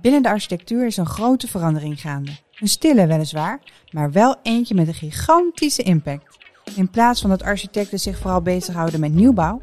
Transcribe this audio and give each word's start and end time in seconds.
Binnen 0.00 0.22
de 0.22 0.28
architectuur 0.28 0.86
is 0.86 0.96
een 0.96 1.06
grote 1.06 1.48
verandering 1.48 2.00
gaande. 2.00 2.30
Een 2.54 2.68
stille 2.68 3.06
weliswaar, 3.06 3.60
maar 3.90 4.12
wel 4.12 4.36
eentje 4.42 4.74
met 4.74 4.88
een 4.88 4.94
gigantische 4.94 5.82
impact. 5.82 6.38
In 6.76 6.90
plaats 6.90 7.20
van 7.20 7.30
dat 7.30 7.42
architecten 7.42 8.00
zich 8.00 8.18
vooral 8.18 8.42
bezighouden 8.42 9.00
met 9.00 9.14
nieuwbouw, 9.14 9.60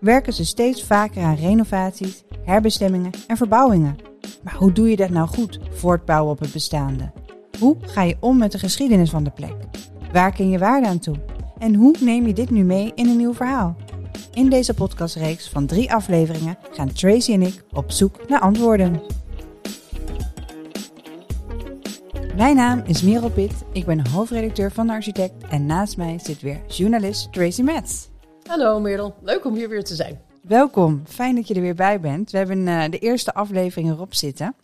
werken 0.00 0.32
ze 0.32 0.44
steeds 0.44 0.84
vaker 0.84 1.22
aan 1.22 1.34
renovaties, 1.34 2.22
herbestemmingen 2.44 3.10
en 3.26 3.36
verbouwingen. 3.36 3.96
Maar 4.42 4.54
hoe 4.54 4.72
doe 4.72 4.90
je 4.90 4.96
dat 4.96 5.10
nou 5.10 5.28
goed, 5.28 5.58
voortbouwen 5.70 6.32
op 6.32 6.38
het 6.38 6.52
bestaande? 6.52 7.12
Hoe 7.58 7.76
ga 7.80 8.02
je 8.02 8.16
om 8.20 8.38
met 8.38 8.52
de 8.52 8.58
geschiedenis 8.58 9.10
van 9.10 9.24
de 9.24 9.30
plek? 9.30 9.54
Waar 10.12 10.32
ken 10.32 10.50
je 10.50 10.58
waarde 10.58 10.86
aan 10.86 10.98
toe? 10.98 11.16
En 11.58 11.74
hoe 11.74 11.96
neem 12.00 12.26
je 12.26 12.32
dit 12.32 12.50
nu 12.50 12.64
mee 12.64 12.92
in 12.94 13.08
een 13.08 13.16
nieuw 13.16 13.34
verhaal? 13.34 13.76
In 14.32 14.50
deze 14.50 14.74
podcastreeks 14.74 15.48
van 15.48 15.66
drie 15.66 15.92
afleveringen 15.92 16.58
gaan 16.72 16.92
Tracy 16.92 17.32
en 17.32 17.42
ik 17.42 17.64
op 17.72 17.90
zoek 17.90 18.28
naar 18.28 18.40
antwoorden. 18.40 19.00
Mijn 22.36 22.56
naam 22.56 22.82
is 22.86 23.02
Merel 23.02 23.30
Pitt, 23.30 23.54
ik 23.72 23.86
ben 23.86 24.08
hoofdredacteur 24.08 24.72
van 24.72 24.86
de 24.86 24.92
Architect 24.92 25.48
en 25.48 25.66
naast 25.66 25.96
mij 25.96 26.18
zit 26.18 26.40
weer 26.40 26.60
journalist 26.66 27.32
Tracy 27.32 27.62
Metz. 27.62 28.08
Hallo 28.46 28.80
Merel, 28.80 29.14
leuk 29.22 29.44
om 29.44 29.54
hier 29.54 29.68
weer 29.68 29.84
te 29.84 29.94
zijn. 29.94 30.20
Welkom, 30.42 31.02
fijn 31.06 31.34
dat 31.34 31.48
je 31.48 31.54
er 31.54 31.60
weer 31.60 31.74
bij 31.74 32.00
bent. 32.00 32.30
We 32.30 32.38
hebben 32.38 32.66
uh, 32.66 32.84
de 32.90 32.98
eerste 32.98 33.34
aflevering 33.34 33.90
erop 33.90 34.14
zitten. 34.14 34.54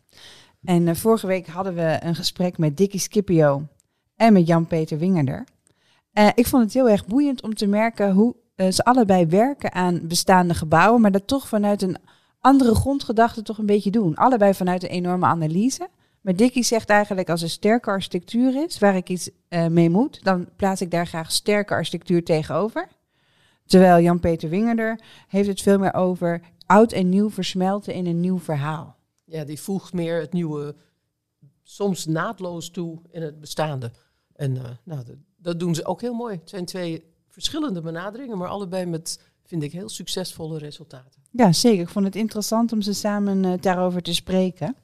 En 0.64 0.86
uh, 0.86 0.94
vorige 0.94 1.26
week 1.26 1.46
hadden 1.46 1.74
we 1.74 1.96
een 2.00 2.14
gesprek 2.14 2.58
met 2.58 2.76
Dickie 2.76 3.00
Scipio 3.00 3.62
en 4.16 4.32
met 4.32 4.46
Jan-Peter 4.46 4.98
Wingerder. 4.98 5.44
Uh, 6.14 6.28
ik 6.34 6.46
vond 6.46 6.62
het 6.62 6.72
heel 6.72 6.88
erg 6.88 7.06
boeiend 7.06 7.42
om 7.42 7.54
te 7.54 7.66
merken 7.66 8.12
hoe 8.12 8.34
ze 8.56 8.84
allebei 8.84 9.26
werken 9.26 9.72
aan 9.72 10.00
bestaande 10.02 10.54
gebouwen, 10.54 11.00
maar 11.00 11.12
dat 11.12 11.26
toch 11.26 11.48
vanuit 11.48 11.82
een 11.82 11.96
andere 12.40 12.74
grondgedachte 12.74 13.42
toch 13.42 13.58
een 13.58 13.66
beetje 13.66 13.90
doen. 13.90 14.14
Allebei 14.14 14.54
vanuit 14.54 14.82
een 14.82 14.88
enorme 14.88 15.26
analyse. 15.26 15.88
Maar 16.26 16.36
Dickie 16.36 16.62
zegt 16.62 16.88
eigenlijk 16.88 17.30
als 17.30 17.42
er 17.42 17.50
sterke 17.50 17.90
architectuur 17.90 18.64
is 18.64 18.78
waar 18.78 18.96
ik 18.96 19.08
iets 19.08 19.30
uh, 19.48 19.66
mee 19.66 19.90
moet, 19.90 20.24
dan 20.24 20.48
plaats 20.56 20.80
ik 20.80 20.90
daar 20.90 21.06
graag 21.06 21.32
sterke 21.32 21.74
architectuur 21.74 22.24
tegenover. 22.24 22.88
Terwijl 23.66 24.02
Jan-Peter 24.02 24.48
Wingerder 24.48 25.00
heeft 25.28 25.48
het 25.48 25.62
veel 25.62 25.78
meer 25.78 25.94
over 25.94 26.40
oud 26.66 26.92
en 26.92 27.08
nieuw 27.08 27.30
versmelten 27.30 27.94
in 27.94 28.06
een 28.06 28.20
nieuw 28.20 28.38
verhaal. 28.38 28.96
Ja, 29.24 29.44
die 29.44 29.60
voegt 29.60 29.92
meer 29.92 30.20
het 30.20 30.32
nieuwe 30.32 30.74
soms 31.62 32.06
naadloos 32.06 32.70
toe 32.70 32.98
in 33.10 33.22
het 33.22 33.40
bestaande. 33.40 33.92
En 34.32 34.54
uh, 34.54 34.62
nou, 34.82 35.04
dat, 35.04 35.16
dat, 35.36 35.60
doen 35.60 35.74
ze 35.74 35.84
ook 35.84 36.00
heel 36.00 36.14
mooi. 36.14 36.36
Het 36.36 36.50
zijn 36.50 36.64
twee 36.64 37.04
verschillende 37.28 37.80
benaderingen, 37.80 38.38
maar 38.38 38.48
allebei 38.48 38.86
met, 38.86 39.20
vind 39.44 39.62
ik, 39.62 39.72
heel 39.72 39.88
succesvolle 39.88 40.58
resultaten. 40.58 41.22
Ja, 41.30 41.52
zeker. 41.52 41.82
Ik 41.82 41.88
vond 41.88 42.04
het 42.04 42.16
interessant 42.16 42.72
om 42.72 42.82
ze 42.82 42.92
samen 42.92 43.44
uh, 43.44 43.52
daarover 43.60 44.02
te 44.02 44.14
spreken. 44.14 44.76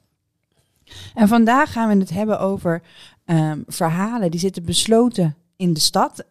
En 1.13 1.27
vandaag 1.27 1.71
gaan 1.71 1.89
we 1.89 1.99
het 1.99 2.09
hebben 2.09 2.39
over 2.39 2.81
um, 3.25 3.63
verhalen 3.67 4.31
die 4.31 4.39
zitten 4.39 4.65
besloten 4.65 5.35
in 5.55 5.73
de 5.73 5.79
stad. 5.79 6.25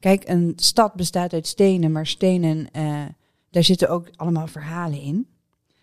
Kijk, 0.00 0.28
een 0.28 0.52
stad 0.56 0.94
bestaat 0.94 1.32
uit 1.32 1.46
stenen, 1.46 1.92
maar 1.92 2.06
stenen, 2.06 2.68
uh, 2.76 3.02
daar 3.50 3.64
zitten 3.64 3.88
ook 3.88 4.08
allemaal 4.16 4.46
verhalen 4.46 5.00
in. 5.00 5.26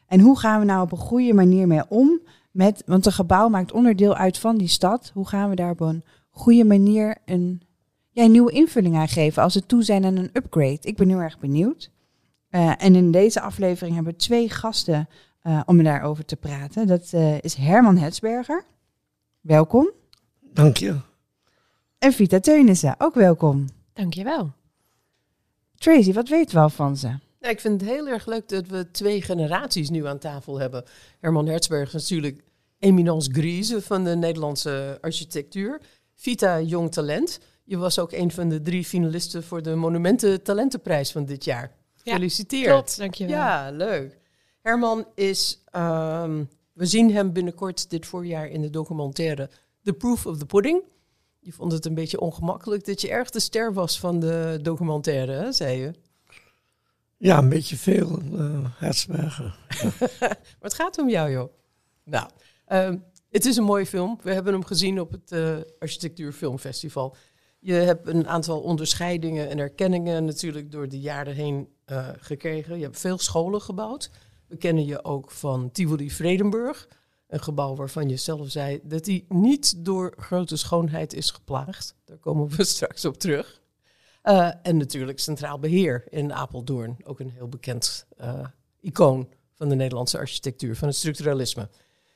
En 0.08 0.20
hoe 0.20 0.40
gaan 0.40 0.60
we 0.60 0.66
nou 0.66 0.82
op 0.82 0.92
een 0.92 0.98
goede 0.98 1.34
manier 1.34 1.68
mee 1.68 1.90
om 1.90 2.22
met, 2.52 2.84
want 2.86 3.06
een 3.06 3.12
gebouw 3.12 3.50
maakt 3.50 3.72
onderdeel 3.72 4.16
uit 4.16 4.38
van 4.38 4.58
die 4.58 4.68
stad. 4.68 5.12
Hoe 5.14 5.28
gaan 5.28 5.50
we 5.50 5.56
daar 5.56 5.72
op 5.72 5.80
een 5.80 6.04
goede 6.32 6.64
manier 6.64 7.18
een, 7.26 7.62
ja, 8.12 8.26
nieuwe 8.26 8.52
invulling 8.52 8.96
aan 8.96 9.08
geven 9.08 9.44
als 9.44 9.54
we 9.54 9.66
toe 9.66 9.84
zijn 9.84 10.06
aan 10.06 10.16
een 10.16 10.30
upgrade? 10.34 10.80
Ik 10.82 10.96
ben 10.96 11.10
heel 11.10 11.22
erg 11.22 11.40
benieuwd. 11.40 11.92
Uh, 12.50 12.72
en 12.78 12.96
in 12.96 13.12
deze 13.12 13.42
aflevering 13.42 13.96
hebben 13.96 14.14
we 14.14 14.20
twee 14.20 14.50
gasten 14.50 15.08
uh, 15.48 15.62
om 15.66 15.84
daarover 15.84 16.26
te 16.26 16.36
praten. 16.36 16.88
Dat 16.88 17.12
uh, 17.14 17.42
is 17.42 17.54
Herman 17.54 17.98
Hetsberger. 17.98 18.64
Welkom. 19.42 19.92
Dank 20.42 20.78
je. 20.78 20.96
En 21.98 22.14
Vita 22.14 22.40
Teunissen, 22.40 22.96
ook 22.98 23.14
welkom. 23.14 23.66
Dank 23.94 24.14
je 24.14 24.24
wel. 24.24 24.52
Tracy, 25.76 26.14
wat 26.14 26.30
weten 26.30 26.56
we 26.56 26.62
al 26.62 26.70
van 26.70 26.98
ze? 26.98 27.08
Ja, 27.40 27.50
ik 27.50 27.60
vind 27.60 27.82
het 27.82 27.90
heel 27.90 28.08
erg 28.08 28.26
leuk 28.26 28.50
dat 28.50 28.68
we 28.68 28.92
twee 28.92 29.22
generaties 29.22 29.90
nu 29.90 30.08
aan 30.08 30.18
tafel 30.18 30.60
hebben. 30.60 30.84
Herman 31.20 31.48
Hertzberger 31.48 31.96
is 31.96 32.10
natuurlijk 32.10 32.44
eminence 32.80 33.32
grise 33.34 33.82
van 33.82 34.04
de 34.04 34.16
Nederlandse 34.16 34.98
architectuur. 35.02 35.82
Vita, 36.16 36.62
jong 36.62 36.92
talent. 36.92 37.40
Je 37.64 37.78
was 37.78 38.00
ook 38.00 38.12
een 38.12 38.32
van 38.32 38.50
de 38.50 38.62
drie 38.62 38.86
finalisten 38.86 39.44
voor 39.44 39.62
de 39.62 39.76
Monumenten 39.76 40.44
Talentenprijs 40.44 41.12
van 41.12 41.26
dit 41.26 41.44
jaar. 41.44 41.72
Ja, 41.94 42.12
Gefeliciteerd. 42.12 42.72
Klopt, 42.72 42.98
dankjewel. 42.98 43.36
Ja, 43.36 43.70
leuk. 43.72 44.20
Herman 44.66 45.06
is, 45.16 45.64
um, 45.76 46.50
we 46.74 46.86
zien 46.86 47.14
hem 47.14 47.34
binnenkort 47.34 47.90
dit 47.90 48.06
voorjaar 48.06 48.48
in 48.48 48.62
de 48.62 48.70
documentaire 48.70 49.50
The 49.84 49.94
Proof 49.94 50.26
of 50.26 50.38
the 50.38 50.46
Pudding. 50.46 50.84
Je 51.40 51.52
vond 51.54 51.72
het 51.72 51.86
een 51.86 51.94
beetje 51.94 52.20
ongemakkelijk 52.20 52.86
dat 52.86 53.02
je 53.02 53.10
erg 53.10 53.30
de 53.30 53.40
ster 53.40 53.74
was 53.74 54.00
van 54.00 54.20
de 54.20 54.60
documentaire, 54.62 55.32
hè, 55.32 55.52
zei 55.52 55.80
je? 55.80 55.92
Ja, 57.18 57.38
een 57.38 57.50
beetje 57.50 57.78
veel, 57.78 58.22
uh, 58.34 58.66
Hertzberger. 58.78 59.58
maar 60.20 60.38
het 60.60 60.74
gaat 60.74 60.98
om 60.98 61.10
jou, 61.10 61.32
joh. 61.32 61.54
Nou, 62.04 62.30
um, 62.68 63.04
het 63.30 63.46
is 63.46 63.58
een 63.58 63.64
mooie 63.64 63.86
film. 63.86 64.20
We 64.22 64.34
hebben 64.34 64.54
hem 64.54 64.66
gezien 64.66 65.00
op 65.00 65.12
het 65.12 65.32
uh, 65.32 65.58
Architectuur 65.80 66.34
Filmfestival. 66.34 67.16
Je 67.60 67.74
hebt 67.74 68.08
een 68.08 68.28
aantal 68.28 68.62
onderscheidingen 68.62 69.50
en 69.50 69.60
erkenningen 69.60 70.26
natuurlijk 70.26 70.72
door 70.72 70.90
de 70.90 71.00
jaren 71.00 71.36
heen 71.36 71.68
uh, 71.92 72.10
gekregen. 72.20 72.78
Je 72.78 72.84
hebt 72.84 73.00
veel 73.00 73.18
scholen 73.18 73.62
gebouwd. 73.62 74.10
We 74.48 74.58
kennen 74.58 74.86
je 74.86 75.04
ook 75.04 75.32
van 75.32 75.72
Tivoli 75.72 76.12
Vredenburg. 76.12 76.88
Een 77.28 77.44
gebouw 77.44 77.76
waarvan 77.76 78.10
je 78.10 78.18
zelf 78.18 78.52
zei 78.52 78.80
dat 78.84 79.04
die 79.04 79.26
niet 79.30 79.86
door 79.86 80.14
grote 80.18 80.58
schoonheid 80.58 81.14
is 81.14 81.32
geplaagd. 81.32 81.96
Daar 82.06 82.18
komen 82.18 82.50
we 82.50 82.64
straks 82.76 83.06
op 83.06 83.18
terug. 83.18 83.62
Uh, 84.24 84.52
en 84.62 84.78
natuurlijk 84.78 85.20
Centraal 85.20 85.60
Beheer 85.60 86.04
in 86.10 86.34
Apeldoorn. 86.34 86.98
Ook 87.04 87.20
een 87.20 87.30
heel 87.30 87.48
bekend 87.48 88.06
uh, 88.22 88.46
icoon 88.80 89.30
van 89.54 89.70
de 89.70 89.76
Nederlandse 89.76 90.18
architectuur, 90.18 90.76
van 90.76 90.88
het 90.88 90.98
structuralisme. 90.98 91.70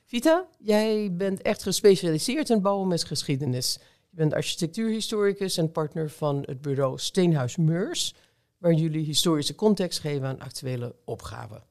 Vita, 0.06 0.48
jij 0.60 1.16
bent 1.16 1.42
echt 1.42 1.64
gespecialiseerd 1.64 2.50
in 2.50 2.62
bouwen 2.62 2.88
met 2.88 3.04
geschiedenis. 3.04 3.80
Je 4.10 4.16
bent 4.16 4.34
architectuurhistoricus 4.34 5.58
en 5.58 5.72
partner 5.72 6.10
van 6.10 6.44
het 6.46 6.62
bureau 6.62 7.00
Steenhuis 7.00 7.58
Meurs, 7.58 8.16
waar 8.58 8.74
jullie 8.74 9.06
historische 9.06 9.56
context 9.56 10.00
geven 10.00 10.28
aan 10.28 10.40
actuele 10.40 10.96
opgaven. 11.06 11.69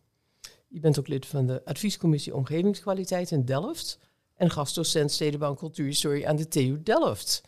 Je 0.69 0.81
bent 0.81 0.99
ook 0.99 1.09
lid 1.09 1.27
van 1.27 1.47
de 1.47 1.65
adviescommissie 1.65 2.35
Omgevingskwaliteit 2.35 3.31
in 3.31 3.45
Delft 3.45 3.99
en 4.35 4.51
gastdocent 4.51 5.13
Stedenbouw 5.13 5.51
en 5.51 5.57
Cultuurhistorie 5.57 6.29
aan 6.29 6.37
de 6.37 6.49
TU 6.49 6.83
Delft. 6.83 7.43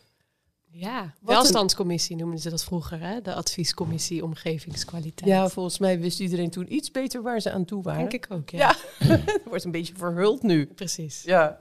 Ja, 0.73 1.15
welstandscommissie 1.21 2.17
noemden 2.17 2.39
ze 2.39 2.51
dat 2.51 2.65
vroeger, 2.65 3.01
hè? 3.01 3.21
de 3.21 3.35
adviescommissie 3.35 4.25
Omgevingskwaliteit. 4.25 5.31
Ja, 5.31 5.49
volgens 5.49 5.79
mij 5.79 6.01
wist 6.01 6.21
iedereen 6.21 6.51
toen 6.51 6.75
iets 6.75 6.91
beter 6.91 7.23
waar 7.23 7.41
ze 7.41 7.51
aan 7.51 7.65
toe 7.65 7.83
waren. 7.83 8.09
Denk 8.09 8.25
ik 8.25 8.33
ook, 8.33 8.51
ja. 8.51 8.77
wordt 9.45 9.65
een 9.65 9.71
beetje 9.71 9.95
verhuld 9.97 10.43
nu. 10.43 10.67
Precies. 10.67 11.23
Ja. 11.23 11.61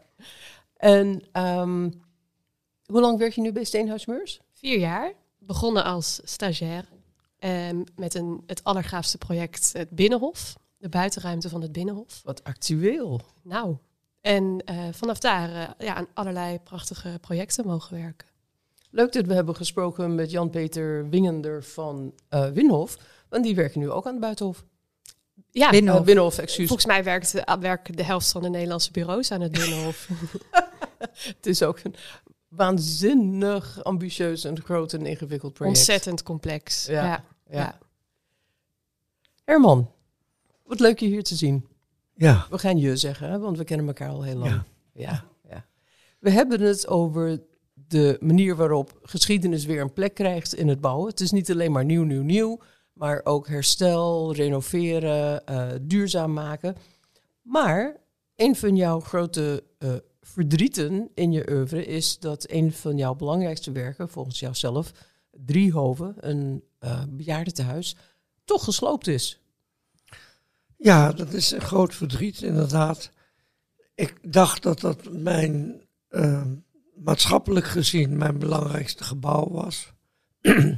En 0.76 1.24
um, 1.34 2.02
hoe 2.86 3.02
lang 3.02 3.18
werk 3.18 3.34
je 3.34 3.42
nu 3.42 3.52
bij 3.52 3.64
Steenhuis 3.64 4.06
Meurs? 4.06 4.42
Vier 4.54 4.80
jaar. 4.80 5.14
Begonnen 5.38 5.84
als 5.84 6.20
stagiair 6.24 6.86
um, 7.40 7.84
met 7.96 8.14
een, 8.16 8.44
het 8.46 8.64
allergaafste 8.64 9.18
project, 9.18 9.74
het 9.74 9.90
Binnenhof 9.90 10.56
de 10.80 10.90
buitenruimte 10.90 11.50
van 11.50 11.62
het 11.62 11.72
Binnenhof. 11.72 12.22
Wat 12.24 12.44
actueel. 12.44 13.22
Nou, 13.42 13.78
en 14.22 14.64
uh, 14.66 14.84
vanaf 14.92 15.20
daar 15.20 15.50
uh, 15.50 15.88
ja, 15.88 15.94
aan 15.96 16.08
allerlei 16.14 16.60
prachtige 16.60 17.18
projecten 17.22 17.68
mogen 17.68 17.96
werken. 18.02 18.28
Leuk 18.90 19.14
dat 19.14 19.26
we 19.26 19.34
hebben 19.34 19.56
gesproken 19.56 20.16
met 20.16 20.32
Jan-Peter 20.32 21.10
Wingender 21.10 21.64
van 21.64 22.14
uh, 22.30 22.50
Winhof, 22.50 22.98
want 23.30 23.44
die 23.44 23.56
werken 23.56 23.80
nu 23.80 23.92
ook 23.92 24.06
aan 24.06 24.12
het 24.12 24.22
Buitenhof. 24.22 24.64
Ja, 25.52 25.70
Binnenhof, 25.70 26.04
Binnenhof 26.04 26.38
excuus. 26.38 26.68
Volgens 26.68 26.88
mij 26.88 27.04
werkt, 27.04 27.44
werken 27.60 27.96
de 27.96 28.04
helft 28.04 28.32
van 28.32 28.42
de 28.42 28.50
Nederlandse 28.50 28.92
bureaus 28.92 29.32
aan 29.32 29.42
het 29.42 29.52
Binnenhof. 29.52 30.10
het 31.38 31.46
is 31.46 31.64
ook 31.64 31.80
een 31.84 31.96
waanzinnig 32.48 33.84
ambitieus 33.84 34.44
en 34.44 34.62
groot 34.62 34.94
en 34.94 35.06
ingewikkeld 35.06 35.54
project. 35.54 35.78
Ontzettend 35.78 36.24
complex. 36.24 36.86
Ja. 36.86 37.04
ja. 37.04 37.24
ja. 37.50 37.60
ja. 37.60 37.78
Herman, 39.44 39.92
wat 40.70 40.80
leuk 40.80 41.00
je 41.00 41.06
hier 41.06 41.24
te 41.24 41.36
zien. 41.36 41.68
Ja. 42.16 42.48
We 42.50 42.58
gaan 42.58 42.78
je 42.78 42.98
zeggen, 42.98 43.30
hè, 43.30 43.40
want 43.40 43.58
we 43.58 43.64
kennen 43.64 43.88
elkaar 43.88 44.10
al 44.10 44.24
heel 44.24 44.38
lang. 44.38 44.52
Ja. 44.52 44.66
Ja, 44.94 45.26
ja. 45.50 45.66
We 46.20 46.30
hebben 46.30 46.62
het 46.62 46.88
over 46.88 47.42
de 47.74 48.18
manier 48.20 48.56
waarop 48.56 49.00
geschiedenis 49.02 49.66
weer 49.66 49.82
een 49.82 49.94
plek 49.94 50.14
krijgt 50.14 50.56
in 50.56 50.68
het 50.68 50.82
bouwen. 50.82 51.10
Het 51.10 51.20
is 51.20 51.32
niet 51.32 51.52
alleen 51.52 51.72
maar 51.72 51.86
nieuw, 51.86 52.04
nieuw, 52.04 52.22
nieuw, 52.22 52.60
maar 52.94 53.22
ook 53.24 53.48
herstel, 53.48 54.34
renoveren, 54.34 55.44
uh, 55.50 55.68
duurzaam 55.82 56.34
maken. 56.34 56.76
Maar 57.42 57.96
een 58.36 58.56
van 58.56 58.76
jouw 58.76 59.00
grote 59.00 59.64
uh, 59.80 59.94
verdrieten 60.22 61.10
in 61.14 61.32
je 61.32 61.52
oeuvre 61.52 61.86
is 61.86 62.20
dat 62.20 62.46
een 62.50 62.72
van 62.74 62.98
jouw 62.98 63.16
belangrijkste 63.16 63.72
werken, 63.72 64.10
volgens 64.10 64.40
jouzelf, 64.40 64.92
Driehoven, 65.32 66.16
een 66.20 66.64
uh, 66.84 67.04
bejaardentehuis, 67.10 67.96
toch 68.44 68.64
gesloopt 68.64 69.08
is. 69.08 69.40
Ja, 70.82 71.12
dat 71.12 71.34
is 71.34 71.52
een 71.52 71.62
groot 71.62 71.96
verdriet, 71.96 72.42
inderdaad. 72.42 73.12
ik 73.96 74.34
dacht 74.34 74.64
dat 74.64 74.80
dat 74.80 75.12
mijn, 75.12 75.82
eh, 76.08 76.46
maatschappelijk 76.96 77.66
gezien, 77.66 78.18
mijn 78.18 78.40
belangrijkste 78.40 79.04
gebouw 79.04 79.50
was. 79.50 79.94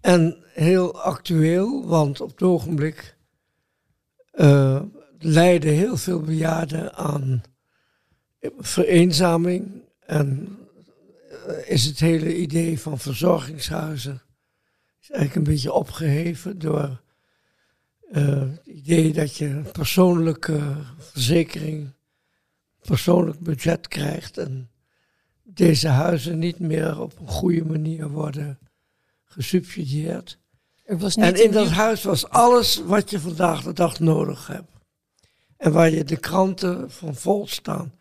en 0.00 0.44
heel 0.52 1.00
actueel, 1.00 1.86
want 1.86 2.20
op 2.20 2.30
het 2.30 2.42
ogenblik 2.42 3.16
uh, 4.32 4.82
lijden 5.18 5.72
heel 5.72 5.96
veel 5.96 6.20
bejaarden 6.20 6.94
aan 6.94 7.42
vereenzaming. 8.58 9.82
En 10.00 10.58
eh, 11.46 11.70
is 11.70 11.84
het 11.84 12.00
hele 12.00 12.36
idee 12.36 12.80
van 12.80 12.98
verzorgingshuizen 12.98 14.22
is 15.08 15.12
eigenlijk 15.12 15.34
een 15.46 15.52
beetje 15.54 15.72
opgeheven 15.72 16.58
door 16.58 17.02
het 18.10 18.66
idee 18.66 19.12
dat 19.12 19.36
je 19.36 19.46
een 19.46 19.70
persoonlijke 19.72 20.76
verzekering, 20.98 21.92
persoonlijk 22.80 23.40
budget 23.40 23.88
krijgt 23.88 24.38
en 24.38 24.70
deze 25.42 25.88
huizen 25.88 26.38
niet 26.38 26.58
meer 26.58 27.00
op 27.00 27.18
een 27.18 27.28
goede 27.28 27.64
manier 27.64 28.08
worden 28.08 28.58
gesubsidieerd. 29.24 30.38
Er 30.84 30.98
was 30.98 31.16
niet 31.16 31.24
en 31.24 31.44
in 31.44 31.50
dat 31.50 31.68
huis 31.68 32.02
was 32.02 32.28
alles 32.28 32.82
wat 32.84 33.10
je 33.10 33.20
vandaag 33.20 33.62
de 33.62 33.72
dag 33.72 34.00
nodig 34.00 34.46
hebt. 34.46 34.70
En 35.56 35.72
waar 35.72 35.90
je 35.90 36.04
de 36.04 36.16
kranten 36.16 36.90
van 36.90 37.14
vol 37.14 37.46
staan. 37.46 37.92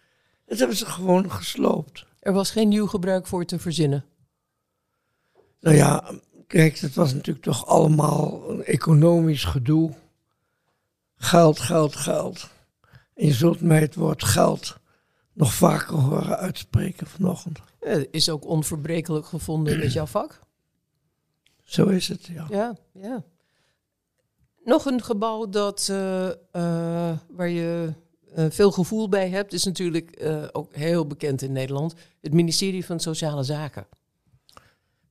Dat 0.45 0.59
hebben 0.59 0.77
ze 0.77 0.85
gewoon 0.85 1.31
gesloopt. 1.31 2.05
Er 2.19 2.33
was 2.33 2.51
geen 2.51 2.67
nieuw 2.67 2.87
gebruik 2.87 3.27
voor 3.27 3.45
te 3.45 3.59
verzinnen. 3.59 4.05
Nou 5.59 5.75
ja, 5.75 6.11
kijk, 6.47 6.77
het 6.77 6.95
was 6.95 7.13
natuurlijk 7.13 7.45
toch 7.45 7.67
allemaal 7.67 8.49
een 8.49 8.63
economisch 8.63 9.43
gedoe. 9.43 9.93
Geld, 11.15 11.59
geld, 11.59 11.95
geld. 11.95 12.49
En 13.13 13.25
je 13.25 13.33
zult 13.33 13.61
mij 13.61 13.79
het 13.79 13.95
woord 13.95 14.23
geld 14.23 14.77
nog 15.33 15.53
vaker 15.53 15.95
horen 15.95 16.37
uitspreken 16.37 17.07
vanochtend. 17.07 17.59
Is 18.11 18.29
ook 18.29 18.45
onverbrekelijk 18.45 19.25
gevonden 19.25 19.79
met 19.79 19.93
jouw 19.93 20.05
vak. 20.05 20.39
Zo 21.63 21.85
is 21.85 22.07
het, 22.07 22.25
ja. 22.25 22.45
Ja, 22.49 22.75
ja. 22.93 23.23
Nog 24.63 24.85
een 24.85 25.03
gebouw 25.03 25.49
dat, 25.49 25.87
uh, 25.91 26.25
uh, 26.27 27.17
waar 27.29 27.49
je 27.49 27.93
uh, 28.37 28.45
veel 28.49 28.71
gevoel 28.71 29.09
bij 29.09 29.29
hebt, 29.29 29.53
is 29.53 29.63
natuurlijk 29.63 30.29
ook 30.51 30.75
heel 30.75 31.07
bekend 31.07 31.41
in 31.41 31.51
Nederland. 31.51 31.93
Het 32.21 32.33
ministerie 32.33 32.85
van 32.85 32.99
Sociale 32.99 33.43
Zaken. 33.43 33.87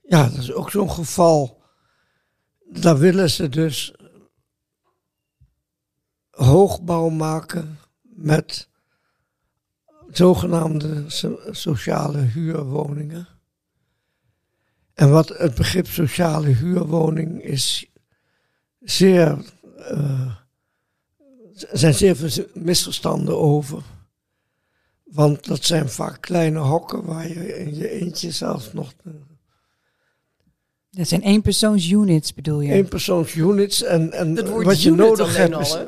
Ja, 0.06 0.29
dat 0.29 0.39
is 0.39 0.53
ook 0.53 0.71
zo'n 0.71 0.91
geval. 0.91 1.62
Daar 2.71 2.99
willen 2.99 3.31
ze 3.31 3.49
dus 3.49 3.95
hoogbouw 6.31 7.09
maken 7.09 7.79
met 8.03 8.69
zogenaamde 10.09 11.05
sociale 11.51 12.19
huurwoningen. 12.19 13.29
En 14.95 15.11
wat 15.11 15.29
het 15.29 15.55
begrip 15.55 15.87
sociale 15.87 16.49
huurwoning 16.49 17.43
is 17.43 17.91
zeer. 18.81 19.39
Uh, 19.79 20.37
zijn 21.73 21.95
zeer 21.95 22.17
veel 22.17 22.47
misverstanden 22.55 23.39
over. 23.39 23.83
Want 25.05 25.47
dat 25.47 25.65
zijn 25.65 25.89
vaak 25.89 26.21
kleine 26.21 26.59
hokken 26.59 27.05
waar 27.05 27.29
je 27.29 27.59
in 27.59 27.75
je 27.75 27.89
eentje 27.91 28.31
zelfs 28.31 28.73
nog. 28.73 28.93
Dat 30.94 31.08
zijn 31.08 31.23
eenpersoonsunits 31.23 32.35
bedoel 32.35 32.61
je? 32.61 32.73
Eenpersoonsunits 32.73 33.82
en, 33.82 34.12
en 34.12 34.62
wat 34.62 34.82
je 34.82 34.91
nodig 34.91 35.37
hebt. 35.37 35.58
Is, 35.58 35.79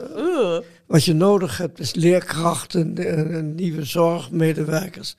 wat 0.86 1.04
je 1.04 1.12
nodig 1.12 1.58
hebt 1.58 1.78
is 1.78 1.94
leerkrachten 1.94 2.96
en 2.98 3.54
nieuwe 3.54 3.84
zorgmedewerkers. 3.84 5.16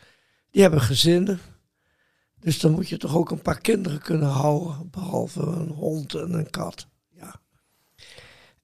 Die 0.51 0.61
hebben 0.61 0.81
gezinnen. 0.81 1.39
Dus 2.39 2.59
dan 2.59 2.71
moet 2.71 2.89
je 2.89 2.97
toch 2.97 3.15
ook 3.15 3.31
een 3.31 3.41
paar 3.41 3.61
kinderen 3.61 4.01
kunnen 4.01 4.27
houden, 4.27 4.89
behalve 4.91 5.41
een 5.41 5.69
hond 5.69 6.13
en 6.13 6.33
een 6.33 6.49
kat. 6.49 6.87
Ja. 7.09 7.39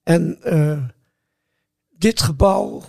En 0.02 0.38
uh, 0.44 0.84
dit 1.90 2.20
gebouw, 2.20 2.82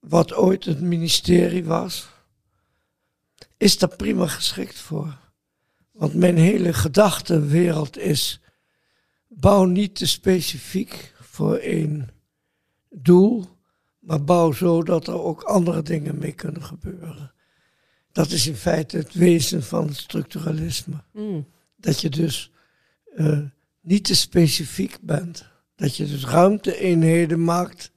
wat 0.00 0.34
ooit 0.34 0.64
het 0.64 0.80
ministerie 0.80 1.64
was, 1.64 2.08
is 3.56 3.78
daar 3.78 3.96
prima 3.96 4.26
geschikt 4.26 4.78
voor. 4.78 5.18
Want 5.98 6.14
mijn 6.14 6.36
hele 6.36 6.72
gedachtenwereld 6.72 7.98
is: 7.98 8.40
bouw 9.28 9.64
niet 9.64 9.94
te 9.94 10.06
specifiek 10.06 11.14
voor 11.20 11.56
één 11.56 12.08
doel, 12.90 13.44
maar 13.98 14.24
bouw 14.24 14.52
zo 14.52 14.82
dat 14.82 15.06
er 15.06 15.22
ook 15.22 15.42
andere 15.42 15.82
dingen 15.82 16.18
mee 16.18 16.32
kunnen 16.32 16.62
gebeuren. 16.62 17.32
Dat 18.12 18.30
is 18.30 18.46
in 18.46 18.56
feite 18.56 18.96
het 18.96 19.14
wezen 19.14 19.62
van 19.62 19.86
het 19.86 19.96
structuralisme. 19.96 21.04
Mm. 21.12 21.46
Dat 21.76 22.00
je 22.00 22.10
dus 22.10 22.52
uh, 23.16 23.40
niet 23.80 24.04
te 24.04 24.16
specifiek 24.16 24.98
bent. 25.00 25.48
Dat 25.76 25.96
je 25.96 26.06
dus 26.06 26.24
ruimte-eenheden 26.24 27.44
maakt 27.44 27.92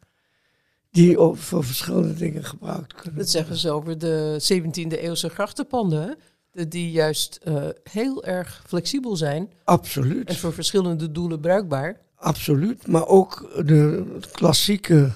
die 0.92 1.18
voor 1.18 1.64
verschillende 1.64 2.14
dingen 2.14 2.44
gebruikt 2.44 2.94
kunnen 2.94 3.20
Dat 3.20 3.30
zeggen 3.30 3.56
ze 3.56 3.72
over 3.72 3.98
de 3.98 4.40
17e 4.54 5.00
eeuwse 5.00 5.30
grachtenpanden, 5.30 6.18
die 6.52 6.92
juist 6.92 7.40
uh, 7.48 7.70
heel 7.84 8.24
erg 8.24 8.64
flexibel 8.68 9.16
zijn. 9.16 9.52
Absoluut. 9.64 10.30
En 10.30 10.36
voor 10.36 10.54
verschillende 10.54 11.12
doelen 11.12 11.40
bruikbaar. 11.40 12.00
Absoluut, 12.16 12.88
maar 12.88 13.08
ook 13.08 13.52
de 13.66 14.06
klassieke 14.32 15.12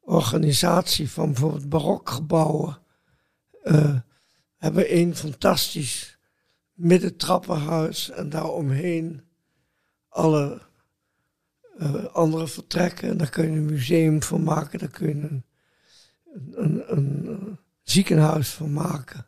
organisatie 0.00 1.10
van 1.10 1.26
bijvoorbeeld 1.26 1.68
barokgebouwen 1.68 2.78
uh, 3.64 3.96
hebben 4.56 4.96
een 4.96 5.16
fantastisch 5.16 6.18
middentrappenhuis 6.72 8.10
en 8.10 8.28
daaromheen 8.28 9.22
alle 10.08 10.62
uh, 11.78 12.04
andere 12.04 12.48
vertrekken. 12.48 13.08
En 13.08 13.16
daar 13.16 13.30
kun 13.30 13.44
je 13.44 13.56
een 13.56 13.64
museum 13.64 14.22
van 14.22 14.42
maken, 14.42 14.78
daar 14.78 14.88
kun 14.88 15.08
je 15.08 15.14
een, 15.14 15.44
een, 16.54 16.92
een, 16.96 17.30
een 17.30 17.58
ziekenhuis 17.82 18.48
van 18.48 18.72
maken. 18.72 19.26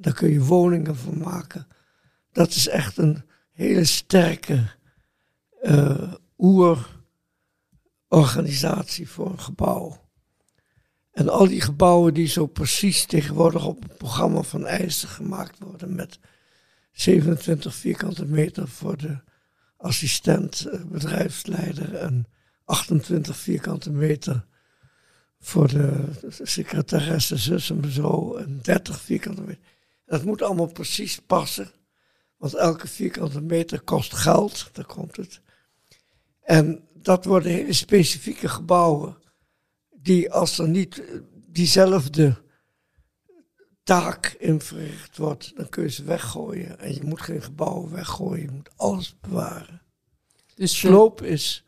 Daar 0.00 0.14
kun 0.14 0.30
je 0.30 0.40
woningen 0.40 0.96
van 0.96 1.18
maken. 1.18 1.66
Dat 2.32 2.48
is 2.48 2.68
echt 2.68 2.96
een 2.96 3.22
hele 3.52 3.84
sterke 3.84 4.76
uh, 5.62 6.12
oerorganisatie 6.38 9.08
voor 9.08 9.30
een 9.30 9.40
gebouw. 9.40 10.06
En 11.12 11.28
al 11.28 11.48
die 11.48 11.60
gebouwen 11.60 12.14
die 12.14 12.26
zo 12.26 12.46
precies 12.46 13.04
tegenwoordig 13.04 13.66
op 13.66 13.82
het 13.82 13.96
programma 13.96 14.42
van 14.42 14.66
eisen 14.66 15.08
gemaakt 15.08 15.58
worden 15.58 15.94
met 15.94 16.18
27 16.92 17.74
vierkante 17.74 18.24
meter 18.24 18.68
voor 18.68 18.96
de 18.96 19.18
assistent 19.76 20.66
eh, 20.66 20.80
bedrijfsleider 20.84 21.94
en 21.94 22.26
28 22.64 23.36
vierkante 23.36 23.90
meter 23.90 24.46
voor 25.40 25.68
de 25.68 26.04
secretaresse 26.42 27.36
zus 27.36 27.70
en 27.70 27.90
zo 27.90 28.34
en 28.34 28.58
30 28.62 29.00
vierkante 29.00 29.40
meter. 29.40 29.62
Dat 30.08 30.24
moet 30.24 30.42
allemaal 30.42 30.72
precies 30.72 31.18
passen, 31.18 31.70
want 32.36 32.54
elke 32.54 32.88
vierkante 32.88 33.40
meter 33.40 33.80
kost 33.80 34.14
geld, 34.14 34.68
daar 34.72 34.86
komt 34.86 35.16
het. 35.16 35.40
En 36.40 36.88
dat 36.94 37.24
worden 37.24 37.52
hele 37.52 37.72
specifieke 37.72 38.48
gebouwen 38.48 39.16
die 39.90 40.32
als 40.32 40.58
er 40.58 40.68
niet 40.68 41.02
diezelfde 41.46 42.36
taak 43.82 44.36
in 44.38 44.60
verricht 44.60 45.16
wordt, 45.16 45.56
dan 45.56 45.68
kun 45.68 45.82
je 45.82 45.90
ze 45.90 46.04
weggooien. 46.04 46.78
En 46.78 46.94
je 46.94 47.04
moet 47.04 47.20
geen 47.20 47.42
gebouwen 47.42 47.92
weggooien, 47.92 48.42
je 48.42 48.50
moet 48.50 48.70
alles 48.76 49.20
bewaren. 49.20 49.82
Dus 50.54 50.78
sloop 50.78 51.22
is 51.22 51.64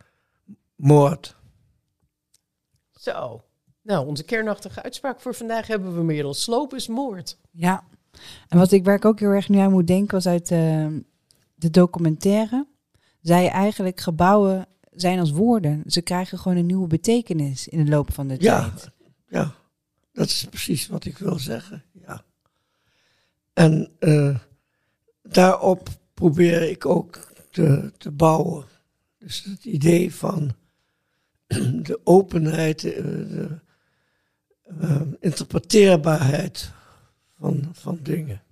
moord. 0.76 1.37
Zo. 2.90 3.44
Nou, 3.82 4.06
onze 4.06 4.25
kernachtige 4.25 4.82
uitspraak 4.82 5.20
voor 5.20 5.35
vandaag 5.35 5.66
hebben 5.66 5.94
we 5.94 6.02
meer 6.02 6.23
dan 6.23 6.35
sloop 6.35 6.75
is 6.75 6.88
moord. 6.88 7.38
Ja. 7.50 7.85
En 8.49 8.59
wat 8.59 8.73
ik, 8.73 8.85
waar 8.85 8.95
ik 8.95 9.05
ook 9.05 9.21
heel 9.21 9.31
erg 9.31 9.49
nu 9.49 9.59
aan 9.59 9.71
moet 9.71 9.87
denken, 9.87 10.14
was 10.14 10.26
uit 10.26 10.50
uh, 10.50 10.87
de 11.55 11.71
documentaire. 11.71 12.67
Zij 13.21 13.49
eigenlijk 13.49 14.00
gebouwen 14.00 14.67
zijn 14.90 15.19
als 15.19 15.31
woorden. 15.31 15.83
Ze 15.87 16.02
krijgen 16.02 16.38
gewoon 16.38 16.57
een 16.57 16.67
nieuwe 16.67 16.87
betekenis 16.87 17.69
in 17.69 17.85
de 17.85 17.90
loop 17.90 18.12
van 18.12 18.29
de 18.29 18.37
ja, 18.38 18.61
tijd. 18.61 18.90
Ja, 19.29 19.55
dat 20.12 20.26
is 20.26 20.47
precies 20.50 20.87
wat 20.87 21.05
ik 21.05 21.19
wil 21.19 21.38
zeggen. 21.38 21.85
Ja. 21.93 22.25
En 23.52 23.90
uh, 24.00 24.38
daarop 25.23 25.88
probeer 26.14 26.62
ik 26.71 26.87
ook 26.87 27.33
te, 27.50 27.93
te 27.99 28.11
bouwen. 28.11 28.64
Dus 29.19 29.45
het 29.45 29.64
idee 29.64 30.14
van 30.14 30.55
de 31.88 32.00
openheid, 32.05 32.81
de, 32.81 33.26
de 33.29 33.59
uh, 34.83 35.00
interpreteerbaarheid 35.21 36.73
van, 37.40 37.68
van 37.73 37.99
dingen. 38.02 38.42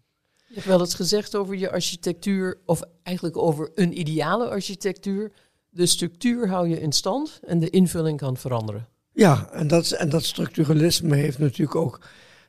Je 0.48 0.54
hebt 0.54 0.66
wel 0.66 0.80
eens 0.80 0.94
gezegd 0.94 1.36
over 1.36 1.56
je 1.56 1.70
architectuur, 1.70 2.58
of 2.64 2.82
eigenlijk 3.02 3.36
over 3.36 3.70
een 3.74 3.98
ideale 3.98 4.48
architectuur. 4.48 5.32
De 5.70 5.86
structuur 5.86 6.48
hou 6.48 6.68
je 6.68 6.80
in 6.80 6.92
stand 6.92 7.40
en 7.46 7.58
de 7.58 7.70
invulling 7.70 8.18
kan 8.18 8.36
veranderen. 8.36 8.88
Ja, 9.12 9.48
en 9.52 9.68
dat, 9.68 9.90
en 9.90 10.08
dat 10.08 10.24
structuralisme 10.24 11.16
heeft 11.16 11.38
natuurlijk 11.38 11.76
ook, 11.76 12.00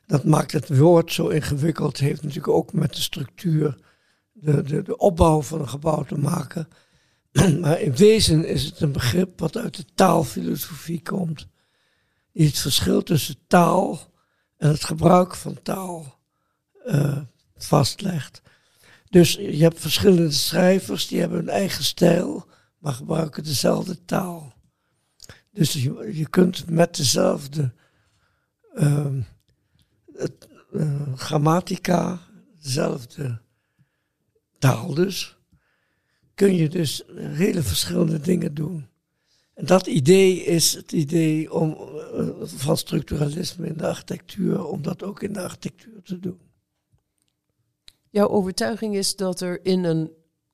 dat 0.06 0.24
maakt 0.24 0.52
het 0.52 0.78
woord 0.78 1.12
zo 1.12 1.28
ingewikkeld, 1.28 1.98
heeft 1.98 2.22
natuurlijk 2.22 2.54
ook 2.54 2.72
met 2.72 2.94
de 2.94 3.00
structuur, 3.00 3.76
de, 4.32 4.62
de, 4.62 4.82
de 4.82 4.96
opbouw 4.96 5.42
van 5.42 5.60
een 5.60 5.68
gebouw 5.68 6.02
te 6.02 6.18
maken. 6.18 6.68
maar 7.60 7.80
in 7.80 7.96
wezen 7.96 8.44
is 8.44 8.64
het 8.64 8.80
een 8.80 8.92
begrip 8.92 9.40
wat 9.40 9.56
uit 9.56 9.76
de 9.76 9.84
taalfilosofie 9.94 11.02
komt, 11.02 11.46
die 12.32 12.46
het 12.46 12.58
verschil 12.58 13.02
tussen 13.02 13.36
taal 13.46 13.98
en 14.56 14.68
het 14.68 14.84
gebruik 14.84 15.34
van 15.34 15.62
taal 15.62 16.19
uh, 16.86 17.18
vastlegt. 17.56 18.42
Dus 19.08 19.32
je 19.32 19.62
hebt 19.62 19.80
verschillende 19.80 20.30
schrijvers, 20.30 21.08
die 21.08 21.20
hebben 21.20 21.38
hun 21.38 21.48
eigen 21.48 21.84
stijl, 21.84 22.46
maar 22.78 22.92
gebruiken 22.92 23.44
dezelfde 23.44 24.04
taal. 24.04 24.52
Dus 25.52 25.72
je, 25.72 26.10
je 26.12 26.28
kunt 26.28 26.70
met 26.70 26.96
dezelfde 26.96 27.72
het, 30.12 30.48
uh, 30.72 31.16
grammatica, 31.16 32.20
dezelfde 32.62 33.40
taal 34.58 34.94
dus, 34.94 35.38
kun 36.34 36.54
je 36.54 36.68
dus 36.68 37.02
hele 37.16 37.62
verschillende 37.62 38.20
dingen 38.20 38.54
doen. 38.54 38.88
En 39.54 39.66
dat 39.66 39.86
idee 39.86 40.44
is 40.44 40.72
het 40.74 40.92
idee 40.92 41.52
om, 41.52 41.76
uh, 42.14 42.28
van 42.42 42.76
structuralisme 42.76 43.66
in 43.66 43.76
de 43.76 43.86
architectuur, 43.86 44.64
om 44.64 44.82
dat 44.82 45.02
ook 45.02 45.22
in 45.22 45.32
de 45.32 45.42
architectuur 45.42 46.02
te 46.02 46.18
doen. 46.18 46.40
Jouw 48.10 48.28
overtuiging 48.28 48.96
is 48.96 49.16
dat 49.16 49.40
er 49.40 49.64
in 49.64 49.84
een 49.84 50.10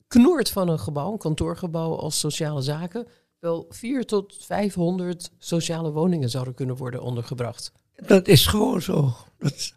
knoert 0.07 0.51
van 0.51 0.69
een 0.69 0.79
gebouw, 0.79 1.13
een 1.13 1.19
kantoorgebouw 1.19 1.95
als 1.95 2.19
sociale 2.19 2.63
zaken, 2.63 3.07
wel 3.39 3.67
4 3.69 4.07
tot 4.07 4.37
500 4.41 5.31
sociale 5.39 5.93
woningen 5.93 6.31
zouden 6.31 6.55
kunnen 6.55 6.77
worden 6.77 7.03
ondergebracht. 7.03 7.73
Dat 8.07 8.29
is 8.29 8.47
gewoon 8.47 8.83
zo. 8.83 9.15
Dat, 9.39 9.75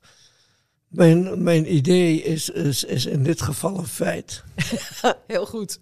mijn, 0.88 1.44
mijn 1.44 1.76
idee 1.76 2.22
is, 2.22 2.50
is, 2.50 2.84
is 2.84 3.06
in 3.06 3.24
dit 3.24 3.42
geval 3.42 3.78
een 3.78 3.88
feit. 3.88 4.44
Heel 5.28 5.46
goed. 5.46 5.80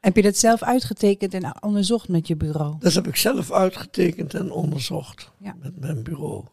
Heb 0.00 0.16
je 0.16 0.22
dat 0.22 0.36
zelf 0.36 0.62
uitgetekend 0.62 1.34
en 1.34 1.62
onderzocht 1.62 2.08
met 2.08 2.26
je 2.26 2.36
bureau? 2.36 2.76
Dat 2.78 2.92
heb 2.92 3.06
ik 3.06 3.16
zelf 3.16 3.52
uitgetekend 3.52 4.34
en 4.34 4.50
onderzocht 4.50 5.30
ja. 5.38 5.56
met 5.58 5.80
mijn 5.80 6.02
bureau. 6.02 6.44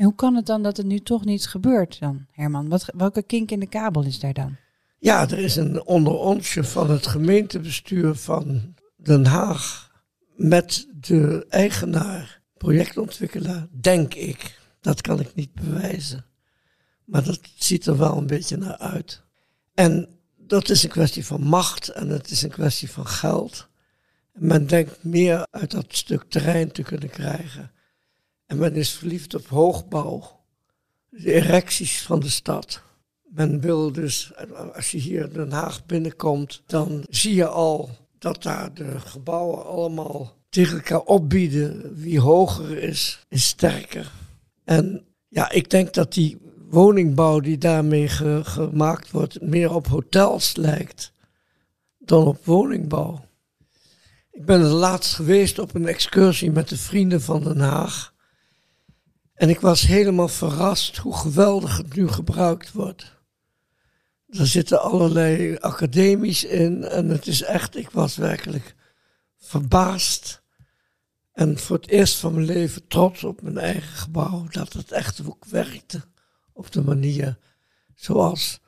En 0.00 0.06
hoe 0.06 0.14
kan 0.14 0.34
het 0.34 0.46
dan 0.46 0.62
dat 0.62 0.76
het 0.76 0.86
nu 0.86 0.98
toch 0.98 1.24
niet 1.24 1.46
gebeurt 1.46 2.00
dan, 2.00 2.26
Herman? 2.32 2.68
Wat, 2.68 2.92
welke 2.96 3.22
kink 3.22 3.50
in 3.50 3.60
de 3.60 3.66
kabel 3.66 4.04
is 4.04 4.20
daar 4.20 4.32
dan? 4.32 4.56
Ja, 4.98 5.28
er 5.28 5.38
is 5.38 5.56
een 5.56 5.84
onderonsje 5.86 6.64
van 6.64 6.90
het 6.90 7.06
gemeentebestuur 7.06 8.14
van 8.14 8.74
Den 8.96 9.26
Haag 9.26 9.90
met 10.36 10.86
de 10.94 11.46
eigenaar, 11.48 12.40
projectontwikkelaar, 12.56 13.66
denk 13.80 14.14
ik. 14.14 14.58
Dat 14.80 15.00
kan 15.00 15.20
ik 15.20 15.34
niet 15.34 15.52
bewijzen. 15.52 16.26
Maar 17.04 17.24
dat 17.24 17.40
ziet 17.56 17.86
er 17.86 17.98
wel 17.98 18.16
een 18.16 18.26
beetje 18.26 18.56
naar 18.56 18.76
uit. 18.76 19.22
En 19.74 20.08
dat 20.36 20.68
is 20.68 20.82
een 20.82 20.90
kwestie 20.90 21.26
van 21.26 21.42
macht 21.42 21.88
en 21.88 22.08
het 22.08 22.30
is 22.30 22.42
een 22.42 22.50
kwestie 22.50 22.90
van 22.90 23.06
geld. 23.06 23.68
Men 24.32 24.66
denkt 24.66 25.04
meer 25.04 25.46
uit 25.50 25.70
dat 25.70 25.86
stuk 25.88 26.24
terrein 26.28 26.72
te 26.72 26.82
kunnen 26.82 27.10
krijgen. 27.10 27.70
En 28.50 28.58
men 28.58 28.74
is 28.74 28.92
verliefd 28.92 29.34
op 29.34 29.46
hoogbouw, 29.46 30.40
de 31.08 31.32
erecties 31.32 32.02
van 32.02 32.20
de 32.20 32.28
stad. 32.28 32.82
Men 33.22 33.60
wil 33.60 33.92
dus, 33.92 34.32
als 34.74 34.90
je 34.90 34.98
hier 34.98 35.32
Den 35.32 35.52
Haag 35.52 35.86
binnenkomt, 35.86 36.62
dan 36.66 37.04
zie 37.08 37.34
je 37.34 37.46
al 37.46 37.90
dat 38.18 38.42
daar 38.42 38.74
de 38.74 39.00
gebouwen 39.00 39.66
allemaal 39.66 40.36
tegen 40.48 40.76
elkaar 40.76 41.00
opbieden. 41.00 41.94
Wie 41.94 42.20
hoger 42.20 42.78
is, 42.78 43.24
is 43.28 43.44
sterker. 43.44 44.12
En 44.64 45.04
ja, 45.28 45.50
ik 45.50 45.70
denk 45.70 45.94
dat 45.94 46.12
die 46.12 46.38
woningbouw 46.68 47.40
die 47.40 47.58
daarmee 47.58 48.08
gemaakt 48.08 49.10
wordt, 49.10 49.40
meer 49.40 49.74
op 49.74 49.86
hotels 49.86 50.56
lijkt 50.56 51.12
dan 51.98 52.26
op 52.26 52.44
woningbouw. 52.44 53.24
Ik 54.30 54.44
ben 54.44 54.60
er 54.60 54.66
laatst 54.66 55.14
geweest 55.14 55.58
op 55.58 55.74
een 55.74 55.86
excursie 55.86 56.50
met 56.50 56.68
de 56.68 56.78
vrienden 56.78 57.20
van 57.20 57.42
Den 57.42 57.60
Haag. 57.60 58.09
En 59.40 59.48
ik 59.48 59.60
was 59.60 59.82
helemaal 59.82 60.28
verrast 60.28 60.96
hoe 60.96 61.16
geweldig 61.16 61.76
het 61.76 61.94
nu 61.94 62.08
gebruikt 62.08 62.72
wordt. 62.72 63.16
Er 64.28 64.46
zitten 64.46 64.82
allerlei 64.82 65.56
academies 65.56 66.44
in 66.44 66.84
en 66.84 67.08
het 67.08 67.26
is 67.26 67.42
echt, 67.42 67.76
ik 67.76 67.90
was 67.90 68.16
werkelijk 68.16 68.74
verbaasd. 69.38 70.42
En 71.32 71.58
voor 71.58 71.76
het 71.76 71.88
eerst 71.88 72.16
van 72.16 72.34
mijn 72.34 72.46
leven 72.46 72.86
trots 72.86 73.24
op 73.24 73.42
mijn 73.42 73.58
eigen 73.58 73.96
gebouw, 73.96 74.46
dat 74.50 74.72
het 74.72 74.92
echt 74.92 75.26
ook 75.26 75.44
werkte 75.44 76.02
op 76.52 76.72
de 76.72 76.82
manier 76.82 77.38
zoals 77.94 78.60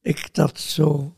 ik 0.00 0.34
dat 0.34 0.60
zo 0.60 1.16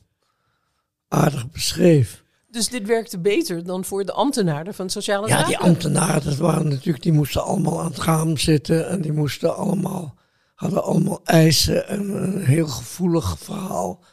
aardig 1.09 1.51
beschreef. 1.51 2.22
Dus 2.53 2.69
dit 2.69 2.87
werkte 2.87 3.19
beter 3.19 3.65
dan 3.65 3.85
voor 3.85 4.05
de 4.05 4.13
ambtenaren 4.13 4.75
van 4.75 4.91
sociale 4.91 5.29
zaken? 5.29 5.51
Ja, 5.51 5.59
die 5.59 5.67
ambtenaren, 5.69 6.25
dat 6.25 6.37
waren 6.37 6.69
natuurlijk, 6.69 7.03
die 7.03 7.13
moesten 7.13 7.45
allemaal 7.45 7.81
aan 7.81 7.91
het 7.91 7.99
raam 7.99 8.37
zitten 8.37 8.89
en 8.89 9.01
die 9.01 9.13
moesten 9.13 9.57
allemaal 9.57 10.15
hadden 10.55 10.85
allemaal 10.85 11.21
eisen 11.25 11.89
en 11.89 12.23
een 12.23 12.45
heel 12.45 12.67
gevoelig 12.67 13.39
verhaal. 13.39 14.05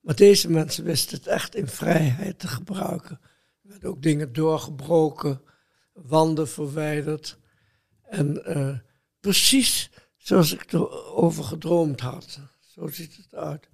Maar 0.00 0.14
deze 0.14 0.50
mensen 0.50 0.84
wisten 0.84 1.16
het 1.16 1.26
echt 1.26 1.54
in 1.54 1.68
vrijheid 1.68 2.38
te 2.38 2.48
gebruiken. 2.48 3.20
Er 3.62 3.68
werden 3.68 3.88
ook 3.88 4.02
dingen 4.02 4.32
doorgebroken, 4.32 5.40
wanden 5.92 6.48
verwijderd. 6.48 7.38
En 8.02 8.42
uh, 8.46 8.78
precies 9.20 9.90
zoals 10.16 10.52
ik 10.52 10.72
erover 10.72 11.44
gedroomd 11.44 12.00
had. 12.00 12.40
Zo 12.60 12.88
ziet 12.88 13.16
het 13.16 13.34
uit. 13.34 13.68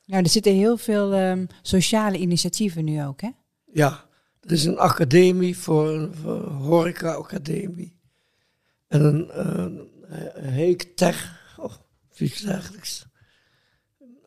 Ja, 0.00 0.18
er 0.18 0.28
zitten 0.28 0.54
heel 0.54 0.76
veel 0.76 1.14
um, 1.14 1.46
sociale 1.62 2.18
initiatieven 2.18 2.84
nu 2.84 3.04
ook, 3.04 3.20
hè? 3.20 3.30
Ja, 3.74 4.04
er 4.40 4.52
is 4.52 4.64
een 4.64 4.78
academie 4.78 5.58
voor 5.58 5.88
een, 5.88 6.14
horeca-academie. 6.44 7.98
En 8.86 9.04
een, 9.04 9.40
een, 9.40 9.88
een 10.34 10.52
heektech 10.52 11.42
iets 12.20 12.40
dergelijks. 12.40 13.06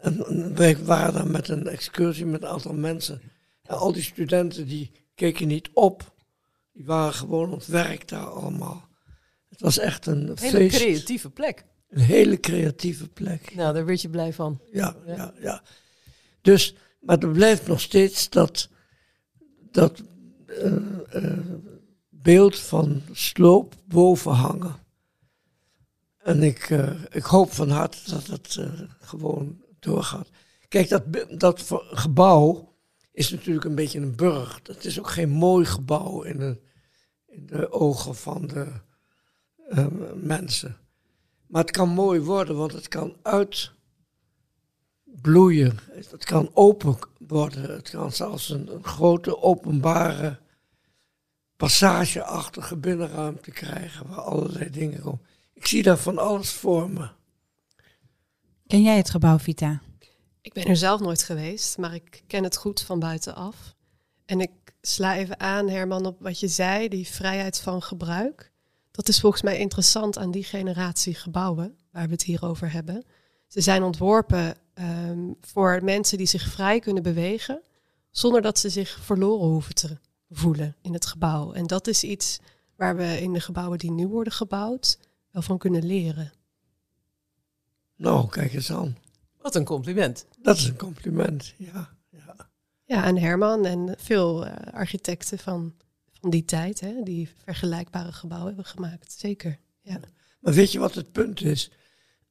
En 0.02 0.56
wij 0.56 0.78
waren 0.78 1.14
daar 1.14 1.28
met 1.28 1.48
een 1.48 1.68
excursie 1.68 2.26
met 2.26 2.42
een 2.42 2.48
aantal 2.48 2.74
mensen. 2.74 3.22
En 3.62 3.78
al 3.78 3.92
die 3.92 4.04
studenten 4.04 4.68
die 4.68 4.92
keken 5.16 5.48
niet 5.48 5.70
op. 5.74 6.16
Die 6.74 6.86
waren 6.86 7.14
gewoon 7.14 7.54
op 7.54 7.64
werk 7.64 8.08
daar 8.08 8.26
allemaal. 8.26 8.88
Het 9.50 9.62
was 9.62 9.78
echt 9.78 10.06
een, 10.06 10.30
een 10.30 10.38
hele 10.38 10.68
creatieve 10.68 11.30
plek. 11.30 11.66
Een 11.90 12.00
hele 12.00 12.40
creatieve 12.40 13.08
plek. 13.08 13.56
Nou, 13.56 13.74
daar 13.74 13.86
werd 13.86 14.02
je 14.02 14.10
blij 14.10 14.34
van. 14.34 14.62
Ja, 14.72 14.96
ja, 15.06 15.34
ja. 15.40 15.64
Dus, 16.42 16.76
maar 17.00 17.18
er 17.18 17.32
blijft 17.32 17.68
nog 17.68 17.82
steeds 17.82 18.30
dat, 18.30 18.70
dat 19.72 20.04
uh, 20.48 20.74
uh, 21.14 21.40
beeld 22.10 22.60
van 22.60 23.02
sloop 23.12 23.76
boven 23.86 24.32
hangen. 24.32 24.76
En 26.18 26.44
ik, 26.44 26.70
uh, 26.70 27.04
ik 27.10 27.24
hoop 27.24 27.52
van 27.52 27.70
harte 27.70 27.98
dat 28.10 28.28
het 28.28 28.60
gewoon 29.00 29.62
doorgaat. 29.80 30.30
Kijk, 30.68 30.90
dat, 30.90 31.04
dat 31.40 31.66
gebouw 31.92 32.76
is 33.12 33.30
natuurlijk 33.32 33.66
een 33.66 33.76
beetje 33.76 34.00
een 34.00 34.16
burg. 34.16 34.60
Het 34.64 34.86
is 34.86 35.00
ook 35.00 35.10
geen 35.10 35.30
mooi 35.30 35.66
gebouw 35.66 36.22
in 36.24 36.38
de, 36.38 36.62
in 37.26 37.46
de 37.46 37.72
ogen 37.72 38.16
van 38.16 38.48
de 38.48 38.72
mensen. 40.16 40.78
Maar 41.48 41.62
het 41.62 41.72
kan 41.72 41.90
mooi 41.90 42.20
worden, 42.20 42.56
want 42.56 42.72
het 42.72 42.88
kan 42.88 43.16
uitbloeien. 45.28 45.80
Het 45.92 46.26
kan 46.26 46.50
open 46.54 46.98
worden. 47.28 47.72
Het 47.72 47.90
kan 47.90 48.12
zelfs 48.12 48.50
een, 48.50 48.74
een 48.74 48.84
grote 48.84 49.42
openbare 49.42 50.40
passageachtige 51.56 52.78
binnenruimte 52.78 53.52
krijgen 53.52 54.08
waar 54.08 54.22
allerlei 54.22 54.70
dingen 54.70 55.02
komen. 55.02 55.22
Ik 55.54 55.68
zie 55.68 55.84
daar 55.84 55.98
van 55.98 56.18
alles 56.18 56.52
voor 56.52 56.90
me. 56.90 57.10
Ken 58.68 58.82
jij 58.82 58.98
het 58.98 59.10
gebouw 59.10 59.40
Vita? 59.40 59.82
Ik 60.42 60.54
ben 60.54 60.66
er 60.66 60.78
zelf 60.78 61.00
nooit 61.00 61.24
geweest, 61.24 61.78
maar 61.78 61.94
ik 61.94 62.24
ken 62.28 62.44
het 62.44 62.58
goed 62.58 62.82
van 62.82 63.00
buitenaf. 63.00 63.76
En 64.26 64.40
ik 64.40 64.52
sla 64.82 65.16
even 65.16 65.40
aan, 65.40 65.70
Herman, 65.70 66.06
op 66.06 66.20
wat 66.20 66.40
je 66.40 66.48
zei, 66.48 66.88
die 66.88 67.08
vrijheid 67.08 67.60
van 67.60 67.82
gebruik. 67.82 68.52
Dat 68.92 69.08
is 69.08 69.20
volgens 69.20 69.42
mij 69.42 69.58
interessant 69.58 70.18
aan 70.18 70.32
die 70.32 70.44
generatie 70.44 71.14
gebouwen 71.14 71.78
waar 71.92 72.06
we 72.06 72.12
het 72.12 72.24
hier 72.24 72.46
over 72.46 72.72
hebben. 72.72 73.06
Ze 73.48 73.62
zijn 73.62 73.84
ontworpen 73.84 74.56
um, 74.80 75.36
voor 75.42 75.84
mensen 75.84 76.18
die 76.18 76.28
zich 76.28 76.48
vrij 76.48 76.80
kunnen 76.80 77.04
bewegen, 77.04 77.62
zonder 78.12 78.42
dat 78.42 78.60
ze 78.60 78.70
zich 78.70 79.00
verloren 79.02 79.48
hoeven 79.48 79.76
te 79.76 79.98
voelen 80.30 80.76
in 80.82 80.94
het 80.94 81.06
gebouw. 81.06 81.54
En 81.54 81.68
dat 81.68 81.88
is 81.88 82.04
iets 82.04 82.40
waar 82.76 82.96
we 82.96 83.22
in 83.22 83.34
de 83.34 83.40
gebouwen 83.40 83.78
die 83.78 83.92
nu 83.92 84.08
worden 84.08 84.34
gebouwd 84.34 85.00
van 85.32 85.58
kunnen 85.58 85.86
leren. 85.86 86.32
Nou, 87.96 88.30
kijk 88.30 88.54
eens 88.54 88.72
aan. 88.72 88.98
Wat 89.42 89.56
een 89.56 89.66
compliment. 89.66 90.26
Dat 90.42 90.58
is 90.58 90.68
een 90.68 90.78
compliment, 90.78 91.54
ja. 91.58 91.96
Ja, 92.10 92.50
ja 92.86 93.04
en 93.04 93.18
Herman 93.18 93.66
en 93.66 93.96
veel 93.98 94.48
uh, 94.48 94.54
architecten 94.72 95.40
van, 95.40 95.74
van 96.12 96.30
die 96.30 96.46
tijd, 96.46 96.80
hè, 96.80 97.04
die 97.04 97.30
vergelijkbare 97.44 98.12
gebouwen 98.12 98.48
hebben 98.48 98.72
gemaakt. 98.72 99.12
Zeker. 99.12 99.60
Ja. 99.82 100.00
Maar 100.40 100.54
weet 100.54 100.72
je 100.72 100.80
wat 100.80 100.96
het 100.96 101.12
punt 101.12 101.42
is? 101.42 101.72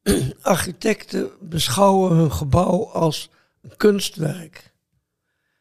Architecten 0.43 1.31
beschouwen 1.41 2.17
hun 2.17 2.33
gebouw 2.33 2.85
als 2.85 3.31
een 3.63 3.77
kunstwerk. 3.77 4.75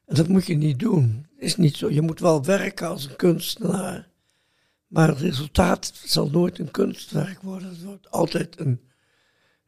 En 0.05 0.15
dat 0.15 0.27
moet 0.27 0.45
je 0.45 0.55
niet 0.55 0.79
doen. 0.79 1.27
Is 1.37 1.55
niet 1.55 1.75
zo. 1.75 1.89
Je 1.89 2.01
moet 2.01 2.19
wel 2.19 2.43
werken 2.43 2.87
als 2.87 3.05
een 3.05 3.15
kunstenaar. 3.15 4.09
Maar 4.87 5.07
het 5.07 5.19
resultaat 5.19 5.91
zal 6.05 6.29
nooit 6.29 6.59
een 6.59 6.71
kunstwerk 6.71 7.41
worden. 7.41 7.69
Het 7.69 7.83
wordt 7.83 8.11
altijd 8.11 8.59
een, 8.59 8.81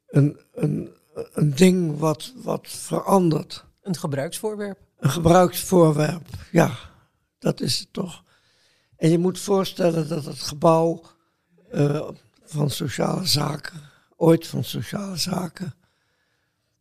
een, 0.07 0.39
een, 0.53 0.89
een 1.33 1.55
ding 1.55 1.99
wat, 1.99 2.33
wat 2.35 2.67
verandert. 2.67 3.65
Een 3.81 3.95
gebruiksvoorwerp. 3.95 4.79
Een 4.99 5.09
gebruiksvoorwerp, 5.09 6.27
ja. 6.51 6.71
Dat 7.39 7.61
is 7.61 7.79
het 7.79 7.93
toch. 7.93 8.23
En 8.95 9.09
je 9.09 9.17
moet 9.17 9.39
voorstellen 9.39 10.07
dat 10.07 10.25
het 10.25 10.39
gebouw 10.39 11.01
uh, 11.73 12.09
van 12.43 12.69
sociale 12.69 13.25
zaken, 13.25 13.81
ooit 14.17 14.47
van 14.47 14.63
sociale 14.63 15.17
zaken, 15.17 15.73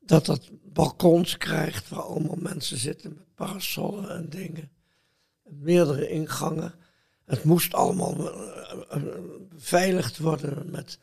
dat 0.00 0.26
dat 0.26 0.50
balkons 0.73 1.37
krijgt 1.37 1.88
waar 1.88 2.02
allemaal 2.02 2.37
mensen 2.38 2.78
zitten 2.78 3.14
met 3.14 3.35
parasollen 3.35 4.11
en 4.11 4.28
dingen. 4.28 4.71
Meerdere 5.43 6.09
ingangen. 6.09 6.75
Het 7.25 7.45
moest 7.45 7.75
allemaal 7.75 8.33
eh, 8.33 8.73
eh, 8.90 9.02
beveiligd 9.49 10.19
worden 10.19 10.71
met 10.71 10.99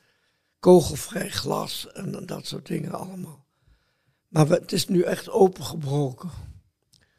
kogelvrij 0.60 1.30
glas 1.30 1.92
en 1.92 2.26
dat 2.26 2.48
soort 2.48 2.68
dingen 2.68 2.92
allemaal. 2.92 3.46
Maar 4.28 4.48
het 4.48 4.72
is 4.72 4.88
nu 4.88 5.02
echt 5.02 5.30
opengebroken. 5.30 6.30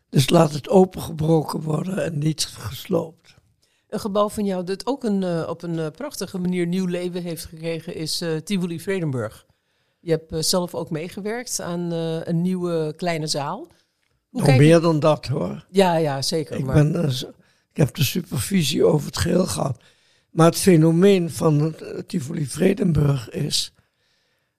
Dus 0.09 0.31
laat 0.31 0.53
het 0.53 0.69
opengebroken 0.69 1.61
worden 1.61 2.05
en 2.05 2.19
niet 2.19 2.45
gesloopt. 2.45 3.35
Een 3.95 4.01
gebouw 4.01 4.29
van 4.29 4.45
jou 4.45 4.65
dat 4.65 4.87
ook 4.87 5.05
een, 5.05 5.23
uh, 5.23 5.47
op 5.49 5.63
een 5.63 5.91
prachtige 5.91 6.39
manier 6.39 6.67
nieuw 6.67 6.87
leven 6.87 7.23
heeft 7.23 7.45
gekregen 7.45 7.95
is 7.95 8.23
uh, 8.23 8.37
Tivoli 8.37 8.81
Vredenburg. 8.81 9.47
Je 10.01 10.11
hebt 10.11 10.47
zelf 10.47 10.75
ook 10.75 10.91
meegewerkt 10.91 11.61
aan 11.61 11.91
een 11.91 12.43
nieuwe 12.43 12.95
kleine 12.97 13.27
zaal. 13.27 13.67
Hoe 14.29 14.41
Nog 14.43 14.57
meer 14.57 14.81
dan 14.81 15.01
dat 15.01 15.27
hoor. 15.27 15.67
Ja, 15.71 15.97
ja 15.97 16.23
zeker. 16.23 16.57
Ik, 16.57 16.67
ben, 16.67 17.09
ik 17.73 17.77
heb 17.77 17.95
de 17.95 18.05
supervisie 18.05 18.85
over 18.85 19.07
het 19.07 19.19
geheel 19.19 19.47
gehad. 19.47 19.83
Maar 20.31 20.47
het 20.47 20.59
fenomeen 20.59 21.31
van 21.31 21.75
Tivoli 22.07 22.47
Vredenburg 22.47 23.31
is 23.31 23.73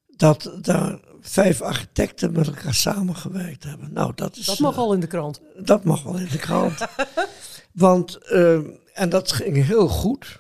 dat 0.07 0.51
daar 0.61 0.99
vijf 1.21 1.61
architecten 1.61 2.31
met 2.31 2.47
elkaar 2.47 2.73
samengewerkt 2.73 3.63
hebben. 3.63 3.93
Nou, 3.93 4.11
dat 4.15 4.37
is. 4.37 4.45
Dat 4.45 4.59
mag 4.59 4.75
wel 4.75 4.93
in 4.93 4.99
de 4.99 5.07
krant. 5.07 5.41
Dat 5.57 5.83
mag 5.83 6.03
wel 6.03 6.17
in 6.17 6.29
de 6.31 6.37
krant. 6.37 6.85
Want, 7.71 8.19
uh, 8.31 8.59
en 8.95 9.09
dat 9.09 9.31
ging 9.31 9.65
heel 9.65 9.87
goed. 9.87 10.39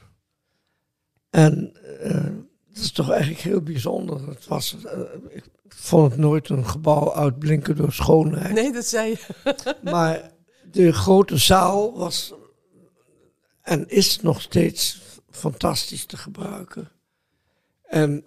En 1.29 1.77
uh, 2.03 2.23
dat 2.67 2.83
is 2.83 2.91
toch 2.91 3.09
eigenlijk 3.09 3.41
heel 3.41 3.61
bijzonder. 3.61 4.29
Het 4.29 4.47
was, 4.47 4.75
uh, 4.85 4.99
ik 5.29 5.43
vond 5.67 6.11
het 6.11 6.19
nooit 6.19 6.49
een 6.49 6.67
gebouw 6.67 7.13
uitblinken 7.13 7.75
door 7.75 7.91
schoonheid. 7.91 8.53
Nee, 8.53 8.73
dat 8.73 8.85
zei 8.85 9.09
je. 9.09 9.55
maar 9.91 10.31
de 10.71 10.93
grote 10.93 11.37
zaal 11.37 11.97
was 11.97 12.33
en 13.61 13.89
is 13.89 14.21
nog 14.21 14.41
steeds 14.41 15.01
fantastisch 15.29 16.05
te 16.05 16.17
gebruiken. 16.17 16.91
En 17.83 18.23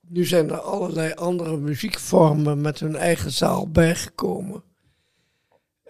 nu 0.00 0.24
zijn 0.24 0.50
er 0.50 0.60
allerlei 0.60 1.12
andere 1.14 1.56
muziekvormen 1.56 2.60
met 2.60 2.80
hun 2.80 2.96
eigen 2.96 3.30
zaal 3.30 3.70
bijgekomen. 3.70 4.62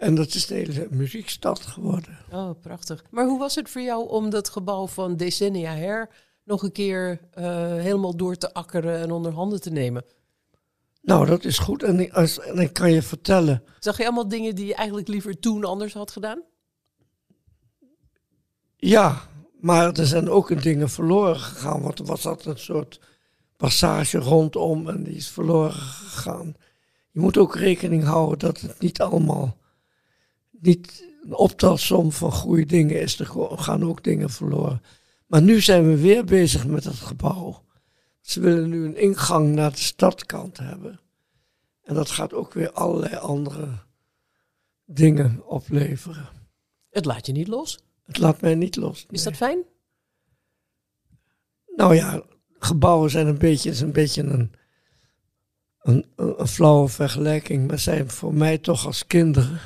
En 0.00 0.14
dat 0.14 0.34
is 0.34 0.46
de 0.46 0.54
hele 0.54 0.86
muziekstad 0.90 1.60
geworden. 1.60 2.18
Oh, 2.32 2.50
prachtig. 2.60 3.04
Maar 3.10 3.26
hoe 3.26 3.38
was 3.38 3.54
het 3.54 3.70
voor 3.70 3.80
jou 3.80 4.08
om 4.08 4.30
dat 4.30 4.48
gebouw 4.48 4.86
van 4.86 5.16
decennia 5.16 5.74
her 5.74 6.10
nog 6.44 6.62
een 6.62 6.72
keer 6.72 7.20
uh, 7.38 7.44
helemaal 7.74 8.16
door 8.16 8.36
te 8.36 8.52
akkeren 8.52 8.98
en 8.98 9.10
onder 9.10 9.32
handen 9.32 9.60
te 9.60 9.70
nemen? 9.70 10.04
Nou, 11.02 11.26
dat 11.26 11.44
is 11.44 11.58
goed. 11.58 11.82
En 11.82 12.00
ik, 12.00 12.12
als, 12.12 12.40
en 12.40 12.58
ik 12.58 12.72
kan 12.72 12.92
je 12.92 13.02
vertellen. 13.02 13.62
Zag 13.78 13.96
je 13.96 14.04
allemaal 14.04 14.28
dingen 14.28 14.54
die 14.54 14.66
je 14.66 14.74
eigenlijk 14.74 15.08
liever 15.08 15.38
toen 15.38 15.64
anders 15.64 15.92
had 15.92 16.10
gedaan? 16.10 16.42
Ja, 18.76 19.22
maar 19.60 19.92
er 19.92 20.06
zijn 20.06 20.30
ook 20.30 20.62
dingen 20.62 20.90
verloren 20.90 21.40
gegaan. 21.40 21.82
Want 21.82 21.98
er 21.98 22.04
was 22.04 22.26
altijd 22.26 22.46
een 22.46 22.62
soort 22.62 23.00
passage 23.56 24.18
rondom 24.18 24.88
en 24.88 25.02
die 25.02 25.14
is 25.14 25.28
verloren 25.28 25.72
gegaan. 25.72 26.54
Je 27.10 27.20
moet 27.20 27.38
ook 27.38 27.56
rekening 27.56 28.04
houden 28.04 28.38
dat 28.38 28.60
het 28.60 28.80
niet 28.80 29.00
allemaal, 29.00 29.56
niet 30.60 31.08
een 31.22 31.34
optelsom 31.34 32.12
van 32.12 32.32
goede 32.32 32.66
dingen 32.66 33.00
is. 33.00 33.18
Er 33.18 33.26
gaan 33.56 33.84
ook 33.84 34.04
dingen 34.04 34.30
verloren. 34.30 34.82
Maar 35.26 35.42
nu 35.42 35.60
zijn 35.60 35.86
we 35.86 36.00
weer 36.00 36.24
bezig 36.24 36.66
met 36.66 36.84
het 36.84 36.94
gebouw. 36.94 37.64
Ze 38.20 38.40
willen 38.40 38.68
nu 38.68 38.84
een 38.84 38.96
ingang 38.96 39.54
naar 39.54 39.70
de 39.70 39.78
stadkant 39.78 40.58
hebben. 40.58 41.00
En 41.82 41.94
dat 41.94 42.10
gaat 42.10 42.34
ook 42.34 42.52
weer 42.52 42.72
allerlei 42.72 43.16
andere 43.16 43.68
dingen 44.84 45.46
opleveren. 45.46 46.28
Het 46.90 47.04
laat 47.04 47.26
je 47.26 47.32
niet 47.32 47.48
los? 47.48 47.78
Het 48.04 48.18
laat 48.18 48.40
mij 48.40 48.54
niet 48.54 48.76
los. 48.76 49.06
Is 49.10 49.22
dat 49.22 49.36
fijn? 49.36 49.64
Nou 51.76 51.94
ja, 51.94 52.22
gebouwen 52.58 53.10
zijn 53.10 53.26
een 53.26 53.38
beetje, 53.38 53.70
is 53.70 53.80
een, 53.80 53.92
beetje 53.92 54.22
een, 54.22 54.52
een, 55.80 56.06
een 56.16 56.48
flauwe 56.48 56.88
vergelijking, 56.88 57.68
maar 57.68 57.78
zijn 57.78 58.10
voor 58.10 58.34
mij 58.34 58.58
toch 58.58 58.86
als 58.86 59.06
kinderen. 59.06 59.60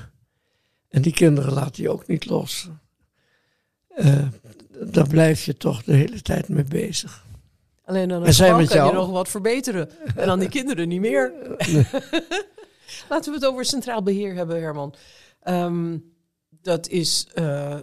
En 0.94 1.02
die 1.02 1.12
kinderen 1.12 1.52
laat 1.52 1.76
je 1.76 1.90
ook 1.90 2.07
niet 2.07 2.26
los. 2.26 2.68
Uh, 3.96 4.28
daar 4.85 5.09
blijf 5.09 5.44
je 5.44 5.57
toch 5.57 5.83
de 5.83 5.92
hele 5.92 6.22
tijd 6.22 6.48
mee 6.48 6.64
bezig. 6.64 7.24
Alleen 7.85 8.09
dan 8.09 8.26
een 8.26 8.66
kan 8.66 8.87
je 8.87 8.92
nog 8.92 9.11
wat 9.11 9.28
verbeteren. 9.28 9.90
En 10.16 10.26
dan 10.26 10.38
die 10.38 10.48
kinderen 10.48 10.88
niet 10.88 11.00
meer. 11.00 11.33
Laten 13.09 13.33
we 13.33 13.38
het 13.38 13.46
over 13.46 13.64
centraal 13.64 14.02
beheer 14.02 14.35
hebben, 14.35 14.61
Herman. 14.61 14.94
Um, 15.44 16.12
dat 16.48 16.88
is, 16.88 17.26
uh, 17.35 17.78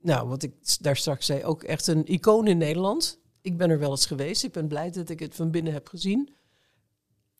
nou, 0.00 0.28
wat 0.28 0.42
ik 0.42 0.52
daar 0.80 0.96
straks 0.96 1.26
zei, 1.26 1.44
ook 1.44 1.62
echt 1.62 1.86
een 1.86 2.06
icoon 2.06 2.46
in 2.46 2.58
Nederland. 2.58 3.18
Ik 3.40 3.56
ben 3.56 3.70
er 3.70 3.78
wel 3.78 3.90
eens 3.90 4.06
geweest. 4.06 4.44
Ik 4.44 4.52
ben 4.52 4.68
blij 4.68 4.90
dat 4.90 5.08
ik 5.08 5.20
het 5.20 5.34
van 5.34 5.50
binnen 5.50 5.72
heb 5.72 5.88
gezien. 5.88 6.34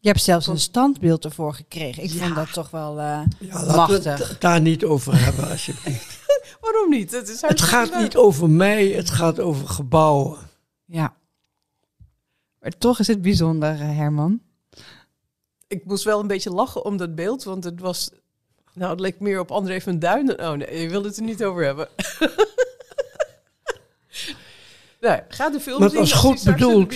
Je 0.06 0.12
hebt 0.12 0.24
zelfs 0.24 0.46
een 0.46 0.58
standbeeld 0.58 1.24
ervoor 1.24 1.54
gekregen. 1.54 2.02
Ik 2.02 2.10
vond 2.10 2.34
dat 2.34 2.52
toch 2.52 2.70
wel 2.70 2.98
uh, 2.98 3.20
ja, 3.38 3.64
machtig. 3.64 4.02
we 4.18 4.24
het 4.24 4.40
daar 4.40 4.60
niet 4.60 4.84
over 4.84 5.24
hebben, 5.24 5.50
alsjeblieft. 5.50 6.18
Waarom 6.60 6.90
niet? 6.90 7.10
Het, 7.10 7.28
is 7.28 7.40
het 7.40 7.60
gaat 7.60 7.98
niet 7.98 8.16
over 8.16 8.50
mij, 8.50 8.86
het 8.86 9.10
gaat 9.10 9.40
over 9.40 9.68
gebouwen. 9.68 10.38
Ja. 10.84 11.16
Maar 12.60 12.78
toch 12.78 12.98
is 12.98 13.06
het 13.06 13.22
bijzonder, 13.22 13.72
eh, 13.72 13.96
Herman. 13.96 14.40
Ik 15.66 15.84
moest 15.84 16.04
wel 16.04 16.20
een 16.20 16.26
beetje 16.26 16.50
lachen 16.50 16.84
om 16.84 16.96
dat 16.96 17.14
beeld, 17.14 17.44
want 17.44 17.64
het 17.64 17.80
was... 17.80 18.10
Nou, 18.72 18.90
het 18.90 19.00
leek 19.00 19.20
meer 19.20 19.40
op 19.40 19.50
André 19.50 19.80
van 19.80 19.98
Duin. 19.98 20.40
Oh 20.40 20.52
nee, 20.52 20.80
je 20.80 20.88
wilde 20.88 21.08
het 21.08 21.16
er 21.16 21.22
niet 21.22 21.44
over 21.44 21.64
hebben. 21.64 21.88
Nee, 25.06 25.20
ga 25.28 25.50
de 25.50 25.60
film 25.60 25.80
maar 25.80 25.88
het 25.88 25.98
was 25.98 26.12
goed 26.12 26.44
bedoeld. 26.44 26.92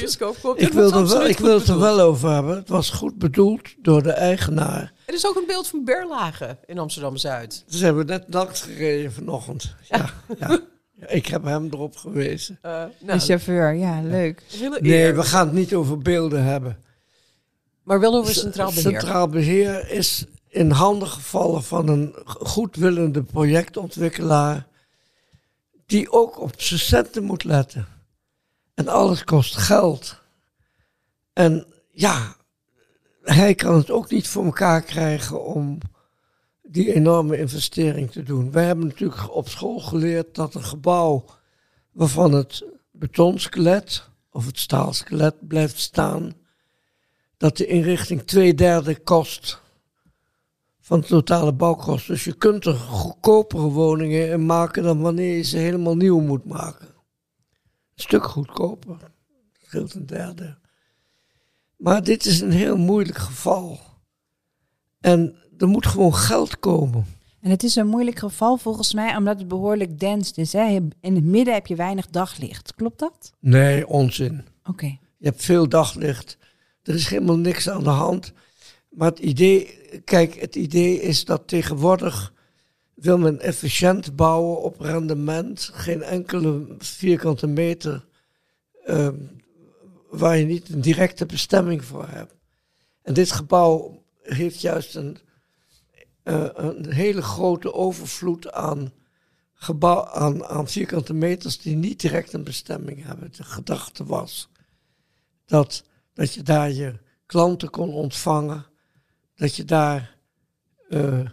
Ik 0.57 0.73
wil, 0.73 0.93
er 0.93 1.09
wel, 1.09 1.27
ik 1.27 1.39
wil 1.39 1.59
het 1.59 1.69
er 1.69 1.79
wel 1.79 2.01
over 2.01 2.31
hebben. 2.31 2.57
Het 2.57 2.69
was 2.69 2.91
goed 2.91 3.19
bedoeld 3.19 3.75
door 3.79 4.03
de 4.03 4.13
eigenaar. 4.13 4.93
Er 5.05 5.15
is 5.15 5.27
ook 5.27 5.37
een 5.37 5.47
beeld 5.47 5.69
van 5.69 5.85
Berlage 5.85 6.59
in 6.67 6.79
Amsterdam-Zuid. 6.79 7.65
Ze 7.69 7.85
hebben 7.85 8.07
net 8.07 8.25
langs 8.29 8.61
gereden 8.61 9.13
vanochtend. 9.13 9.75
Ja, 9.89 10.11
ja. 10.39 10.61
ja. 10.95 11.09
ik 11.09 11.27
heb 11.27 11.45
hem 11.45 11.69
erop 11.71 11.97
gewezen. 11.97 12.59
Uh, 12.63 12.73
nou, 12.73 13.19
de 13.19 13.19
chauffeur, 13.19 13.75
ja, 13.75 14.03
leuk. 14.03 14.43
Nee, 14.81 15.13
we 15.13 15.23
gaan 15.23 15.47
het 15.47 15.57
niet 15.57 15.75
over 15.75 15.99
beelden 15.99 16.45
hebben. 16.45 16.79
Maar 17.83 18.01
wel 18.01 18.15
over 18.15 18.35
centraal 18.35 18.69
beheer. 18.69 18.83
Centraal 18.83 19.29
beheer 19.29 19.91
is 19.91 20.25
in 20.49 20.71
handen 20.71 21.09
gevallen 21.09 21.63
van 21.63 21.89
een 21.89 22.15
goedwillende 22.25 23.23
projectontwikkelaar 23.23 24.67
die 25.87 26.13
ook 26.13 26.41
op 26.41 26.53
zijn 26.57 26.81
centen 26.81 27.25
moet 27.25 27.45
letten. 27.45 27.87
En 28.81 28.89
alles 28.89 29.25
kost 29.25 29.57
geld. 29.57 30.21
En 31.33 31.67
ja, 31.91 32.37
hij 33.23 33.55
kan 33.55 33.75
het 33.75 33.91
ook 33.91 34.11
niet 34.11 34.29
voor 34.29 34.45
elkaar 34.45 34.83
krijgen 34.83 35.45
om 35.45 35.79
die 36.63 36.95
enorme 36.95 37.39
investering 37.39 38.11
te 38.11 38.23
doen. 38.23 38.51
Wij 38.51 38.65
hebben 38.65 38.87
natuurlijk 38.87 39.35
op 39.35 39.49
school 39.49 39.81
geleerd 39.81 40.35
dat 40.35 40.55
een 40.55 40.65
gebouw 40.65 41.25
waarvan 41.93 42.33
het 42.33 42.65
betonskelet 42.91 44.09
of 44.31 44.47
het 44.47 44.59
staalskelet 44.59 45.49
blijft 45.49 45.79
staan, 45.79 46.33
dat 47.37 47.57
de 47.57 47.67
inrichting 47.67 48.23
twee 48.23 48.55
derde 48.55 49.01
kost 49.01 49.61
van 50.81 51.01
de 51.01 51.07
totale 51.07 51.53
bouwkosten. 51.53 52.15
Dus 52.15 52.25
je 52.25 52.35
kunt 52.35 52.65
er 52.65 52.75
goedkopere 52.75 53.69
woningen 53.69 54.29
in 54.29 54.47
maken 54.47 54.83
dan 54.83 55.01
wanneer 55.01 55.37
je 55.37 55.43
ze 55.43 55.57
helemaal 55.57 55.97
nieuw 55.97 56.21
moet 56.21 56.45
maken. 56.45 56.90
Stuk 58.01 58.25
goedkoper. 58.25 58.99
Dat 58.99 59.11
scheelt 59.63 59.95
een 59.95 60.07
derde. 60.07 60.59
Maar 61.77 62.05
dit 62.05 62.27
is 62.27 62.41
een 62.41 62.51
heel 62.51 62.77
moeilijk 62.77 63.19
geval. 63.19 63.81
En 65.01 65.37
er 65.59 65.69
moet 65.69 65.87
gewoon 65.87 66.15
geld 66.15 66.59
komen. 66.59 67.07
En 67.41 67.51
het 67.51 67.63
is 67.63 67.77
een 67.77 67.87
moeilijk 67.87 68.19
geval 68.19 68.57
volgens 68.57 68.95
mij, 68.95 69.17
omdat 69.17 69.39
het 69.39 69.49
behoorlijk 69.49 69.99
dense 69.99 70.33
is. 70.35 70.53
Hè? 70.53 70.79
In 71.01 71.15
het 71.15 71.25
midden 71.25 71.55
heb 71.55 71.67
je 71.67 71.75
weinig 71.75 72.07
daglicht. 72.07 72.75
Klopt 72.75 72.99
dat? 72.99 73.33
Nee, 73.41 73.87
onzin. 73.87 74.45
Oké. 74.65 74.87
Je 75.17 75.27
hebt 75.27 75.45
veel 75.45 75.69
daglicht. 75.69 76.39
Er 76.83 76.95
is 76.95 77.09
helemaal 77.09 77.39
niks 77.39 77.71
aan 77.71 77.83
de 77.83 77.91
hand. 77.91 78.33
Maar 78.89 79.11
het 79.11 79.19
idee, 79.19 79.81
kijk, 80.05 80.41
het 80.41 80.57
idee 80.57 81.01
is 81.03 81.25
dat 81.25 81.49
tegenwoordig 81.49 82.33
wil 83.01 83.19
men 83.19 83.41
efficiënt 83.41 84.17
bouwen 84.17 84.63
op 84.63 84.81
rendement. 84.81 85.71
Geen 85.73 86.03
enkele 86.03 86.67
vierkante 86.79 87.47
meter 87.47 88.07
uh, 88.87 89.09
waar 90.11 90.37
je 90.37 90.45
niet 90.45 90.69
een 90.69 90.81
directe 90.81 91.27
bestemming 91.27 91.85
voor 91.85 92.09
hebt. 92.09 92.35
En 93.03 93.15
dit 93.15 93.33
gebouw 93.33 94.03
heeft 94.23 94.61
juist 94.61 94.95
een, 94.95 95.19
uh, 96.25 96.49
een 96.55 96.93
hele 96.93 97.23
grote 97.23 97.75
overvloed 97.75 98.53
aan, 98.53 98.93
gebouw, 99.53 100.05
aan, 100.05 100.45
aan 100.45 100.69
vierkante 100.69 101.15
meters 101.15 101.59
die 101.59 101.77
niet 101.77 102.01
direct 102.01 102.33
een 102.33 102.45
bestemming 102.45 103.05
hebben. 103.05 103.33
De 103.37 103.45
gedachte 103.45 104.05
was 104.05 104.49
dat, 105.47 105.85
dat 106.15 106.35
je 106.35 106.43
daar 106.43 106.71
je 106.71 106.99
klanten 107.27 107.71
kon 107.71 107.91
ontvangen, 107.93 108.67
dat 109.35 109.57
je 109.57 109.65
daar 109.65 110.17
uh, 110.89 111.31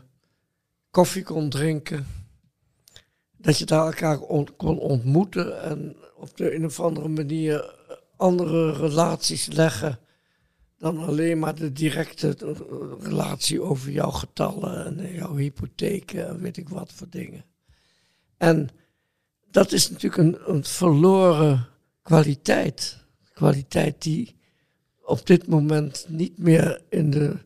koffie 0.97 1.23
kon 1.23 1.49
drinken, 1.49 2.07
dat 3.37 3.57
je 3.57 3.65
daar 3.65 3.85
elkaar 3.85 4.17
kon 4.57 4.79
ontmoeten 4.79 5.61
en 5.61 5.95
op 6.15 6.37
de 6.37 6.55
een 6.55 6.65
of 6.65 6.79
andere 6.79 7.07
manier 7.07 7.75
andere 8.15 8.71
relaties 8.71 9.47
leggen 9.47 9.99
dan 10.77 10.97
alleen 10.97 11.39
maar 11.39 11.55
de 11.55 11.71
directe 11.71 12.35
relatie 12.99 13.61
over 13.61 13.91
jouw 13.91 14.11
getallen 14.11 14.85
en 14.85 15.13
jouw 15.13 15.35
hypotheken 15.35 16.27
en 16.27 16.39
weet 16.39 16.57
ik 16.57 16.69
wat 16.69 16.91
voor 16.93 17.09
dingen. 17.09 17.45
En 18.37 18.69
dat 19.51 19.71
is 19.71 19.89
natuurlijk 19.89 20.39
een 20.47 20.63
verloren 20.63 21.67
kwaliteit. 22.01 23.05
Kwaliteit 23.33 24.01
die 24.01 24.35
op 25.01 25.25
dit 25.25 25.47
moment 25.47 26.05
niet 26.09 26.37
meer 26.37 26.81
in 26.89 27.09
de. 27.09 27.45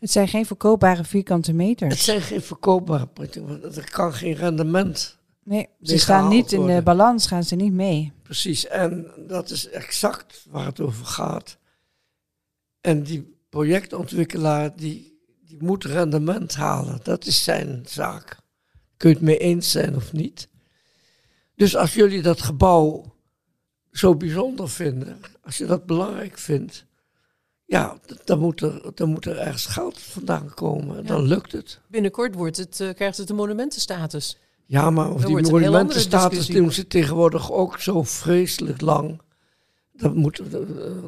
Het 0.00 0.10
zijn 0.10 0.28
geen 0.28 0.46
verkoopbare 0.46 1.04
vierkante 1.04 1.52
meters. 1.52 1.94
Het 1.94 2.02
zijn 2.02 2.20
geen 2.20 2.42
verkoopbare. 2.42 3.08
Er 3.74 3.90
kan 3.90 4.14
geen 4.14 4.34
rendement. 4.34 5.18
Nee, 5.44 5.68
ze 5.82 5.98
staan 5.98 6.28
niet 6.28 6.52
in 6.52 6.66
de 6.66 6.82
balans, 6.82 7.26
gaan 7.26 7.44
ze 7.44 7.56
niet 7.56 7.72
mee. 7.72 8.12
Precies, 8.22 8.66
en 8.66 9.10
dat 9.26 9.50
is 9.50 9.68
exact 9.68 10.46
waar 10.50 10.66
het 10.66 10.80
over 10.80 11.06
gaat. 11.06 11.58
En 12.80 13.02
die 13.02 13.38
projectontwikkelaar 13.48 14.76
die, 14.76 15.20
die 15.46 15.62
moet 15.62 15.84
rendement 15.84 16.54
halen. 16.54 17.00
Dat 17.02 17.26
is 17.26 17.44
zijn 17.44 17.82
zaak. 17.88 18.38
Kun 18.96 19.08
je 19.08 19.14
het 19.14 19.24
mee 19.24 19.38
eens 19.38 19.70
zijn 19.70 19.96
of 19.96 20.12
niet? 20.12 20.48
Dus 21.54 21.76
als 21.76 21.94
jullie 21.94 22.22
dat 22.22 22.42
gebouw 22.42 23.14
zo 23.92 24.14
bijzonder 24.14 24.68
vinden, 24.68 25.20
als 25.42 25.58
je 25.58 25.66
dat 25.66 25.86
belangrijk 25.86 26.38
vindt, 26.38 26.86
ja, 27.70 27.98
dan 28.24 28.38
moet 28.38 28.60
er, 28.60 28.82
dan 28.94 29.08
moet 29.08 29.24
er 29.24 29.38
ergens 29.38 29.66
geld 29.66 30.00
vandaan 30.00 30.54
komen. 30.54 31.06
Dan 31.06 31.22
lukt 31.22 31.52
het. 31.52 31.80
Binnenkort 31.86 32.34
wordt 32.34 32.56
het, 32.56 32.80
uh, 32.80 32.94
krijgt 32.94 33.16
het 33.16 33.30
een 33.30 33.36
monumentenstatus. 33.36 34.38
Ja, 34.66 34.90
maar 34.90 35.10
of 35.10 35.24
die 35.24 35.50
monumentenstatus 35.50 36.46
doen 36.46 36.72
ze 36.72 36.86
tegenwoordig 36.86 37.52
ook 37.52 37.80
zo 37.80 38.02
vreselijk 38.02 38.80
lang. 38.80 39.20
Dat 39.92 40.14
moet, 40.14 40.38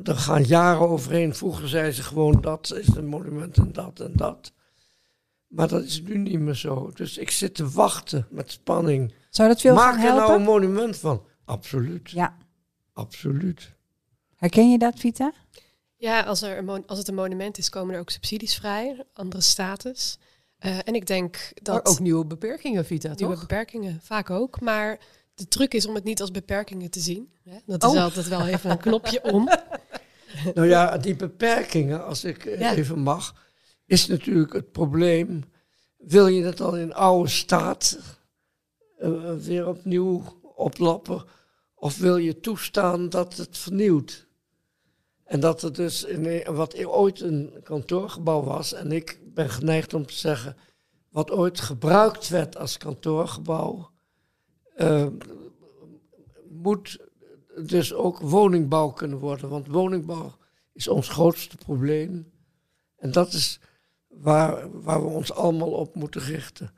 er 0.04 0.16
gaan 0.16 0.42
jaren 0.42 0.88
overheen. 0.88 1.34
Vroeger 1.34 1.68
zeiden 1.68 1.94
ze 1.94 2.02
gewoon 2.02 2.40
dat 2.40 2.72
is 2.76 2.96
een 2.96 3.06
monument 3.06 3.56
en 3.56 3.72
dat 3.72 4.00
en 4.00 4.12
dat. 4.14 4.52
Maar 5.46 5.68
dat 5.68 5.84
is 5.84 6.02
nu 6.02 6.18
niet 6.18 6.40
meer 6.40 6.54
zo. 6.54 6.90
Dus 6.94 7.18
ik 7.18 7.30
zit 7.30 7.54
te 7.54 7.70
wachten 7.70 8.26
met 8.30 8.50
spanning. 8.50 9.14
Zou 9.30 9.48
dat 9.48 9.60
veel 9.60 9.74
Maak 9.74 10.04
er 10.04 10.14
nou 10.14 10.32
een 10.32 10.42
monument 10.42 10.96
van? 10.96 11.22
Absoluut. 11.44 12.10
Ja. 12.10 12.36
Absoluut. 12.92 13.74
Herken 14.36 14.70
je 14.70 14.78
dat, 14.78 14.98
Vita? 14.98 15.32
Ja, 16.02 16.20
als, 16.20 16.42
er 16.42 16.58
een 16.58 16.86
als 16.86 16.98
het 16.98 17.08
een 17.08 17.14
monument 17.14 17.58
is, 17.58 17.68
komen 17.68 17.94
er 17.94 18.00
ook 18.00 18.10
subsidies 18.10 18.54
vrij, 18.54 19.04
andere 19.12 19.42
status. 19.42 20.18
Uh, 20.60 20.78
en 20.84 20.94
ik 20.94 21.06
denk 21.06 21.52
dat... 21.62 21.74
Maar 21.74 21.92
ook 21.92 22.00
nieuwe 22.00 22.24
beperkingen, 22.26 22.84
Vita, 22.84 23.12
Nieuwe 23.16 23.38
beperkingen, 23.38 24.00
vaak 24.02 24.30
ook. 24.30 24.60
Maar 24.60 24.98
de 25.34 25.48
truc 25.48 25.74
is 25.74 25.86
om 25.86 25.94
het 25.94 26.04
niet 26.04 26.20
als 26.20 26.30
beperkingen 26.30 26.90
te 26.90 27.00
zien. 27.00 27.32
Hè? 27.42 27.56
Dat 27.66 27.82
is 27.82 27.90
oh. 27.90 28.02
altijd 28.02 28.28
wel 28.28 28.46
even 28.46 28.70
een 28.70 28.78
knopje 28.78 29.22
om. 29.22 29.48
Nou 30.54 30.68
ja, 30.68 30.98
die 30.98 31.16
beperkingen, 31.16 32.06
als 32.06 32.24
ik 32.24 32.44
even 32.44 32.98
mag, 32.98 33.34
is 33.86 34.06
natuurlijk 34.06 34.52
het 34.52 34.72
probleem. 34.72 35.44
Wil 35.96 36.26
je 36.26 36.44
het 36.44 36.56
dan 36.56 36.78
in 36.78 36.94
oude 36.94 37.28
staat 37.28 37.98
uh, 39.02 39.34
weer 39.34 39.68
opnieuw 39.68 40.22
oplappen? 40.54 41.24
Of 41.74 41.98
wil 41.98 42.16
je 42.16 42.40
toestaan 42.40 43.08
dat 43.08 43.36
het 43.36 43.58
vernieuwt? 43.58 44.30
En 45.32 45.40
dat 45.40 45.60
het 45.60 45.74
dus 45.74 46.04
in 46.04 46.44
wat 46.54 46.84
ooit 46.84 47.20
een 47.20 47.60
kantoorgebouw 47.62 48.42
was, 48.42 48.72
en 48.72 48.92
ik 48.92 49.20
ben 49.34 49.50
geneigd 49.50 49.94
om 49.94 50.06
te 50.06 50.14
zeggen, 50.14 50.56
wat 51.08 51.30
ooit 51.30 51.60
gebruikt 51.60 52.28
werd 52.28 52.56
als 52.56 52.76
kantoorgebouw, 52.76 53.90
uh, 54.76 55.06
moet 56.48 56.98
dus 57.64 57.92
ook 57.92 58.18
woningbouw 58.18 58.90
kunnen 58.90 59.18
worden. 59.18 59.48
Want 59.48 59.66
woningbouw 59.66 60.36
is 60.72 60.88
ons 60.88 61.08
grootste 61.08 61.56
probleem. 61.56 62.32
En 62.96 63.12
dat 63.12 63.32
is 63.32 63.60
waar, 64.08 64.82
waar 64.82 65.02
we 65.02 65.08
ons 65.08 65.32
allemaal 65.32 65.72
op 65.72 65.94
moeten 65.94 66.20
richten. 66.20 66.74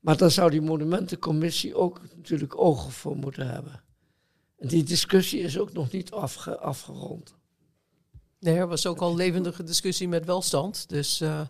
Maar 0.00 0.16
dan 0.16 0.30
zou 0.30 0.50
die 0.50 0.62
monumentencommissie 0.62 1.74
ook 1.74 2.00
natuurlijk 2.16 2.58
ogen 2.58 2.92
voor 2.92 3.16
moeten 3.16 3.48
hebben. 3.50 3.82
En 4.56 4.68
die 4.68 4.82
discussie 4.82 5.40
is 5.40 5.58
ook 5.58 5.72
nog 5.72 5.90
niet 5.90 6.10
afge, 6.10 6.58
afgerond. 6.58 7.37
Nee, 8.40 8.56
er 8.56 8.66
was 8.66 8.86
ook 8.86 9.00
al 9.00 9.14
levendige 9.14 9.62
discussie 9.62 10.08
met 10.08 10.24
welstand. 10.24 10.88
Dus 10.88 11.20
uh, 11.20 11.40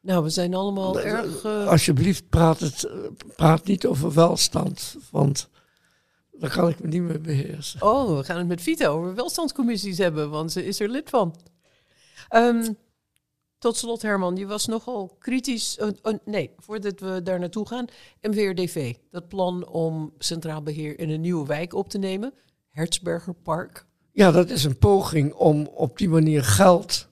nou, 0.00 0.22
we 0.22 0.30
zijn 0.30 0.54
allemaal 0.54 1.00
erg. 1.00 1.44
Uh... 1.44 1.68
Alsjeblieft, 1.68 2.28
praat, 2.28 2.60
het, 2.60 2.90
praat 3.36 3.64
niet 3.64 3.86
over 3.86 4.14
welstand. 4.14 4.96
Want 5.10 5.48
dan 6.32 6.50
kan 6.50 6.68
ik 6.68 6.80
me 6.80 6.88
niet 6.88 7.02
meer 7.02 7.20
beheersen. 7.20 7.82
Oh, 7.82 8.16
we 8.16 8.24
gaan 8.24 8.38
het 8.38 8.46
met 8.46 8.62
Vita 8.62 8.86
over 8.86 9.14
welstandscommissies 9.14 9.98
hebben, 9.98 10.30
want 10.30 10.52
ze 10.52 10.64
is 10.64 10.80
er 10.80 10.88
lid 10.88 11.10
van. 11.10 11.34
Um, 12.30 12.76
tot 13.58 13.76
slot, 13.76 14.02
Herman, 14.02 14.36
je 14.36 14.46
was 14.46 14.66
nogal 14.66 15.16
kritisch. 15.18 15.78
Uh, 15.78 15.88
uh, 16.02 16.14
nee, 16.24 16.50
voordat 16.58 17.00
we 17.00 17.22
daar 17.22 17.38
naartoe 17.38 17.68
gaan. 17.68 17.86
MWRDV, 18.20 18.94
dat 19.10 19.28
plan 19.28 19.68
om 19.68 20.12
centraal 20.18 20.62
beheer 20.62 20.98
in 20.98 21.10
een 21.10 21.20
nieuwe 21.20 21.46
wijk 21.46 21.74
op 21.74 21.88
te 21.88 21.98
nemen. 21.98 22.34
Hertzberger 22.70 23.34
Park. 23.34 23.86
Ja, 24.14 24.30
dat 24.30 24.50
is 24.50 24.64
een 24.64 24.78
poging 24.78 25.32
om 25.32 25.66
op 25.66 25.98
die 25.98 26.08
manier 26.08 26.44
geld 26.44 27.08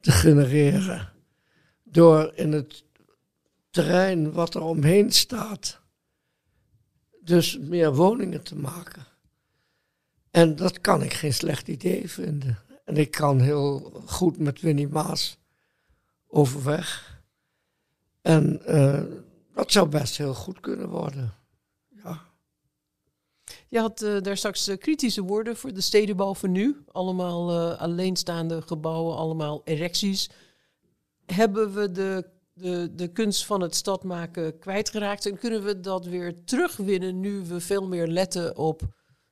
te 0.00 0.10
genereren. 0.10 1.12
Door 1.82 2.32
in 2.34 2.52
het 2.52 2.84
terrein 3.70 4.32
wat 4.32 4.54
er 4.54 4.62
omheen 4.62 5.12
staat, 5.12 5.80
dus 7.20 7.58
meer 7.58 7.94
woningen 7.94 8.42
te 8.42 8.56
maken. 8.56 9.06
En 10.30 10.56
dat 10.56 10.80
kan 10.80 11.02
ik 11.02 11.12
geen 11.12 11.34
slecht 11.34 11.68
idee 11.68 12.10
vinden. 12.10 12.58
En 12.84 12.96
ik 12.96 13.10
kan 13.10 13.40
heel 13.40 14.02
goed 14.06 14.38
met 14.38 14.60
Winnie 14.60 14.88
Maas 14.88 15.38
overweg. 16.26 17.20
En 18.20 18.60
uh, 18.66 19.02
dat 19.54 19.72
zou 19.72 19.88
best 19.88 20.16
heel 20.16 20.34
goed 20.34 20.60
kunnen 20.60 20.88
worden. 20.88 21.34
Je 23.68 23.78
had 23.78 24.02
uh, 24.02 24.20
daar 24.20 24.36
straks 24.36 24.68
uh, 24.68 24.76
kritische 24.76 25.22
woorden 25.22 25.56
voor 25.56 25.74
de 25.74 25.80
stedenbouw 25.80 26.34
van 26.34 26.52
nu. 26.52 26.84
Allemaal 26.92 27.76
alleenstaande 27.76 28.62
gebouwen, 28.62 29.16
allemaal 29.16 29.60
erecties. 29.64 30.30
Hebben 31.26 31.74
we 31.74 31.90
de, 31.90 32.30
de, 32.52 32.90
de 32.94 33.08
kunst 33.08 33.46
van 33.46 33.60
het 33.60 33.74
stadmaken 33.74 34.58
kwijtgeraakt? 34.58 35.26
En 35.26 35.38
kunnen 35.38 35.64
we 35.64 35.80
dat 35.80 36.06
weer 36.06 36.44
terugwinnen 36.44 37.20
nu 37.20 37.44
we 37.44 37.60
veel 37.60 37.86
meer 37.86 38.06
letten 38.06 38.56
op 38.56 38.82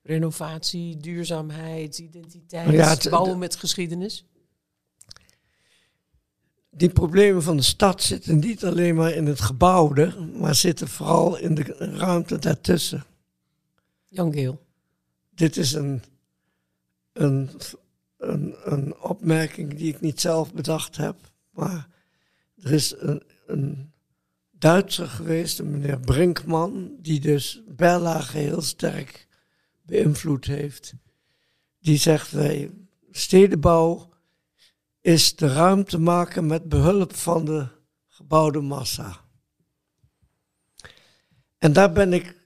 renovatie, 0.02 0.96
duurzaamheid, 0.96 1.98
identiteit, 1.98 2.70
ja, 2.70 3.10
bouwen 3.10 3.38
met 3.38 3.56
geschiedenis? 3.56 4.24
die 6.76 6.90
problemen 6.90 7.42
van 7.42 7.56
de 7.56 7.62
stad 7.62 8.02
zitten 8.02 8.38
niet 8.38 8.64
alleen 8.64 8.94
maar 8.94 9.12
in 9.12 9.26
het 9.26 9.40
gebouwde, 9.40 10.14
maar 10.38 10.54
zitten 10.54 10.88
vooral 10.88 11.38
in 11.38 11.54
de 11.54 11.62
ruimte 11.78 12.38
daartussen. 12.38 13.04
Jan 14.12 14.32
Geel. 14.32 14.66
Dit 15.30 15.56
is 15.56 15.72
een, 15.72 16.02
een, 17.12 17.50
een, 18.16 18.54
een 18.64 18.98
opmerking 18.98 19.74
die 19.74 19.94
ik 19.94 20.00
niet 20.00 20.20
zelf 20.20 20.52
bedacht 20.52 20.96
heb, 20.96 21.16
maar 21.50 21.88
er 22.56 22.72
is 22.72 22.94
een, 22.98 23.22
een 23.46 23.92
Duitser 24.50 25.08
geweest, 25.08 25.58
een 25.58 25.70
meneer 25.70 26.00
Brinkman, 26.00 26.96
die 26.98 27.20
dus 27.20 27.62
Berlage 27.68 28.38
heel 28.38 28.62
sterk 28.62 29.26
beïnvloed 29.82 30.44
heeft. 30.44 30.94
Die 31.78 31.96
zegt 31.96 32.30
wij 32.30 32.70
stedenbouw 33.10 34.10
is 35.00 35.36
de 35.36 35.52
ruimte 35.52 35.98
maken 35.98 36.46
met 36.46 36.68
behulp 36.68 37.14
van 37.14 37.44
de 37.44 37.66
gebouwde 38.06 38.60
massa. 38.60 39.20
En 41.58 41.72
daar 41.72 41.92
ben 41.92 42.12
ik 42.12 42.41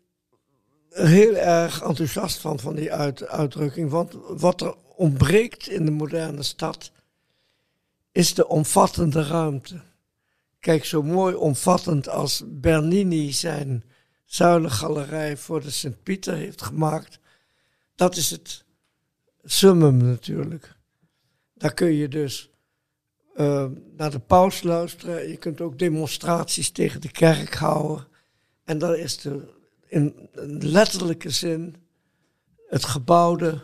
heel 0.96 1.34
erg 1.34 1.82
enthousiast 1.82 2.38
van, 2.38 2.58
van 2.58 2.74
die 2.74 2.92
uit, 2.92 3.26
uitdrukking. 3.26 3.90
Want 3.90 4.16
wat 4.28 4.60
er 4.60 4.74
ontbreekt 4.96 5.68
in 5.68 5.84
de 5.84 5.90
moderne 5.90 6.42
stad, 6.42 6.90
is 8.12 8.34
de 8.34 8.48
omvattende 8.48 9.22
ruimte. 9.22 9.80
Kijk, 10.60 10.84
zo 10.84 11.02
mooi 11.02 11.34
omvattend 11.34 12.08
als 12.08 12.42
Bernini 12.46 13.32
zijn 13.32 13.84
zuilengalerij 14.24 15.36
voor 15.36 15.60
de 15.60 15.70
Sint-Pieter 15.70 16.34
heeft 16.34 16.62
gemaakt. 16.62 17.18
Dat 17.94 18.16
is 18.16 18.30
het 18.30 18.64
summum 19.44 19.96
natuurlijk. 19.96 20.74
Daar 21.54 21.74
kun 21.74 21.92
je 21.92 22.08
dus 22.08 22.50
uh, 23.36 23.66
naar 23.96 24.10
de 24.10 24.18
paus 24.18 24.62
luisteren. 24.62 25.28
Je 25.28 25.36
kunt 25.36 25.60
ook 25.60 25.78
demonstraties 25.78 26.70
tegen 26.70 27.00
de 27.00 27.10
kerk 27.10 27.54
houden. 27.54 28.06
En 28.64 28.78
dan 28.78 28.94
is 28.94 29.16
de, 29.16 29.54
in 29.88 30.28
letterlijke 30.60 31.30
zin 31.30 31.76
het 32.68 32.84
gebouwde 32.84 33.62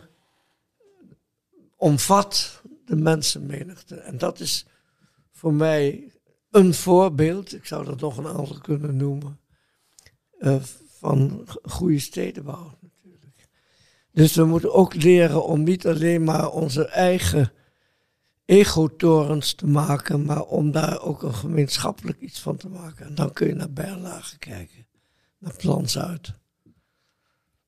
omvat 1.75 2.61
de 2.85 2.95
mensenmenigte. 2.95 3.95
En 3.95 4.17
dat 4.17 4.39
is 4.39 4.65
voor 5.31 5.53
mij 5.53 6.11
een 6.51 6.73
voorbeeld, 6.73 7.53
ik 7.53 7.65
zou 7.65 7.85
dat 7.85 7.99
nog 7.99 8.17
een 8.17 8.27
aantal 8.27 8.59
kunnen 8.61 8.97
noemen, 8.97 9.39
uh, 10.39 10.55
van 10.87 11.45
goede 11.63 11.99
stedenbouw 11.99 12.77
natuurlijk. 12.81 13.49
Dus 14.11 14.35
we 14.35 14.45
moeten 14.45 14.73
ook 14.73 14.93
leren 14.93 15.45
om 15.45 15.63
niet 15.63 15.87
alleen 15.87 16.23
maar 16.23 16.51
onze 16.51 16.85
eigen 16.85 17.51
egotorens 18.45 19.53
te 19.53 19.67
maken, 19.67 20.25
maar 20.25 20.43
om 20.43 20.71
daar 20.71 21.01
ook 21.01 21.23
een 21.23 21.33
gemeenschappelijk 21.33 22.19
iets 22.19 22.39
van 22.39 22.57
te 22.57 22.69
maken. 22.69 23.05
En 23.05 23.15
dan 23.15 23.33
kun 23.33 23.47
je 23.47 23.53
naar 23.53 23.71
Berlage 23.71 24.37
kijken, 24.37 24.87
naar 25.43 25.55
Plansuit. 25.55 26.33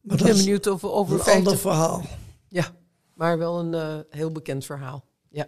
Maar 0.01 0.17
ik 0.17 0.23
ben 0.23 0.35
benieuwd 0.35 0.67
over, 0.67 0.91
over 0.91 1.19
een 1.19 1.33
ander 1.33 1.57
verhaal. 1.57 2.05
Ja, 2.47 2.71
maar 3.13 3.37
wel 3.37 3.59
een 3.59 3.73
uh, 3.73 3.99
heel 4.09 4.31
bekend 4.31 4.65
verhaal. 4.65 5.05
Ja. 5.29 5.47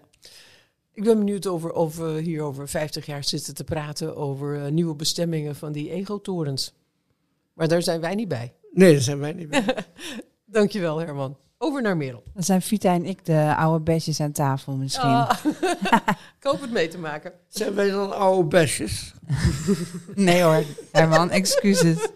Ik 0.94 1.04
ben 1.04 1.18
benieuwd 1.18 1.48
over, 1.48 1.72
of 1.72 1.98
we 1.98 2.22
hier 2.22 2.42
over 2.42 2.70
50 2.70 3.06
jaar 3.06 3.24
zitten 3.24 3.54
te 3.54 3.64
praten 3.64 4.16
over 4.16 4.56
uh, 4.56 4.72
nieuwe 4.72 4.96
bestemmingen 4.96 5.56
van 5.56 5.72
die 5.72 5.92
egotorens. 5.92 6.74
Maar 7.54 7.68
daar 7.68 7.82
zijn 7.82 8.02
wij 8.02 8.16
niet 8.16 8.28
bij. 8.28 8.54
Nee, 8.74 8.94
daar 8.94 9.02
zijn 9.02 9.20
wij 9.20 9.34
niet 9.34 9.50
bij. 9.50 9.66
Dankjewel 10.46 10.98
Herman. 10.98 11.38
Over 11.58 11.82
naar 11.82 11.98
Merel. 11.98 12.24
Dan 12.34 12.44
zijn 12.44 12.62
Vita 12.62 12.94
en 12.94 13.06
ik 13.06 13.26
de 13.26 13.56
oude 13.56 13.84
besjes 13.84 14.20
aan 14.20 14.32
tafel 14.32 14.76
misschien. 14.76 15.10
Ah. 15.10 15.46
ik 16.40 16.44
hoop 16.44 16.62
het 16.62 16.72
mee 16.72 16.88
te 16.88 16.98
maken. 16.98 17.34
Zijn 17.48 17.74
wij 17.74 17.90
dan 17.90 18.18
oude 18.18 18.48
besjes? 18.48 19.14
nee 20.16 20.42
hoor, 20.42 20.64
Herman, 20.92 21.30
excuses. 21.30 22.08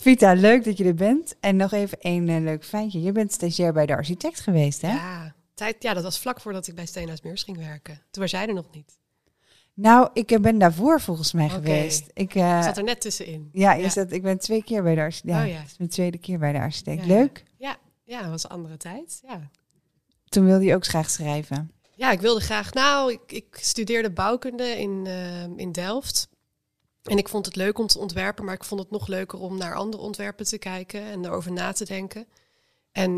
Vita, 0.00 0.32
leuk 0.32 0.64
dat 0.64 0.78
je 0.78 0.84
er 0.84 0.94
bent. 0.94 1.34
En 1.40 1.56
nog 1.56 1.72
even 1.72 2.00
één 2.00 2.28
uh, 2.28 2.40
leuk 2.40 2.64
feitje. 2.64 3.02
Je 3.02 3.12
bent 3.12 3.32
stagiair 3.32 3.72
bij 3.72 3.86
de 3.86 3.96
architect 3.96 4.40
geweest, 4.40 4.80
hè? 4.82 4.92
Ja, 4.92 5.34
tijd, 5.54 5.82
ja 5.82 5.94
dat 5.94 6.02
was 6.02 6.18
vlak 6.18 6.40
voordat 6.40 6.66
ik 6.66 6.74
bij 6.74 6.86
Steenhuis 6.86 7.22
Meurs 7.22 7.42
ging 7.42 7.56
werken. 7.56 8.02
Toen 8.10 8.22
was 8.22 8.30
jij 8.30 8.46
er 8.46 8.54
nog 8.54 8.66
niet. 8.72 8.98
Nou, 9.74 10.08
ik 10.12 10.38
ben 10.40 10.58
daarvoor 10.58 11.00
volgens 11.00 11.32
mij 11.32 11.48
geweest. 11.48 12.10
Ik 12.12 12.34
uh, 12.34 12.62
zat 12.62 12.76
er 12.76 12.82
net 12.82 13.00
tussenin. 13.00 13.48
Ja, 13.52 13.88
Zat, 13.88 14.12
ik 14.12 14.22
ben 14.22 14.38
twee 14.38 14.64
keer 14.64 14.82
bij 14.82 14.94
de 14.94 15.00
architect. 15.00 15.34
Ja, 15.34 15.42
oh, 15.42 15.50
ja. 15.50 15.62
Is 15.62 15.78
mijn 15.78 15.90
tweede 15.90 16.18
keer 16.18 16.38
bij 16.38 16.52
de 16.52 16.58
architect. 16.58 17.06
Leuk? 17.06 17.44
Ja, 17.56 17.76
ja, 18.04 18.20
dat 18.20 18.30
was 18.30 18.44
een 18.44 18.50
andere 18.50 18.76
tijd. 18.76 19.20
Ja. 19.26 19.50
Toen 20.28 20.44
wilde 20.44 20.64
je 20.64 20.74
ook 20.74 20.86
graag 20.86 21.10
schrijven. 21.10 21.70
Ja, 21.94 22.10
ik 22.10 22.20
wilde 22.20 22.40
graag. 22.40 22.72
Nou, 22.72 23.12
ik, 23.12 23.20
ik 23.26 23.58
studeerde 23.60 24.10
bouwkunde 24.10 24.78
in, 24.78 25.04
uh, 25.06 25.42
in 25.56 25.72
Delft. 25.72 26.28
En 27.10 27.18
ik 27.18 27.28
vond 27.28 27.46
het 27.46 27.56
leuk 27.56 27.78
om 27.78 27.86
te 27.86 27.98
ontwerpen, 27.98 28.44
maar 28.44 28.54
ik 28.54 28.64
vond 28.64 28.80
het 28.80 28.90
nog 28.90 29.06
leuker 29.06 29.38
om 29.38 29.58
naar 29.58 29.74
andere 29.74 30.02
ontwerpen 30.02 30.46
te 30.46 30.58
kijken 30.58 31.02
en 31.02 31.24
erover 31.24 31.52
na 31.52 31.72
te 31.72 31.84
denken. 31.84 32.26
En 32.92 33.10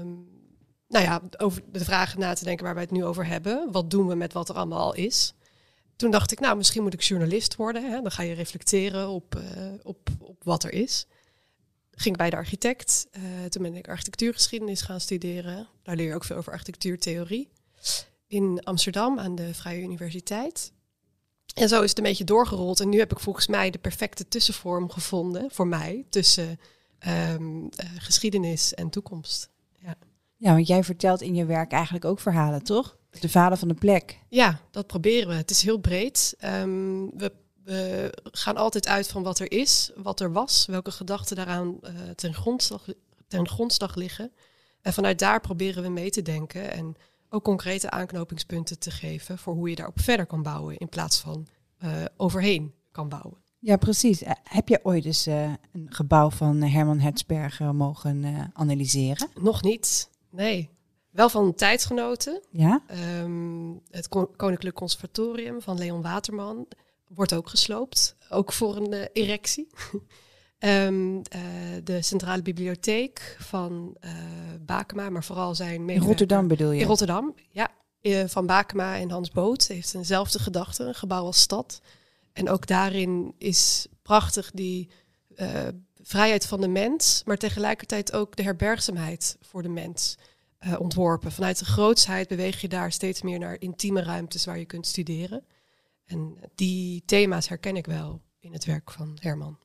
um, 0.00 0.28
nou 0.88 1.04
ja, 1.04 1.22
over 1.38 1.62
de 1.72 1.84
vragen 1.84 2.18
na 2.18 2.34
te 2.34 2.44
denken 2.44 2.64
waar 2.64 2.74
wij 2.74 2.82
het 2.82 2.92
nu 2.92 3.04
over 3.04 3.26
hebben. 3.26 3.72
Wat 3.72 3.90
doen 3.90 4.06
we 4.06 4.14
met 4.14 4.32
wat 4.32 4.48
er 4.48 4.54
allemaal 4.54 4.78
al 4.78 4.94
is? 4.94 5.34
Toen 5.96 6.10
dacht 6.10 6.32
ik, 6.32 6.40
nou, 6.40 6.56
misschien 6.56 6.82
moet 6.82 6.94
ik 6.94 7.02
journalist 7.02 7.56
worden. 7.56 7.90
Hè? 7.90 8.00
Dan 8.00 8.10
ga 8.10 8.22
je 8.22 8.34
reflecteren 8.34 9.08
op, 9.08 9.34
uh, 9.34 9.72
op, 9.82 10.08
op 10.18 10.44
wat 10.44 10.64
er 10.64 10.72
is. 10.72 11.06
Ging 11.90 12.16
bij 12.16 12.30
de 12.30 12.36
architect. 12.36 13.06
Uh, 13.12 13.44
toen 13.44 13.62
ben 13.62 13.74
ik 13.74 13.88
architectuurgeschiedenis 13.88 14.80
gaan 14.80 15.00
studeren. 15.00 15.68
Daar 15.82 15.96
leer 15.96 16.06
je 16.06 16.14
ook 16.14 16.24
veel 16.24 16.36
over 16.36 16.52
architectuurtheorie. 16.52 17.50
In 18.26 18.60
Amsterdam 18.64 19.18
aan 19.18 19.34
de 19.34 19.54
Vrije 19.54 19.82
Universiteit. 19.82 20.72
En 21.54 21.68
zo 21.68 21.82
is 21.82 21.88
het 21.88 21.98
een 21.98 22.04
beetje 22.04 22.24
doorgerold. 22.24 22.80
En 22.80 22.88
nu 22.88 22.98
heb 22.98 23.12
ik 23.12 23.20
volgens 23.20 23.46
mij 23.46 23.70
de 23.70 23.78
perfecte 23.78 24.28
tussenvorm 24.28 24.90
gevonden 24.90 25.50
voor 25.50 25.66
mij 25.66 26.04
tussen 26.10 26.60
um, 27.08 27.62
uh, 27.62 27.68
geschiedenis 27.98 28.74
en 28.74 28.90
toekomst. 28.90 29.48
Ja. 29.78 29.94
ja, 30.36 30.52
want 30.52 30.66
jij 30.66 30.84
vertelt 30.84 31.20
in 31.20 31.34
je 31.34 31.44
werk 31.44 31.72
eigenlijk 31.72 32.04
ook 32.04 32.20
verhalen, 32.20 32.62
toch? 32.62 32.96
De 33.20 33.28
vader 33.28 33.58
van 33.58 33.68
de 33.68 33.74
plek. 33.74 34.18
Ja, 34.28 34.60
dat 34.70 34.86
proberen 34.86 35.28
we. 35.28 35.34
Het 35.34 35.50
is 35.50 35.62
heel 35.62 35.78
breed. 35.78 36.36
Um, 36.44 37.10
we, 37.18 37.32
we, 37.64 38.12
gaan 38.22 38.56
altijd 38.56 38.88
uit 38.88 39.08
van 39.08 39.22
wat 39.22 39.38
er 39.38 39.52
is, 39.52 39.90
wat 39.96 40.20
er 40.20 40.32
was, 40.32 40.66
welke 40.66 40.90
gedachten 40.90 41.36
daaraan 41.36 41.78
uh, 41.82 41.90
ten, 42.14 42.34
grondslag, 42.34 42.86
ten 43.28 43.48
grondslag 43.48 43.94
liggen. 43.94 44.32
En 44.82 44.92
vanuit 44.92 45.18
daar 45.18 45.40
proberen 45.40 45.82
we 45.82 45.88
mee 45.88 46.10
te 46.10 46.22
denken. 46.22 46.70
En 46.72 46.96
ook 47.30 47.44
concrete 47.44 47.90
aanknopingspunten 47.90 48.78
te 48.78 48.90
geven 48.90 49.38
voor 49.38 49.54
hoe 49.54 49.68
je 49.68 49.76
daarop 49.76 50.00
verder 50.00 50.26
kan 50.26 50.42
bouwen 50.42 50.76
in 50.76 50.88
plaats 50.88 51.18
van 51.18 51.46
uh, 51.84 52.04
overheen 52.16 52.74
kan 52.92 53.08
bouwen. 53.08 53.38
Ja, 53.58 53.76
precies. 53.76 54.22
Uh, 54.22 54.30
heb 54.42 54.68
je 54.68 54.80
ooit 54.82 55.04
eens 55.04 55.26
uh, 55.26 55.42
een 55.72 55.86
gebouw 55.88 56.30
van 56.30 56.62
Herman 56.62 56.98
Hertzberger 56.98 57.74
mogen 57.74 58.50
analyseren? 58.54 59.28
Nog 59.40 59.62
niet, 59.62 60.10
nee. 60.30 60.70
Wel 61.10 61.28
van 61.28 61.54
tijdgenoten. 61.54 62.42
Ja? 62.50 62.82
Um, 63.22 63.80
het 63.90 64.08
Koninklijk 64.36 64.76
Conservatorium 64.76 65.62
van 65.62 65.78
Leon 65.78 66.02
Waterman 66.02 66.66
wordt 67.08 67.34
ook 67.34 67.48
gesloopt, 67.48 68.16
ook 68.28 68.52
voor 68.52 68.76
een 68.76 68.92
erectie. 69.12 69.66
Um, 70.64 71.16
uh, 71.16 71.22
de 71.84 72.02
Centrale 72.02 72.42
Bibliotheek 72.42 73.36
van 73.38 73.96
uh, 74.04 74.10
Bakema, 74.60 75.10
maar 75.10 75.24
vooral 75.24 75.54
zijn 75.54 75.88
In 75.88 76.00
Rotterdam 76.00 76.48
bedoel 76.48 76.70
je? 76.70 76.80
In 76.80 76.86
Rotterdam, 76.86 77.34
ja. 77.50 77.70
Uh, 78.02 78.24
van 78.26 78.46
Bakema 78.46 78.96
en 78.96 79.10
Hans 79.10 79.30
Boot 79.30 79.66
heeft 79.66 79.94
eenzelfde 79.94 80.38
gedachte, 80.38 80.84
een 80.84 80.94
gebouw 80.94 81.24
als 81.24 81.40
stad. 81.40 81.80
En 82.32 82.48
ook 82.48 82.66
daarin 82.66 83.34
is 83.38 83.86
prachtig 84.02 84.50
die 84.50 84.90
vrijheid 86.02 86.46
van 86.46 86.60
de 86.60 86.68
mens, 86.68 87.22
maar 87.24 87.36
tegelijkertijd 87.36 88.12
ook 88.12 88.36
de 88.36 88.42
herbergzaamheid 88.42 89.36
voor 89.40 89.62
de 89.62 89.68
mens 89.68 90.18
ontworpen. 90.78 91.32
Vanuit 91.32 91.58
de 91.58 91.64
grootsheid 91.64 92.28
beweeg 92.28 92.60
je 92.60 92.68
daar 92.68 92.92
steeds 92.92 93.22
meer 93.22 93.38
naar 93.38 93.56
intieme 93.60 94.02
ruimtes 94.02 94.44
waar 94.44 94.58
je 94.58 94.64
kunt 94.64 94.86
studeren. 94.86 95.44
En 96.04 96.36
die 96.54 97.02
thema's 97.04 97.48
herken 97.48 97.76
ik 97.76 97.86
wel 97.86 98.20
in 98.40 98.52
het 98.52 98.64
werk 98.64 98.90
van 98.90 99.16
Herman. 99.20 99.58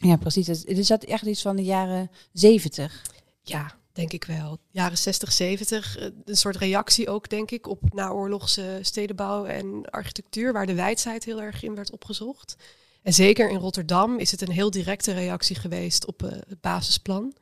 Ja, 0.00 0.16
precies. 0.16 0.64
Is 0.64 0.86
dat 0.86 1.04
echt 1.04 1.26
iets 1.26 1.42
van 1.42 1.56
de 1.56 1.64
jaren 1.64 2.10
zeventig? 2.32 3.02
Ja, 3.42 3.74
denk 3.92 4.12
ik 4.12 4.24
wel. 4.24 4.58
Jaren 4.70 4.98
60, 4.98 5.32
70. 5.32 5.98
Eh, 5.98 6.08
een 6.24 6.36
soort 6.36 6.56
reactie 6.56 7.08
ook, 7.08 7.28
denk 7.28 7.50
ik, 7.50 7.66
op 7.66 7.94
naoorlogse 7.94 8.78
stedenbouw 8.82 9.44
en 9.44 9.90
architectuur, 9.90 10.52
waar 10.52 10.66
de 10.66 10.74
wijdheid 10.74 11.24
heel 11.24 11.42
erg 11.42 11.62
in 11.62 11.74
werd 11.74 11.90
opgezocht. 11.90 12.56
En 13.02 13.12
zeker 13.14 13.50
in 13.50 13.56
Rotterdam 13.56 14.18
is 14.18 14.30
het 14.30 14.40
een 14.40 14.50
heel 14.50 14.70
directe 14.70 15.12
reactie 15.12 15.56
geweest 15.56 16.06
op 16.06 16.22
uh, 16.22 16.30
het 16.30 16.60
basisplan. 16.60 17.34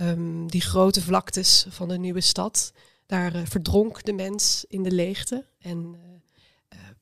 Um, 0.00 0.50
die 0.50 0.60
grote 0.60 1.02
vlaktes 1.02 1.66
van 1.68 1.88
de 1.88 1.98
nieuwe 1.98 2.20
stad, 2.20 2.72
daar 3.06 3.36
uh, 3.36 3.42
verdronk 3.44 4.04
de 4.04 4.12
mens 4.12 4.64
in 4.68 4.82
de 4.82 4.90
leegte. 4.90 5.44
En 5.58 5.96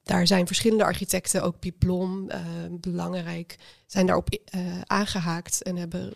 daar 0.02 0.26
zijn 0.26 0.46
verschillende 0.46 0.84
architecten, 0.84 1.42
ook 1.42 1.58
Piplom, 1.58 2.30
uh, 2.30 2.36
belangrijk, 2.70 3.58
zijn 3.86 4.06
daarop 4.06 4.28
uh, 4.54 4.80
aangehaakt 4.80 5.62
en 5.62 5.76
hebben 5.76 6.14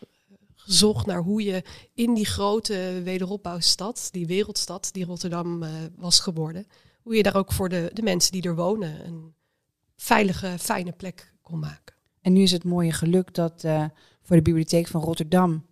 gezocht 0.54 1.06
naar 1.06 1.22
hoe 1.22 1.42
je 1.44 1.62
in 1.94 2.14
die 2.14 2.26
grote 2.26 3.00
wederopbouwstad, 3.04 4.08
die 4.10 4.26
wereldstad 4.26 4.88
die 4.92 5.04
Rotterdam 5.04 5.62
uh, 5.62 5.70
was 5.96 6.20
geworden, 6.20 6.66
hoe 7.02 7.16
je 7.16 7.22
daar 7.22 7.36
ook 7.36 7.52
voor 7.52 7.68
de, 7.68 7.90
de 7.92 8.02
mensen 8.02 8.32
die 8.32 8.42
er 8.42 8.54
wonen 8.54 9.06
een 9.06 9.34
veilige, 9.96 10.54
fijne 10.58 10.92
plek 10.92 11.32
kon 11.42 11.58
maken. 11.58 11.94
En 12.20 12.32
nu 12.32 12.42
is 12.42 12.52
het 12.52 12.64
mooie 12.64 12.92
geluk 12.92 13.34
dat 13.34 13.64
voor 14.22 14.36
de 14.36 14.42
Bibliotheek 14.42 14.86
van 14.86 15.00
Rotterdam 15.00 15.66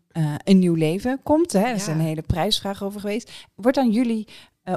een 0.44 0.59
nieuw 0.59 0.75
leven 0.75 1.20
komt. 1.22 1.53
Hè? 1.53 1.61
Er 1.61 1.75
is 1.75 1.87
een 1.87 2.01
hele 2.01 2.22
prijsvraag 2.22 2.83
over 2.83 3.01
geweest. 3.01 3.31
Wordt 3.55 3.77
dan 3.77 3.90
jullie 3.90 4.29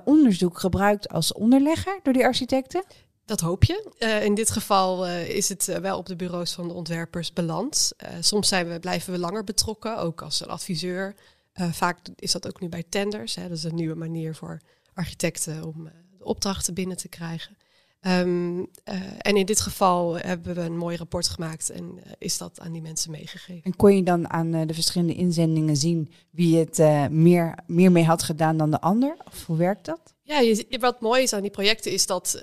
onderzoek 0.04 0.60
gebruikt 0.60 1.10
als 1.10 1.34
onderlegger 1.34 2.00
door 2.04 2.13
die 2.13 2.26
architecten? 2.26 2.84
Dat 3.26 3.40
hoop 3.40 3.64
je. 3.64 3.92
Uh, 4.00 4.24
in 4.24 4.36
dit 4.36 4.50
geval 4.50 5.08
uh, 5.08 5.30
is 5.30 5.50
het 5.50 5.68
uh, 5.68 5.76
wel 5.76 5.98
op 5.98 6.06
de 6.06 6.16
bureaus 6.16 6.52
van 6.52 6.68
de 6.68 6.74
ontwerpers 6.74 7.34
beland. 7.34 7.92
soms 8.20 8.48
zijn 8.48 8.70
we, 8.70 8.80
blijven 8.80 9.14
we 9.14 9.20
langer 9.20 9.44
betrokken, 9.44 9.98
ook 9.98 10.22
als 10.22 10.42
een 10.42 10.48
adviseur. 10.48 11.16
vaak 11.54 12.00
is 12.16 12.32
dat 12.32 12.48
ook 12.48 12.60
nu 12.60 12.70
bij 12.70 12.84
tenders. 12.90 13.36
Hè. 13.36 13.48
Dat 13.48 13.58
is 13.58 13.64
een 13.64 13.76
nieuwe 13.76 13.96
manier 13.96 14.36
voor 14.36 14.62
architecten 14.94 15.64
om 15.64 15.84
de 16.18 16.26
opdrachten 16.26 16.74
binnen 16.74 16.98
te 16.98 17.08
krijgen. 17.08 17.58
Ehm, 18.06 18.64
eh, 18.84 18.96
en 19.18 19.38
in 19.38 19.46
dit 19.46 19.60
geval 19.60 20.18
hebben 20.18 20.56
we 20.56 20.62
een 20.62 20.78
mooi 20.78 20.98
rapport 20.98 21.28
gemaakt 21.28 21.70
en 21.70 22.00
is 22.18 22.38
dat 22.38 22.60
aan 22.60 22.72
die 22.72 22.82
mensen 22.82 23.12
meegegeven. 23.12 23.64
En 23.64 23.76
kon 23.76 23.96
je 23.96 24.04
dan 24.04 24.30
aan 24.30 24.52
de 24.52 24.74
verschillende 24.74 25.14
inzendingen 25.14 25.78
zien 25.78 26.12
wie 26.30 26.58
het 26.58 26.78
meer, 27.12 27.58
meer 27.68 27.92
mee 27.92 28.04
had 28.04 28.24
gedaan 28.24 28.58
dan 28.58 28.72
de 28.72 28.82
ander? 28.82 29.18
Of 29.26 29.46
hoe 29.46 29.58
werkt 29.58 29.86
dat? 29.86 30.14
Ja, 30.22 30.40
je, 30.40 30.78
wat 30.80 31.02
mooi 31.02 31.24
is 31.24 31.34
aan 31.34 31.42
die 31.42 31.52
projecten 31.52 31.92
is 31.92 32.06
dat, 32.06 32.42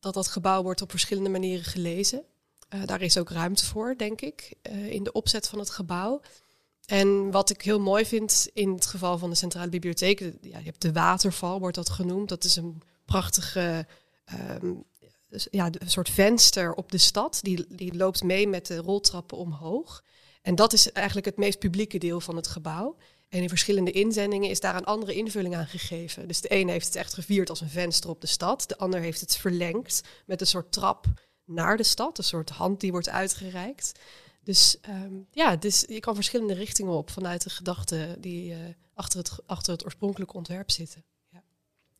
dat 0.00 0.14
dat 0.14 0.28
gebouw 0.28 0.62
wordt 0.62 0.82
op 0.82 0.90
verschillende 0.90 1.30
manieren 1.30 1.64
gelezen. 1.64 2.22
daar 2.84 3.02
is 3.02 3.18
ook 3.18 3.30
ruimte 3.30 3.64
voor, 3.64 3.94
denk 3.96 4.20
ik, 4.20 4.52
in 4.88 5.02
de 5.02 5.12
opzet 5.12 5.48
van 5.48 5.58
het 5.58 5.70
gebouw. 5.70 6.20
En 6.86 7.30
wat 7.30 7.50
ik 7.50 7.62
heel 7.62 7.80
mooi 7.80 8.06
vind 8.06 8.48
in 8.52 8.72
het 8.72 8.86
geval 8.86 9.18
van 9.18 9.30
de 9.30 9.36
Centrale 9.36 9.68
Bibliotheek, 9.68 10.20
ja, 10.20 10.58
je 10.58 10.64
hebt 10.64 10.82
de 10.82 10.92
waterval, 10.92 11.60
wordt 11.60 11.76
dat 11.76 11.90
genoemd. 11.90 12.28
Dat 12.28 12.44
is 12.44 12.56
een 12.56 12.82
prachtige 13.04 13.86
um, 14.62 14.84
ja, 15.50 15.70
een 15.72 15.90
soort 15.90 16.10
venster 16.10 16.74
op 16.74 16.92
de 16.92 16.98
stad. 16.98 17.38
Die, 17.42 17.66
die 17.68 17.96
loopt 17.96 18.22
mee 18.22 18.48
met 18.48 18.66
de 18.66 18.76
roltrappen 18.76 19.38
omhoog. 19.38 20.02
En 20.48 20.54
dat 20.54 20.72
is 20.72 20.92
eigenlijk 20.92 21.26
het 21.26 21.36
meest 21.36 21.58
publieke 21.58 21.98
deel 21.98 22.20
van 22.20 22.36
het 22.36 22.46
gebouw. 22.46 22.96
En 23.28 23.42
in 23.42 23.48
verschillende 23.48 23.90
inzendingen 23.90 24.50
is 24.50 24.60
daar 24.60 24.76
een 24.76 24.84
andere 24.84 25.14
invulling 25.14 25.56
aan 25.56 25.66
gegeven. 25.66 26.28
Dus 26.28 26.40
de 26.40 26.54
een 26.54 26.68
heeft 26.68 26.86
het 26.86 26.96
echt 26.96 27.14
gevierd 27.14 27.50
als 27.50 27.60
een 27.60 27.68
venster 27.68 28.10
op 28.10 28.20
de 28.20 28.26
stad. 28.26 28.64
De 28.68 28.78
ander 28.78 29.00
heeft 29.00 29.20
het 29.20 29.36
verlengd 29.36 30.02
met 30.26 30.40
een 30.40 30.46
soort 30.46 30.72
trap 30.72 31.06
naar 31.44 31.76
de 31.76 31.82
stad. 31.82 32.18
Een 32.18 32.24
soort 32.24 32.50
hand 32.50 32.80
die 32.80 32.90
wordt 32.90 33.08
uitgereikt. 33.08 33.92
Dus 34.42 34.78
um, 34.88 35.26
ja, 35.30 35.56
dus 35.56 35.84
je 35.88 36.00
kan 36.00 36.14
verschillende 36.14 36.54
richtingen 36.54 36.92
op 36.92 37.10
vanuit 37.10 37.42
de 37.42 37.50
gedachten 37.50 38.20
die 38.20 38.50
uh, 38.50 38.56
achter, 38.94 39.18
het, 39.18 39.32
achter 39.46 39.72
het 39.72 39.84
oorspronkelijke 39.84 40.36
ontwerp 40.36 40.70
zitten. 40.70 41.04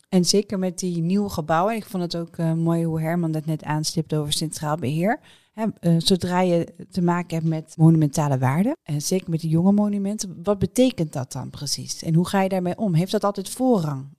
En 0.09 0.25
zeker 0.25 0.59
met 0.59 0.79
die 0.79 1.03
nieuwe 1.03 1.29
gebouwen. 1.29 1.75
Ik 1.75 1.85
vond 1.85 2.03
het 2.03 2.17
ook 2.17 2.37
uh, 2.37 2.53
mooi 2.53 2.85
hoe 2.85 3.01
Herman 3.01 3.33
dat 3.33 3.47
net 3.47 3.63
aanstipt 3.63 4.15
over 4.15 4.33
centraal 4.33 4.77
beheer. 4.77 5.21
Uh, 5.59 5.95
zodra 5.99 6.41
je 6.41 6.75
te 6.91 7.03
maken 7.03 7.37
hebt 7.37 7.49
met 7.49 7.75
monumentale 7.77 8.39
waarden, 8.39 8.77
en 8.83 9.03
zeker 9.03 9.31
met 9.31 9.41
de 9.41 9.49
jonge 9.49 9.73
monumenten, 9.73 10.41
wat 10.43 10.59
betekent 10.59 11.13
dat 11.13 11.33
dan 11.33 11.51
precies? 11.51 12.03
En 12.03 12.15
hoe 12.15 12.29
ga 12.29 12.43
je 12.43 12.49
daarmee 12.49 12.77
om? 12.77 12.95
Heeft 12.95 13.13
dat 13.13 13.25
altijd 13.25 13.49
voorrang? 13.49 14.17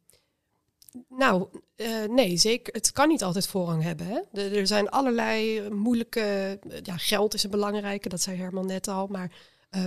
Nou, 1.09 1.47
uh, 1.75 1.87
nee, 2.09 2.37
zeker. 2.37 2.73
Het 2.73 2.91
kan 2.91 3.07
niet 3.07 3.23
altijd 3.23 3.47
voorrang 3.47 3.83
hebben. 3.83 4.07
Hè? 4.07 4.41
er 4.41 4.67
zijn 4.67 4.89
allerlei 4.89 5.69
moeilijke. 5.69 6.59
Ja, 6.83 6.97
geld 6.97 7.33
is 7.33 7.43
een 7.43 7.49
belangrijke, 7.49 8.09
dat 8.09 8.21
zei 8.21 8.37
Herman 8.37 8.65
net 8.65 8.87
al. 8.87 9.07
Maar 9.07 9.31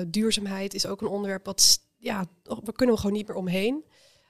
duurzaamheid 0.06 0.74
is 0.74 0.86
ook 0.86 1.00
een 1.00 1.08
onderwerp 1.08 1.44
wat. 1.44 1.80
Ja, 1.96 2.24
we 2.42 2.72
kunnen 2.72 2.94
we 2.94 3.00
gewoon 3.00 3.16
niet 3.16 3.28
meer 3.28 3.36
omheen. 3.36 3.84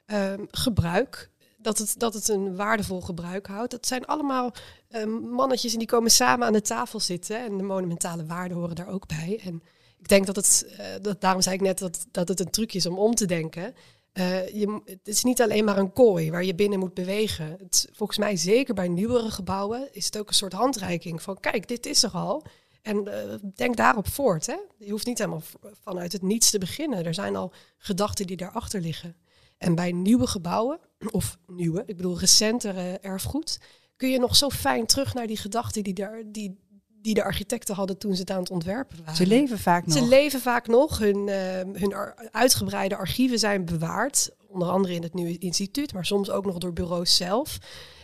Uh, 0.06 0.32
gebruik 0.50 1.30
dat 1.62 1.78
het, 1.78 1.94
dat 1.98 2.14
het 2.14 2.28
een 2.28 2.56
waardevol 2.56 3.00
gebruik 3.00 3.46
houdt. 3.46 3.70
Dat 3.70 3.86
zijn 3.86 4.04
allemaal 4.04 4.52
uh, 4.90 5.04
mannetjes 5.30 5.72
en 5.72 5.78
die 5.78 5.88
komen 5.88 6.10
samen 6.10 6.46
aan 6.46 6.52
de 6.52 6.60
tafel 6.60 7.00
zitten. 7.00 7.44
En 7.44 7.56
de 7.56 7.62
monumentale 7.62 8.26
waarden 8.26 8.56
horen 8.56 8.74
daar 8.74 8.88
ook 8.88 9.06
bij. 9.06 9.40
En 9.44 9.62
ik 9.98 10.08
denk 10.08 10.26
dat 10.26 10.36
het, 10.36 10.66
uh, 10.70 10.86
dat, 11.02 11.20
daarom 11.20 11.42
zei 11.42 11.54
ik 11.54 11.60
net 11.60 11.78
dat, 11.78 12.06
dat 12.10 12.28
het 12.28 12.40
een 12.40 12.50
trucje 12.50 12.78
is 12.78 12.86
om 12.86 12.98
om 12.98 13.14
te 13.14 13.26
denken. 13.26 13.74
Uh, 14.14 14.48
je, 14.48 14.80
het 14.84 15.08
is 15.08 15.22
niet 15.22 15.42
alleen 15.42 15.64
maar 15.64 15.78
een 15.78 15.92
kooi 15.92 16.30
waar 16.30 16.44
je 16.44 16.54
binnen 16.54 16.78
moet 16.78 16.94
bewegen. 16.94 17.56
Het, 17.58 17.88
volgens 17.92 18.18
mij, 18.18 18.36
zeker 18.36 18.74
bij 18.74 18.88
nieuwere 18.88 19.30
gebouwen, 19.30 19.88
is 19.92 20.04
het 20.04 20.18
ook 20.18 20.28
een 20.28 20.34
soort 20.34 20.52
handreiking 20.52 21.22
van: 21.22 21.40
kijk, 21.40 21.68
dit 21.68 21.86
is 21.86 22.02
er 22.02 22.10
al. 22.10 22.44
En 22.82 23.08
uh, 23.08 23.34
denk 23.54 23.76
daarop 23.76 24.08
voort. 24.08 24.46
Hè? 24.46 24.56
Je 24.78 24.90
hoeft 24.90 25.06
niet 25.06 25.18
helemaal 25.18 25.42
vanuit 25.82 26.12
het 26.12 26.22
niets 26.22 26.50
te 26.50 26.58
beginnen. 26.58 27.04
Er 27.04 27.14
zijn 27.14 27.36
al 27.36 27.52
gedachten 27.78 28.26
die 28.26 28.36
daarachter 28.36 28.80
liggen. 28.80 29.16
En 29.58 29.74
bij 29.74 29.92
nieuwe 29.92 30.26
gebouwen, 30.26 30.80
of 31.10 31.38
nieuwe, 31.46 31.82
ik 31.86 31.96
bedoel 31.96 32.18
recentere 32.18 32.98
erfgoed, 32.98 33.60
kun 33.96 34.10
je 34.10 34.18
nog 34.18 34.36
zo 34.36 34.48
fijn 34.48 34.86
terug 34.86 35.14
naar 35.14 35.26
die 35.26 35.36
gedachten 35.36 35.82
die, 35.82 35.94
daar, 35.94 36.22
die, 36.26 36.58
die 36.88 37.14
de 37.14 37.24
architecten 37.24 37.74
hadden 37.74 37.98
toen 37.98 38.14
ze 38.14 38.20
het 38.20 38.30
aan 38.30 38.40
het 38.40 38.50
ontwerpen 38.50 38.98
waren. 38.98 39.16
Ze 39.16 39.26
leven 39.26 39.58
vaak 39.58 39.86
nog. 39.86 39.96
Ze 39.96 40.04
leven 40.04 40.40
vaak 40.40 40.66
nog. 40.66 40.98
Hun, 40.98 41.28
uh, 41.28 41.34
hun 41.72 41.94
uitgebreide 42.30 42.96
archieven 42.96 43.38
zijn 43.38 43.64
bewaard. 43.64 44.30
Onder 44.46 44.68
andere 44.68 44.94
in 44.94 45.02
het 45.02 45.14
nieuwe 45.14 45.38
instituut, 45.38 45.92
maar 45.92 46.06
soms 46.06 46.30
ook 46.30 46.46
nog 46.46 46.58
door 46.58 46.72
bureaus 46.72 47.16
zelf. 47.16 47.58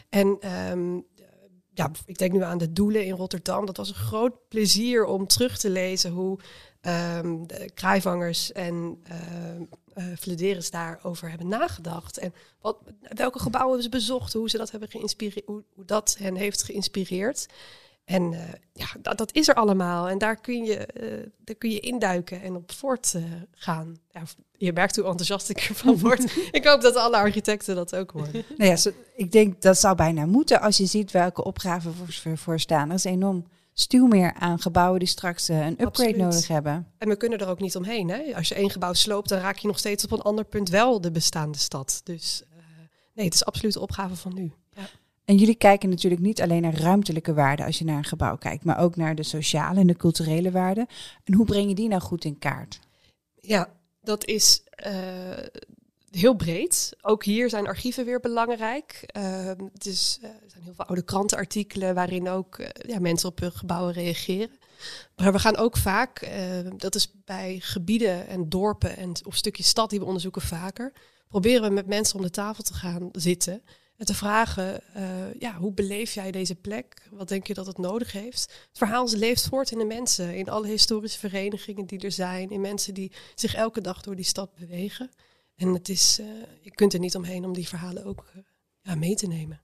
En 0.09 0.39
um, 0.71 1.07
ja, 1.75 1.91
ik 2.05 2.19
denk 2.19 2.33
nu 2.33 2.43
aan 2.43 2.59
de 2.59 2.73
Doelen 2.73 3.05
in 3.05 3.15
Rotterdam. 3.15 3.67
Dat 3.67 3.77
was 3.77 3.89
een 3.89 3.95
groot 3.95 4.49
plezier 4.49 5.05
om 5.05 5.27
terug 5.27 5.59
te 5.59 5.71
lezen 5.71 6.11
hoe 6.11 6.39
um, 7.17 7.47
de 7.47 7.71
kruivangers 7.75 8.53
en 8.53 9.03
uh, 9.11 9.67
uh, 9.99 10.59
daarover 10.71 11.29
hebben 11.29 11.49
nagedacht. 11.49 12.19
En 12.19 12.35
wat, 12.61 12.79
welke 13.01 13.39
gebouwen 13.39 13.81
hebben 13.81 13.93
ze 13.93 14.07
bezocht, 14.07 14.33
hoe 14.33 14.51
ze 14.51 14.57
dat 14.57 14.71
hebben 14.71 14.89
geïnspireerd, 14.89 15.47
hoe, 15.47 15.65
hoe 15.75 15.85
dat 15.85 16.17
hen 16.19 16.35
heeft 16.35 16.63
geïnspireerd. 16.63 17.47
En 18.09 18.33
uh, 18.33 18.41
ja, 18.73 18.87
dat, 19.03 19.19
dat, 19.19 19.35
is 19.35 19.49
er 19.49 19.55
allemaal. 19.55 20.09
En 20.09 20.19
daar 20.19 20.37
kun 20.37 20.65
je, 20.65 20.89
uh, 21.01 21.27
daar 21.45 21.57
kun 21.57 21.71
je 21.71 21.81
induiken 21.81 22.43
en 22.43 22.57
op 22.57 22.73
voort 22.73 23.13
uh, 23.17 23.23
gaan. 23.55 23.99
Ja, 24.11 24.23
je 24.57 24.73
merkt 24.73 24.97
hoe 24.97 25.05
enthousiast 25.05 25.49
ik 25.49 25.61
ervan 25.61 25.99
word. 26.09 26.37
ik 26.51 26.65
hoop 26.65 26.81
dat 26.81 26.97
alle 26.97 27.17
architecten 27.17 27.75
dat 27.75 27.95
ook 27.95 28.13
worden. 28.13 28.45
nou 28.57 28.71
ja, 28.71 28.91
ik 29.17 29.33
denk 29.33 29.63
dat 29.63 29.79
zou 29.79 29.97
bijna 29.97 30.27
moeten 30.27 30.61
als 30.61 30.77
je 30.77 30.87
ziet 30.87 31.11
welke 31.11 31.45
opgaven 31.45 31.95
voor, 31.95 32.39
voor 32.39 32.61
staan. 32.61 32.89
Er 32.89 32.95
is 32.95 33.05
enorm 33.05 33.45
stuw 33.81 34.07
meer 34.07 34.35
aan 34.35 34.59
gebouwen 34.59 34.99
die 34.99 35.09
straks 35.09 35.49
een 35.49 35.57
upgrade 35.57 35.87
Absoluut. 35.87 36.17
nodig 36.17 36.49
hebben. 36.49 36.87
En 36.99 37.09
we 37.09 37.17
kunnen 37.17 37.39
er 37.39 37.49
ook 37.49 37.61
niet 37.61 37.77
omheen. 37.77 38.09
Hè? 38.09 38.37
Als 38.37 38.49
je 38.49 38.55
één 38.55 38.71
gebouw 38.71 38.93
sloopt, 38.93 39.29
dan 39.29 39.39
raak 39.39 39.57
je 39.57 39.67
nog 39.67 39.79
steeds 39.79 40.05
op 40.05 40.11
een 40.11 40.23
ander 40.23 40.45
punt 40.45 40.69
wel 40.69 41.01
de 41.01 41.11
bestaande 41.11 41.59
stad. 41.59 42.01
Dus 42.05 42.43
nee, 43.15 43.25
het 43.25 43.35
is 43.35 43.45
absoluut 43.45 43.73
de 43.73 43.81
opgave 43.81 44.17
van 44.17 44.35
nu. 44.35 44.53
Ja. 44.71 44.89
En 45.25 45.37
jullie 45.37 45.55
kijken 45.55 45.89
natuurlijk 45.89 46.23
niet 46.23 46.43
alleen 46.43 46.63
naar 46.63 46.75
ruimtelijke 46.75 47.35
waarden 47.35 47.67
als 47.67 47.79
je 47.79 47.85
naar 47.85 47.97
een 47.97 48.05
gebouw 48.05 48.37
kijkt, 48.37 48.65
maar 48.65 48.79
ook 48.79 48.97
naar 48.97 49.15
de 49.15 49.23
sociale 49.23 49.81
en 49.81 49.87
de 49.87 49.97
culturele 49.97 50.51
waarden. 50.51 50.87
En 51.25 51.35
hoe 51.35 51.47
breng 51.47 51.69
je 51.69 51.75
die 51.75 51.89
nou 51.89 52.03
goed 52.03 52.25
in 52.25 52.39
kaart? 52.39 52.81
Ja, 53.41 53.71
dat 54.03 54.25
is 54.27 54.63
uh, 54.87 54.93
heel 56.11 56.35
breed. 56.35 56.97
Ook 57.01 57.25
hier 57.25 57.49
zijn 57.49 57.67
archieven 57.67 58.05
weer 58.05 58.21
belangrijk. 58.21 59.11
Uh, 59.17 59.47
het 59.73 59.87
uh, 59.87 60.29
er 60.29 60.51
zijn 60.51 60.63
heel 60.63 60.75
veel 60.75 60.85
oude 60.85 61.03
krantenartikelen 61.03 61.95
waarin 61.95 62.29
ook 62.29 62.63
ja, 62.87 62.99
mensen 62.99 63.29
op 63.29 63.41
hun 63.41 63.53
gebouwen 63.53 63.93
reageren. 63.93 64.59
Maar 65.17 65.33
we 65.33 65.39
gaan 65.39 65.57
ook 65.57 65.77
vaak, 65.77 66.29
dat 66.77 66.95
is 66.95 67.13
bij 67.25 67.59
gebieden 67.61 68.27
en 68.27 68.49
dorpen 68.49 68.97
en 68.97 69.13
of 69.25 69.37
stukjes 69.37 69.69
stad 69.69 69.91
die 69.91 69.99
we 69.99 70.05
onderzoeken 70.05 70.43
vaker, 70.43 70.93
proberen 71.29 71.69
we 71.69 71.75
met 71.75 71.87
mensen 71.87 72.17
om 72.17 72.23
de 72.23 72.31
tafel 72.31 72.63
te 72.63 72.75
gaan 72.75 73.09
zitten 73.13 73.63
en 73.99 74.07
te 74.07 74.15
vragen, 74.15 74.81
uh, 74.97 75.35
ja, 75.39 75.57
hoe 75.57 75.73
beleef 75.73 76.15
jij 76.15 76.31
deze 76.31 76.55
plek? 76.55 77.09
Wat 77.11 77.29
denk 77.29 77.47
je 77.47 77.55
dat 77.55 77.67
het 77.67 77.79
nodig 77.79 78.13
heeft? 78.13 78.41
Het 78.41 78.79
verhaal 78.79 79.09
leeft 79.09 79.49
voort 79.49 79.71
in 79.71 79.79
de 79.79 79.85
mensen, 79.85 80.35
in 80.35 80.49
alle 80.49 80.67
historische 80.67 81.19
verenigingen 81.19 81.87
die 81.87 82.01
er 82.01 82.13
zijn, 82.13 82.51
in 82.51 82.61
mensen 82.61 82.95
die 82.95 83.13
zich 83.35 83.55
elke 83.55 83.81
dag 83.81 84.01
door 84.01 84.17
die 84.17 84.25
stad 84.25 84.55
bewegen. 84.55 85.11
En 85.59 85.69
het 85.69 85.89
is, 85.89 86.19
uh, 86.21 86.27
je 86.61 86.71
kunt 86.71 86.93
er 86.93 86.99
niet 86.99 87.17
omheen 87.17 87.45
om 87.45 87.53
die 87.53 87.69
verhalen 87.69 88.05
ook 88.05 88.25
uh, 88.37 88.43
ja, 88.81 88.95
mee 88.95 89.15
te 89.15 89.27
nemen. 89.27 89.61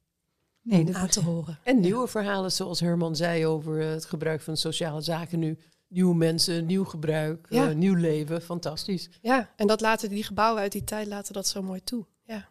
Nee, 0.62 0.96
aan 0.96 1.08
te 1.08 1.20
horen. 1.30 1.58
En 1.62 1.80
nieuwe 1.80 2.08
verhalen, 2.08 2.52
zoals 2.52 2.80
Herman 2.80 3.16
zei 3.16 3.46
over 3.46 3.80
het 3.80 4.04
gebruik 4.04 4.40
van 4.40 4.56
sociale 4.56 5.00
zaken 5.00 5.38
nu. 5.38 5.58
Nieuwe 5.88 6.14
mensen, 6.14 6.66
nieuw 6.66 6.84
gebruik, 6.84 7.46
ja. 7.50 7.72
nieuw 7.72 7.94
leven, 7.94 8.42
fantastisch. 8.42 9.10
Ja, 9.20 9.52
en 9.56 9.66
dat 9.66 9.80
laten 9.80 10.08
die 10.08 10.24
gebouwen 10.24 10.62
uit 10.62 10.72
die 10.72 10.84
tijd 10.84 11.06
laten 11.06 11.32
dat 11.32 11.46
zo 11.46 11.62
mooi 11.62 11.84
toe. 11.84 12.06
Ja. 12.22 12.48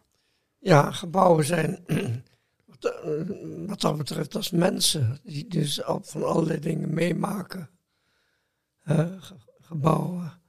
Ja, 0.58 0.90
gebouwen 0.90 1.44
zijn 1.44 1.84
wat 3.66 3.80
dat 3.80 3.96
betreft 3.96 4.36
als 4.36 4.50
mensen 4.50 5.18
die 5.22 5.48
dus 5.48 5.80
van 6.00 6.24
allerlei 6.24 6.60
dingen 6.60 6.94
meemaken. 6.94 7.70
gebouwen 9.60 10.42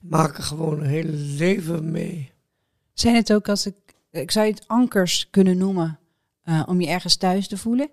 maken 0.00 0.44
gewoon 0.44 0.80
een 0.80 0.86
hele 0.86 1.12
leven 1.12 1.90
mee. 1.90 2.32
Zijn 2.94 3.14
het 3.14 3.32
ook 3.32 3.48
als 3.48 3.66
ik, 3.66 3.74
ik 4.10 4.30
zou 4.30 4.46
het 4.46 4.68
ankers 4.68 5.30
kunnen 5.30 5.58
noemen 5.58 5.98
uh, 6.44 6.62
om 6.66 6.80
je 6.80 6.88
ergens 6.88 7.16
thuis 7.16 7.48
te 7.48 7.56
voelen? 7.56 7.90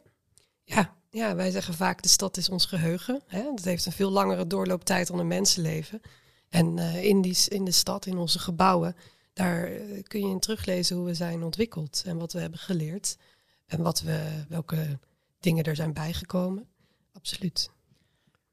Ja, 0.63 0.95
ja, 1.09 1.35
wij 1.35 1.51
zeggen 1.51 1.73
vaak 1.73 2.01
de 2.01 2.09
stad 2.09 2.37
is 2.37 2.49
ons 2.49 2.65
geheugen. 2.65 3.21
Hè? 3.27 3.43
Dat 3.43 3.63
heeft 3.63 3.85
een 3.85 3.91
veel 3.91 4.11
langere 4.11 4.47
doorlooptijd 4.47 5.07
dan 5.07 5.19
een 5.19 5.27
mensenleven. 5.27 6.01
En 6.49 6.77
uh, 6.77 7.03
in, 7.03 7.21
die, 7.21 7.37
in 7.47 7.65
de 7.65 7.71
stad, 7.71 8.05
in 8.05 8.17
onze 8.17 8.39
gebouwen, 8.39 8.95
daar 9.33 9.63
eh, 9.63 10.03
kun 10.03 10.19
je 10.19 10.27
in 10.27 10.39
teruglezen 10.39 10.95
hoe 10.95 11.05
we 11.05 11.13
zijn 11.13 11.43
ontwikkeld 11.43 12.03
en 12.05 12.17
wat 12.17 12.33
we 12.33 12.39
hebben 12.39 12.59
geleerd. 12.59 13.17
En 13.65 13.81
wat 13.81 14.01
we, 14.01 14.45
welke 14.49 14.99
dingen 15.39 15.63
er 15.63 15.75
zijn 15.75 15.93
bijgekomen. 15.93 16.67
Absoluut. 17.13 17.71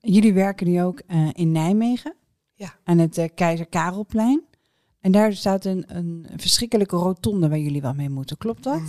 Jullie 0.00 0.32
werken 0.32 0.66
nu 0.66 0.82
ook 0.82 1.02
uh, 1.08 1.30
in 1.32 1.52
Nijmegen. 1.52 2.14
Ja. 2.64 2.74
Aan 2.84 2.98
het 2.98 3.18
uh, 3.18 3.24
Keizer 3.34 3.66
Karelplein. 3.66 4.42
En 5.00 5.12
daar 5.12 5.32
staat 5.32 5.64
een, 5.64 5.84
een 5.86 6.26
verschrikkelijke 6.36 6.96
rotonde 6.96 7.48
waar 7.48 7.58
jullie 7.58 7.82
wel 7.82 7.94
mee 7.94 8.10
moeten. 8.10 8.36
Klopt 8.36 8.62
dat? 8.62 8.80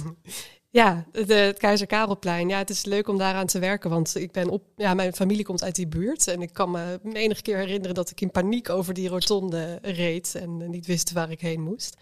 Ja, 0.69 1.05
de, 1.11 1.33
het 1.33 1.59
Keizer 1.59 1.87
Karelplein. 1.87 2.49
Ja, 2.49 2.57
het 2.57 2.69
is 2.69 2.85
leuk 2.85 3.07
om 3.07 3.17
daaraan 3.17 3.45
te 3.45 3.59
werken, 3.59 3.89
want 3.89 4.15
ik 4.15 4.31
ben 4.31 4.49
op, 4.49 4.63
ja, 4.75 4.93
mijn 4.93 5.13
familie 5.13 5.45
komt 5.45 5.63
uit 5.63 5.75
die 5.75 5.87
buurt. 5.87 6.27
En 6.27 6.41
ik 6.41 6.53
kan 6.53 6.71
me 6.71 6.99
enige 7.13 7.41
keer 7.41 7.57
herinneren 7.57 7.95
dat 7.95 8.09
ik 8.09 8.21
in 8.21 8.31
paniek 8.31 8.69
over 8.69 8.93
die 8.93 9.07
rotonde 9.07 9.79
reed 9.81 10.35
en 10.35 10.69
niet 10.69 10.85
wist 10.85 11.11
waar 11.11 11.31
ik 11.31 11.41
heen 11.41 11.61
moest. 11.61 11.97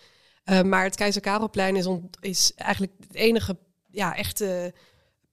Uh, 0.46 0.62
maar 0.62 0.84
het 0.84 0.96
Keizer 0.96 1.22
Karelplein 1.22 1.76
is, 1.76 1.88
is 2.20 2.54
eigenlijk 2.56 2.94
het 3.00 3.16
enige 3.16 3.58
ja, 3.90 4.16
echte 4.16 4.74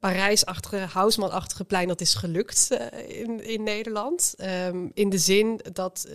Parijsachtige, 0.00 0.76
Houseman-achtige 0.76 1.64
plein, 1.64 1.88
dat 1.88 2.00
is 2.00 2.14
gelukt 2.14 2.70
in, 3.06 3.44
in 3.44 3.62
Nederland. 3.62 4.34
Ehm, 4.36 4.88
in 4.94 5.08
de 5.08 5.18
zin 5.18 5.60
dat 5.72 6.08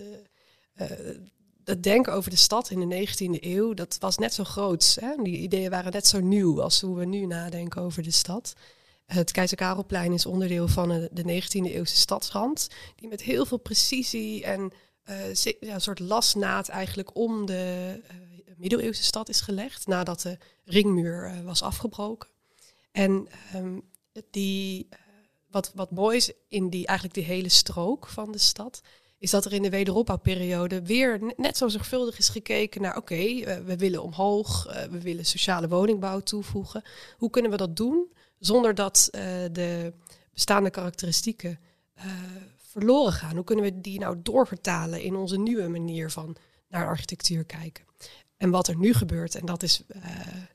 het 1.64 1.84
denken 1.84 2.14
over 2.14 2.30
de 2.30 2.36
stad 2.36 2.70
in 2.70 2.90
de 2.90 3.08
19e 3.08 3.44
eeuw, 3.44 3.74
dat 3.74 3.98
was 4.00 4.18
net 4.18 4.34
zo 4.34 4.44
groot. 4.44 4.98
Hè? 5.00 5.24
Die 5.24 5.38
ideeën 5.38 5.70
waren 5.70 5.92
net 5.92 6.08
zo 6.08 6.20
nieuw 6.20 6.62
als 6.62 6.82
hoe 6.82 6.98
we 6.98 7.06
nu 7.06 7.26
nadenken 7.26 7.82
over 7.82 8.04
de 8.04 8.12
stad. 8.12 8.54
Het 9.06 9.32
Keizer 9.32 9.58
Karelplein 9.58 10.14
is 10.14 10.26
onderdeel 10.26 10.68
van 10.68 10.90
de 11.12 11.42
19e 11.42 11.72
eeuwse 11.72 11.96
stadsrand, 11.96 12.68
die 12.96 13.08
met 13.08 13.22
heel 13.22 13.46
veel 13.46 13.58
precisie 13.58 14.44
en 14.44 14.72
een 15.60 15.82
soort 15.82 16.00
lasnaad 16.00 16.68
eigenlijk 16.68 17.16
om 17.16 17.46
de 17.46 18.02
middeleeuwse 18.58 19.04
stad 19.04 19.30
is 19.30 19.42
gelegd, 19.42 19.88
nadat 19.88 20.22
de 20.22 20.38
ringmuur 20.64 21.44
was 21.44 21.62
afgebroken. 21.62 22.30
En 22.96 23.28
um, 23.56 23.82
die, 24.32 24.88
wat, 25.50 25.72
wat 25.76 25.92
mooi 25.92 26.18
is 26.18 26.32
in 26.48 26.70
die, 26.70 26.86
eigenlijk 26.86 27.18
die 27.18 27.28
hele 27.28 27.50
strook 27.50 28.08
van 28.08 28.32
de 28.32 28.38
stad, 28.38 28.82
is 29.18 29.32
dat 29.32 29.46
er 29.46 29.54
in 29.54 29.62
de 29.62 29.70
wederopbouwperiode 29.70 30.82
weer 30.82 31.34
net 31.38 31.58
zo 31.58 31.68
zorgvuldig 31.68 32.18
is 32.18 32.30
gekeken 32.30 32.82
naar, 32.82 32.98
oké, 32.98 33.14
okay, 33.14 33.64
we 33.64 33.76
willen 33.76 34.04
omhoog, 34.04 34.64
we 34.90 35.02
willen 35.02 35.26
sociale 35.26 35.68
woningbouw 35.68 36.20
toevoegen. 36.20 36.84
Hoe 37.18 37.30
kunnen 37.30 37.52
we 37.52 37.58
dat 37.58 37.76
doen 37.76 38.12
zonder 38.40 38.76
dat 38.76 39.08
de 39.52 39.94
bestaande 40.34 40.70
karakteristieken 40.70 41.60
verloren 42.58 43.14
gaan? 43.14 43.36
Hoe 43.36 43.44
kunnen 43.44 43.66
we 43.66 43.82
die 43.82 44.00
nou 44.00 44.16
doorvertalen 44.22 45.02
in 45.02 45.16
onze 45.16 45.38
nieuwe 45.38 45.68
manier 45.68 46.12
van 46.12 46.36
naar 46.70 46.88
architectuur 46.88 47.46
kijken? 47.46 47.84
En 48.38 48.50
wat 48.50 48.68
er 48.68 48.78
nu 48.78 48.94
gebeurt, 48.94 49.36
en 49.36 49.46
dat 49.46 49.64
is 49.64 49.84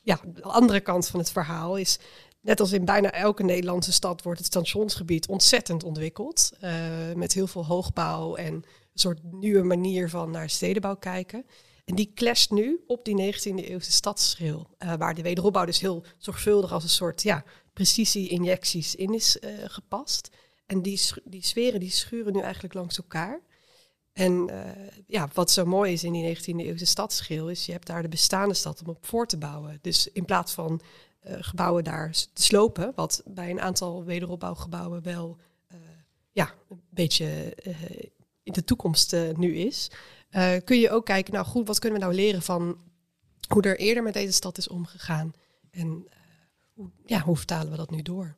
ja, 0.03 0.21
de 0.27 0.43
andere 0.43 0.81
kant 0.81 1.09
van 1.09 1.21
het 1.21 1.31
verhaal, 1.31 1.77
is 1.77 1.99
net 2.41 2.61
als 2.61 2.73
in 2.73 2.85
bijna 2.85 3.13
elke 3.13 3.43
Nederlandse 3.43 3.93
stad 3.93 4.23
wordt 4.23 4.39
het 4.39 4.49
stationsgebied 4.49 5.29
ontzettend 5.29 5.85
ontwikkeld. 5.85 6.53
Uh, 6.65 6.73
met 7.15 7.33
heel 7.33 7.47
veel 7.47 7.67
hoogbouw 7.67 8.35
en 8.35 8.55
een 8.55 8.65
soort 8.95 9.23
nieuwe 9.23 9.63
manier 9.63 10.09
van 10.09 10.31
naar 10.31 10.51
stedenbouw 10.51 10.97
kijken. 10.97 11.47
En 11.85 11.95
die 11.95 12.13
clasht 12.15 12.51
nu 12.51 12.85
op 12.87 13.05
die 13.05 13.35
19e 13.35 13.55
eeuwse 13.55 13.93
stadsschil, 13.93 14.67
uh, 14.79 14.95
waar 14.95 15.15
de 15.15 15.23
wederopbouw 15.23 15.65
dus 15.65 15.81
heel 15.81 16.05
zorgvuldig 16.19 16.73
als 16.73 16.83
een 16.83 16.89
soort 16.89 17.23
ja, 17.23 17.45
precisie-injecties 17.73 18.95
in 18.95 19.15
is 19.15 19.39
gepast. 19.65 20.31
En 20.67 20.83
die, 20.83 21.01
die 21.25 21.45
sferen 21.45 21.81
die 21.81 21.91
schuren 21.91 22.33
nu 22.33 22.41
eigenlijk 22.41 22.75
langs 22.75 22.99
elkaar. 22.99 23.41
En 24.13 24.49
uh, 24.51 24.61
ja, 25.07 25.29
wat 25.33 25.51
zo 25.51 25.65
mooi 25.65 25.93
is 25.93 26.05
in 26.05 26.13
die 26.13 26.37
19e 26.37 26.57
eeuwse 26.57 26.87
stadsschil, 26.87 27.49
is 27.49 27.67
je 27.67 27.73
hebt 27.73 27.87
daar 27.87 28.03
de 28.03 28.09
bestaande 28.09 28.55
stad 28.55 28.81
om 28.83 28.89
op 28.89 29.07
voor 29.07 29.27
te 29.27 29.39
bouwen. 29.39 29.79
Dus 29.81 30.09
in 30.13 30.25
plaats 30.25 30.53
van 30.53 30.81
uh, 31.27 31.37
gebouwen 31.41 31.85
daar 31.85 32.11
te 32.11 32.43
slopen, 32.43 32.93
wat 32.95 33.23
bij 33.27 33.51
een 33.51 33.61
aantal 33.61 34.05
wederopbouwgebouwen 34.05 35.03
wel 35.03 35.37
uh, 35.73 35.79
ja, 36.31 36.55
een 36.69 36.83
beetje 36.89 37.57
in 38.43 38.53
de 38.53 38.65
toekomst 38.65 39.17
nu 39.37 39.57
is, 39.57 39.91
kun 40.65 40.79
je 40.79 40.91
ook 40.91 41.05
kijken, 41.05 41.33
nou 41.33 41.47
goed, 41.47 41.67
wat 41.67 41.79
kunnen 41.79 41.99
we 41.99 42.05
nou 42.05 42.17
leren 42.17 42.43
van 42.43 42.79
hoe 43.49 43.63
er 43.63 43.79
eerder 43.79 44.03
met 44.03 44.15
deze 44.15 44.33
stad 44.33 44.59
is 44.59 44.69
omgegaan? 44.69 45.33
En 45.71 46.09
hoe, 46.73 46.91
ja, 47.07 47.21
hoe 47.21 47.37
vertalen 47.37 47.71
we 47.71 47.77
dat 47.77 47.91
nu 47.91 48.03
door? 48.03 48.35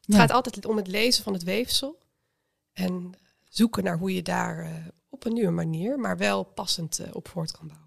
Het 0.00 0.14
gaat 0.14 0.30
altijd 0.30 0.66
om 0.66 0.76
het 0.76 0.86
lezen 0.86 1.24
van 1.24 1.32
het 1.32 1.42
weefsel 1.42 1.98
en 2.72 3.12
zoeken 3.44 3.84
naar 3.84 3.98
hoe 3.98 4.14
je 4.14 4.22
daar 4.22 4.90
op 5.08 5.24
een 5.24 5.32
nieuwe 5.32 5.50
manier, 5.50 5.98
maar 5.98 6.16
wel 6.16 6.42
passend 6.42 7.00
op 7.12 7.28
voort 7.28 7.50
kan 7.50 7.66
bouwen. 7.66 7.81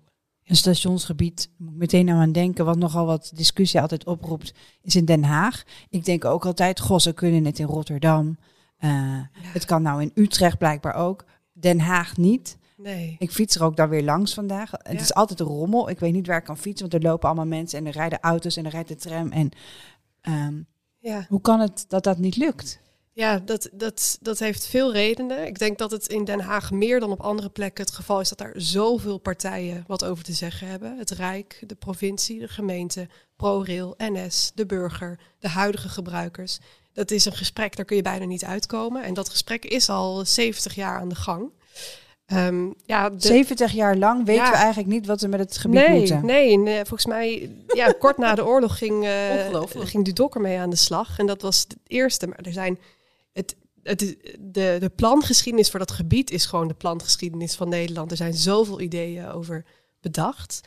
Een 0.45 0.55
stationsgebied, 0.55 1.49
moet 1.57 1.71
ik 1.71 1.77
meteen 1.77 2.09
aan 2.09 2.31
denken, 2.31 2.65
wat 2.65 2.77
nogal 2.77 3.05
wat 3.05 3.31
discussie 3.35 3.81
altijd 3.81 4.05
oproept, 4.05 4.53
is 4.81 4.95
in 4.95 5.05
Den 5.05 5.23
Haag. 5.23 5.63
Ik 5.89 6.05
denk 6.05 6.25
ook 6.25 6.45
altijd, 6.45 6.79
goh, 6.79 6.99
ze 6.99 7.13
kunnen 7.13 7.45
het 7.45 7.59
in 7.59 7.65
Rotterdam. 7.65 8.37
Uh, 8.79 8.91
ja. 8.91 9.29
Het 9.33 9.65
kan 9.65 9.81
nou 9.81 10.01
in 10.01 10.11
Utrecht 10.13 10.57
blijkbaar 10.57 10.93
ook. 10.93 11.25
Den 11.53 11.79
Haag 11.79 12.17
niet. 12.17 12.57
Nee. 12.77 13.15
Ik 13.19 13.31
fiets 13.31 13.55
er 13.55 13.63
ook 13.63 13.75
daar 13.75 13.89
weer 13.89 14.03
langs 14.03 14.33
vandaag. 14.33 14.71
Ja. 14.71 14.79
Het 14.83 15.01
is 15.01 15.13
altijd 15.13 15.39
een 15.39 15.45
rommel. 15.45 15.89
Ik 15.89 15.99
weet 15.99 16.13
niet 16.13 16.27
waar 16.27 16.37
ik 16.37 16.43
kan 16.43 16.57
fietsen, 16.57 16.89
want 16.89 17.03
er 17.03 17.09
lopen 17.09 17.27
allemaal 17.27 17.45
mensen 17.45 17.79
en 17.79 17.85
er 17.85 17.91
rijden 17.91 18.19
auto's 18.19 18.57
en 18.57 18.65
er 18.65 18.71
rijdt 18.71 18.87
de 18.87 18.95
tram. 18.95 19.31
En 19.31 19.51
um, 20.21 20.67
ja. 20.99 21.25
Hoe 21.29 21.41
kan 21.41 21.59
het 21.59 21.85
dat 21.87 22.03
dat 22.03 22.17
niet 22.17 22.35
lukt? 22.35 22.79
Ja, 23.15 23.39
dat, 23.39 23.69
dat, 23.73 24.17
dat 24.21 24.39
heeft 24.39 24.67
veel 24.67 24.93
redenen. 24.93 25.45
Ik 25.45 25.59
denk 25.59 25.77
dat 25.77 25.91
het 25.91 26.07
in 26.07 26.23
Den 26.23 26.39
Haag 26.39 26.71
meer 26.71 26.99
dan 26.99 27.11
op 27.11 27.21
andere 27.21 27.49
plekken 27.49 27.85
het 27.85 27.93
geval 27.93 28.19
is 28.19 28.29
dat 28.29 28.37
daar 28.37 28.53
zoveel 28.55 29.17
partijen 29.17 29.83
wat 29.87 30.05
over 30.05 30.23
te 30.23 30.33
zeggen 30.33 30.67
hebben. 30.67 30.97
Het 30.97 31.09
Rijk, 31.09 31.63
de 31.67 31.75
provincie, 31.75 32.39
de 32.39 32.47
gemeente, 32.47 33.07
ProRail, 33.35 33.95
NS, 33.97 34.51
de 34.55 34.65
burger, 34.65 35.19
de 35.39 35.47
huidige 35.47 35.89
gebruikers. 35.89 36.59
Dat 36.93 37.11
is 37.11 37.25
een 37.25 37.35
gesprek, 37.35 37.75
daar 37.75 37.85
kun 37.85 37.95
je 37.95 38.01
bijna 38.01 38.25
niet 38.25 38.45
uitkomen. 38.45 39.03
En 39.03 39.13
dat 39.13 39.29
gesprek 39.29 39.65
is 39.65 39.89
al 39.89 40.25
70 40.25 40.75
jaar 40.75 40.99
aan 40.99 41.09
de 41.09 41.15
gang. 41.15 41.51
Um, 42.33 42.73
ja, 42.85 43.11
70 43.17 43.71
jaar 43.71 43.97
lang 43.97 44.25
weten 44.25 44.51
we 44.51 44.57
eigenlijk 44.57 44.87
niet 44.87 45.05
wat 45.05 45.21
we 45.21 45.27
met 45.27 45.39
het 45.39 45.57
gebied 45.57 45.87
nee, 45.87 45.99
moeten. 45.99 46.25
Nee, 46.25 46.57
nee, 46.57 46.85
volgens 46.85 47.05
mij, 47.05 47.51
ja, 47.67 47.91
kort 47.99 48.17
na 48.17 48.35
de 48.35 48.45
oorlog 48.45 48.77
ging, 48.77 49.03
uh, 49.05 49.61
ging 49.69 50.05
Dudok 50.05 50.35
ermee 50.35 50.57
aan 50.57 50.69
de 50.69 50.75
slag. 50.75 51.19
En 51.19 51.25
dat 51.25 51.41
was 51.41 51.59
het 51.59 51.75
eerste. 51.87 52.27
Maar 52.27 52.39
er 52.41 52.53
zijn, 52.53 52.79
het, 53.35 53.55
het, 53.83 53.99
de, 54.39 54.77
de 54.79 54.91
plangeschiedenis 54.95 55.69
voor 55.69 55.79
dat 55.79 55.91
gebied 55.91 56.31
is 56.31 56.45
gewoon 56.45 56.67
de 56.67 56.73
plangeschiedenis 56.73 57.55
van 57.55 57.69
Nederland. 57.69 58.11
Er 58.11 58.17
zijn 58.17 58.33
zoveel 58.33 58.81
ideeën 58.81 59.27
over 59.27 59.65
bedacht. 60.01 60.61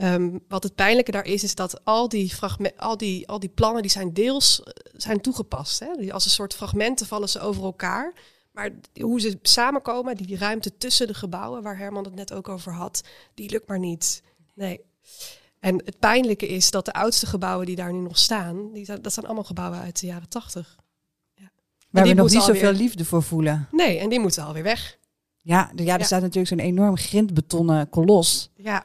Um, 0.00 0.40
wat 0.48 0.62
het 0.62 0.74
pijnlijke 0.74 1.10
daar 1.10 1.26
is, 1.26 1.42
is 1.42 1.54
dat 1.54 1.84
al 1.84 2.08
die, 2.08 2.32
al 2.76 2.96
die, 2.96 3.28
al 3.28 3.38
die 3.38 3.48
plannen 3.48 3.82
die 3.82 3.90
zijn 3.90 4.12
deels 4.12 4.62
eh, 4.62 4.72
zijn 4.96 5.20
toegepast. 5.20 5.78
Hè? 5.78 6.12
Als 6.12 6.24
een 6.24 6.30
soort 6.30 6.54
fragmenten 6.54 7.06
vallen 7.06 7.28
ze 7.28 7.40
over 7.40 7.64
elkaar. 7.64 8.12
Maar 8.52 8.70
hoe 9.00 9.20
ze 9.20 9.38
samenkomen, 9.42 10.16
die 10.16 10.38
ruimte 10.38 10.76
tussen 10.76 11.06
de 11.06 11.14
gebouwen, 11.14 11.62
waar 11.62 11.78
Herman 11.78 12.04
het 12.04 12.14
net 12.14 12.32
ook 12.32 12.48
over 12.48 12.72
had, 12.72 13.02
die 13.34 13.50
lukt 13.50 13.68
maar 13.68 13.78
niet. 13.78 14.22
Nee. 14.54 14.80
En 15.60 15.82
het 15.84 15.98
pijnlijke 15.98 16.48
is 16.48 16.70
dat 16.70 16.84
de 16.84 16.92
oudste 16.92 17.26
gebouwen 17.26 17.66
die 17.66 17.76
daar 17.76 17.92
nu 17.92 17.98
nog 17.98 18.18
staan, 18.18 18.72
die, 18.72 19.00
dat 19.00 19.12
zijn 19.12 19.26
allemaal 19.26 19.44
gebouwen 19.44 19.80
uit 19.80 20.00
de 20.00 20.06
jaren 20.06 20.28
tachtig. 20.28 20.76
Waar 21.96 22.14
we 22.14 22.14
nog 22.14 22.30
niet 22.30 22.42
zoveel 22.42 22.72
liefde 22.72 23.04
voor 23.04 23.22
voelen. 23.22 23.68
Nee, 23.70 23.98
en 23.98 24.08
die 24.08 24.20
moeten 24.20 24.44
alweer 24.44 24.62
weg. 24.62 24.98
Ja, 25.36 25.70
ja 25.74 25.92
er 25.92 25.98
ja. 25.98 26.04
staat 26.04 26.20
natuurlijk 26.20 26.48
zo'n 26.48 26.58
enorm 26.58 26.96
grindbetonnen 26.96 27.88
kolos. 27.88 28.50
Ja, 28.56 28.84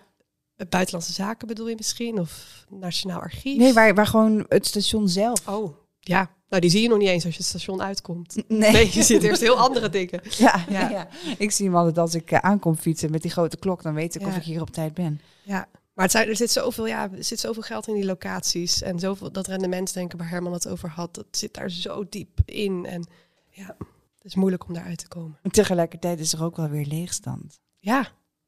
buitenlandse 0.69 1.13
zaken 1.13 1.47
bedoel 1.47 1.67
je 1.67 1.75
misschien? 1.75 2.19
Of 2.19 2.65
Nationaal 2.69 3.19
Archief? 3.19 3.57
Nee, 3.57 3.73
waar, 3.73 3.93
waar 3.93 4.07
gewoon 4.07 4.45
het 4.47 4.65
station 4.65 5.09
zelf. 5.09 5.47
Oh, 5.47 5.75
ja. 5.99 6.29
Nou, 6.49 6.61
die 6.61 6.71
zie 6.71 6.81
je 6.81 6.87
nog 6.87 6.97
niet 6.97 7.07
eens 7.07 7.25
als 7.25 7.33
je 7.33 7.39
het 7.39 7.49
station 7.49 7.81
uitkomt. 7.81 8.35
Nee, 8.47 8.71
nee 8.71 8.89
je 8.93 9.03
ziet 9.03 9.23
eerst 9.23 9.41
heel 9.41 9.57
andere 9.57 9.89
dingen. 9.89 10.21
Ja, 10.37 10.65
ja. 10.69 10.89
ja. 10.89 11.07
ik 11.37 11.51
zie 11.51 11.65
hem 11.65 11.75
altijd 11.75 11.97
als 11.97 12.15
ik 12.15 12.31
uh, 12.31 12.39
aankom 12.39 12.75
fietsen 12.75 13.11
met 13.11 13.21
die 13.21 13.31
grote 13.31 13.57
klok. 13.57 13.83
Dan 13.83 13.93
weet 13.93 14.15
ik 14.15 14.27
of 14.27 14.35
ik 14.35 14.43
hier 14.43 14.61
op 14.61 14.69
tijd 14.69 14.93
ben. 14.93 15.21
Ja, 15.43 15.67
maar 16.01 16.09
het 16.09 16.19
zijn, 16.19 16.29
er, 16.29 16.35
zit 16.35 16.51
zoveel, 16.51 16.87
ja, 16.87 17.11
er 17.11 17.23
zit 17.23 17.39
zoveel 17.39 17.61
geld 17.61 17.87
in 17.87 17.93
die 17.93 18.05
locaties. 18.05 18.81
En 18.81 18.99
zoveel, 18.99 19.31
dat 19.31 19.47
rendementsdenken 19.47 20.17
waar 20.17 20.29
Herman 20.29 20.53
het 20.53 20.67
over 20.67 20.89
had, 20.89 21.15
dat 21.15 21.25
zit 21.31 21.53
daar 21.53 21.69
zo 21.69 22.05
diep 22.09 22.39
in. 22.45 22.85
En 22.85 23.07
ja, 23.49 23.75
het 24.15 24.25
is 24.25 24.35
moeilijk 24.35 24.67
om 24.67 24.73
daaruit 24.73 24.97
te 24.97 25.07
komen. 25.07 25.39
En 25.41 25.51
tegelijkertijd 25.51 26.19
is 26.19 26.33
er 26.33 26.43
ook 26.43 26.55
wel 26.55 26.69
weer 26.69 26.85
leegstand. 26.85 27.59
Ja, 27.79 28.07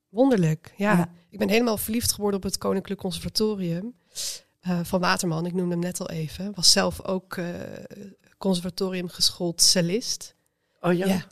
wonderlijk. 0.10 0.74
Ja. 0.78 0.92
ja. 0.92 1.10
Ik 1.30 1.40
ben 1.40 1.50
helemaal 1.50 1.78
verliefd 1.78 2.12
geworden 2.12 2.40
op 2.40 2.46
het 2.46 2.58
Koninklijk 2.58 3.00
Conservatorium. 3.00 3.94
Uh, 4.68 4.80
van 4.84 5.00
Waterman, 5.00 5.46
ik 5.46 5.54
noemde 5.54 5.72
hem 5.72 5.84
net 5.84 6.00
al 6.00 6.10
even. 6.10 6.54
Was 6.56 6.72
zelf 6.72 7.06
ook 7.06 7.36
uh, 7.36 7.48
conservatorium 8.38 9.08
geschoold 9.08 9.62
cellist. 9.62 10.36
Oh 10.82 10.94
ja? 10.94 11.06
Ja. 11.08 11.26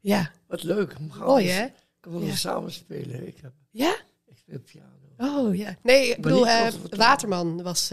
ja. 0.00 0.30
Wat 0.46 0.62
leuk. 0.62 0.96
Mooi 1.18 1.48
hè? 1.48 1.64
Ik 1.64 2.10
wil 2.10 2.20
ja. 2.20 2.34
samen 2.34 2.72
spelen. 2.72 3.26
Ik 3.26 3.38
heb, 3.42 3.52
ja? 3.70 3.96
Ik 4.26 4.38
speel 4.38 4.60
piano. 4.60 5.00
Oh 5.22 5.56
ja. 5.56 5.76
Nee, 5.82 6.10
ik 6.10 6.20
bedoel, 6.20 6.46
uh, 6.46 6.66
Waterman 6.90 7.62
was... 7.62 7.88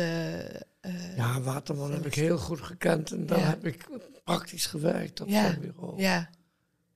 ja, 1.16 1.42
Waterman 1.42 1.92
heb 1.92 2.06
ik 2.06 2.16
heel 2.16 2.38
goed 2.38 2.62
gekend. 2.62 3.12
En 3.12 3.26
daar 3.26 3.48
heb 3.48 3.66
ik 3.66 3.88
praktisch 4.24 4.66
gewerkt. 4.66 5.18
Dat 5.18 5.30
ja. 5.30 5.58
weer 5.62 5.74
ook. 5.80 6.00
Ja. 6.00 6.30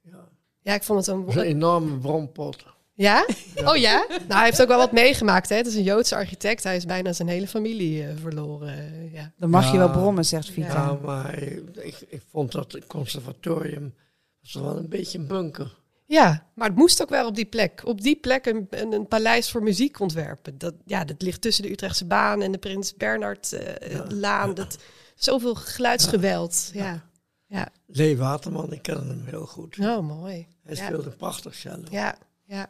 ja. 0.01 0.29
Ja, 0.61 0.73
ik 0.73 0.83
vond 0.83 1.05
het 1.05 1.15
een... 1.15 1.29
een 1.29 1.45
enorme 1.45 1.97
bronpot. 1.97 2.65
Ja? 2.93 3.25
Oh 3.65 3.75
ja? 3.75 4.05
Nou, 4.09 4.33
hij 4.33 4.43
heeft 4.43 4.61
ook 4.61 4.67
wel 4.67 4.77
wat 4.77 4.91
meegemaakt. 4.91 5.49
Hè? 5.49 5.55
Het 5.55 5.67
is 5.67 5.75
een 5.75 5.83
Joodse 5.83 6.15
architect. 6.15 6.63
Hij 6.63 6.75
is 6.75 6.85
bijna 6.85 7.13
zijn 7.13 7.27
hele 7.27 7.47
familie 7.47 8.03
uh, 8.03 8.09
verloren. 8.21 9.09
ja. 9.11 9.31
Dan 9.37 9.49
mag 9.49 9.71
je 9.71 9.77
wel 9.77 9.91
brommen, 9.91 10.25
zegt 10.25 10.49
Vita. 10.49 10.67
Ja, 10.67 10.97
maar 11.01 11.37
ik, 11.39 12.05
ik 12.07 12.21
vond 12.31 12.51
dat 12.51 12.71
het 12.71 12.87
conservatorium 12.87 13.93
was 14.41 14.53
wel 14.53 14.77
een 14.77 14.89
beetje 14.89 15.17
een 15.17 15.27
bunker. 15.27 15.81
Ja, 16.05 16.47
maar 16.53 16.67
het 16.67 16.77
moest 16.77 17.01
ook 17.01 17.09
wel 17.09 17.27
op 17.27 17.35
die 17.35 17.45
plek. 17.45 17.81
Op 17.85 18.01
die 18.01 18.15
plek 18.15 18.45
een, 18.45 18.67
een, 18.69 18.93
een 18.93 19.07
paleis 19.07 19.51
voor 19.51 19.63
muziek 19.63 19.99
ontwerpen. 19.99 20.57
Dat, 20.57 20.73
ja, 20.85 21.05
dat 21.05 21.21
ligt 21.21 21.41
tussen 21.41 21.63
de 21.63 21.71
Utrechtse 21.71 22.05
baan 22.05 22.41
en 22.41 22.51
de 22.51 22.57
Prins 22.57 22.95
Bernhard 22.95 23.53
uh, 23.53 23.91
ja. 23.91 24.05
Laan. 24.09 24.53
Dat, 24.53 24.77
zoveel 25.15 25.55
geluidsgeweld. 25.55 26.69
Ja. 26.73 27.03
Ja. 27.47 27.69
Lee 27.85 28.17
Waterman, 28.17 28.73
ik 28.73 28.81
ken 28.81 29.07
hem 29.07 29.23
heel 29.25 29.45
goed. 29.45 29.79
Oh, 29.79 29.99
mooi. 29.99 30.47
Hij 30.63 30.75
speelde 30.75 31.09
prachtig 31.09 31.55
cello. 31.55 31.83
Ja, 31.89 32.15
ja. 32.43 32.69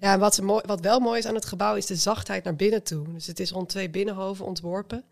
Ja, 0.00 0.18
wat, 0.18 0.40
mooi, 0.40 0.62
wat 0.66 0.80
wel 0.80 1.00
mooi 1.00 1.18
is 1.18 1.26
aan 1.26 1.34
het 1.34 1.44
gebouw 1.44 1.74
is 1.74 1.86
de 1.86 1.96
zachtheid 1.96 2.44
naar 2.44 2.56
binnen 2.56 2.82
toe. 2.82 3.12
Dus 3.12 3.26
het 3.26 3.40
is 3.40 3.50
rond 3.50 3.68
twee 3.68 3.90
binnenhoven 3.90 4.44
ontworpen. 4.44 5.04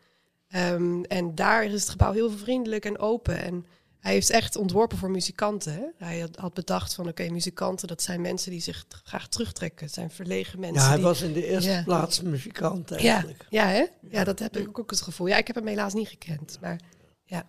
Ehm, 0.49 1.03
en 1.03 1.35
daar 1.35 1.65
is 1.65 1.81
het 1.81 1.89
gebouw 1.89 2.13
heel 2.13 2.31
vriendelijk 2.31 2.85
en 2.85 2.99
open. 2.99 3.43
En 3.43 3.67
hij 4.03 4.13
heeft 4.13 4.31
echt 4.31 4.57
ontworpen 4.57 4.99
voor 4.99 5.11
muzikanten. 5.11 5.73
Hè? 5.73 6.07
Hij 6.07 6.29
had, 6.35 6.55
bedacht 6.55 6.95
van 6.95 7.09
oké, 7.09 7.31
muzikanten, 7.31 7.89
dat 7.89 8.03
zijn 8.03 8.21
mensen 8.21 8.51
die 8.51 8.61
zich 8.61 8.85
graag 9.05 9.29
terugtrekken. 9.29 9.85
Het 9.85 9.95
zijn 9.95 10.11
verlegen 10.11 10.61
mensen. 10.61 10.83
Ja, 10.83 10.87
hij 10.87 10.97
die... 10.97 11.05
was 11.05 11.23
in 11.23 11.33
de 11.33 11.47
eerste 11.47 11.83
plaats 11.85 12.21
muzikant 12.21 12.91
eigenlijk. 12.91 13.47
Ja, 13.49 13.69
ja, 13.69 13.75
hè? 13.75 13.87
ja, 14.11 14.25
dat 14.25 14.39
heb 14.39 14.57
ik 14.57 14.79
ook 14.79 14.91
het 14.91 15.01
gevoel. 15.01 15.27
Ja, 15.27 15.37
ik 15.37 15.47
heb 15.47 15.57
hem 15.57 15.67
helaas 15.67 15.95
niet 15.95 16.09
gekend, 16.09 16.59
maar 16.61 16.81
ja. 17.25 17.47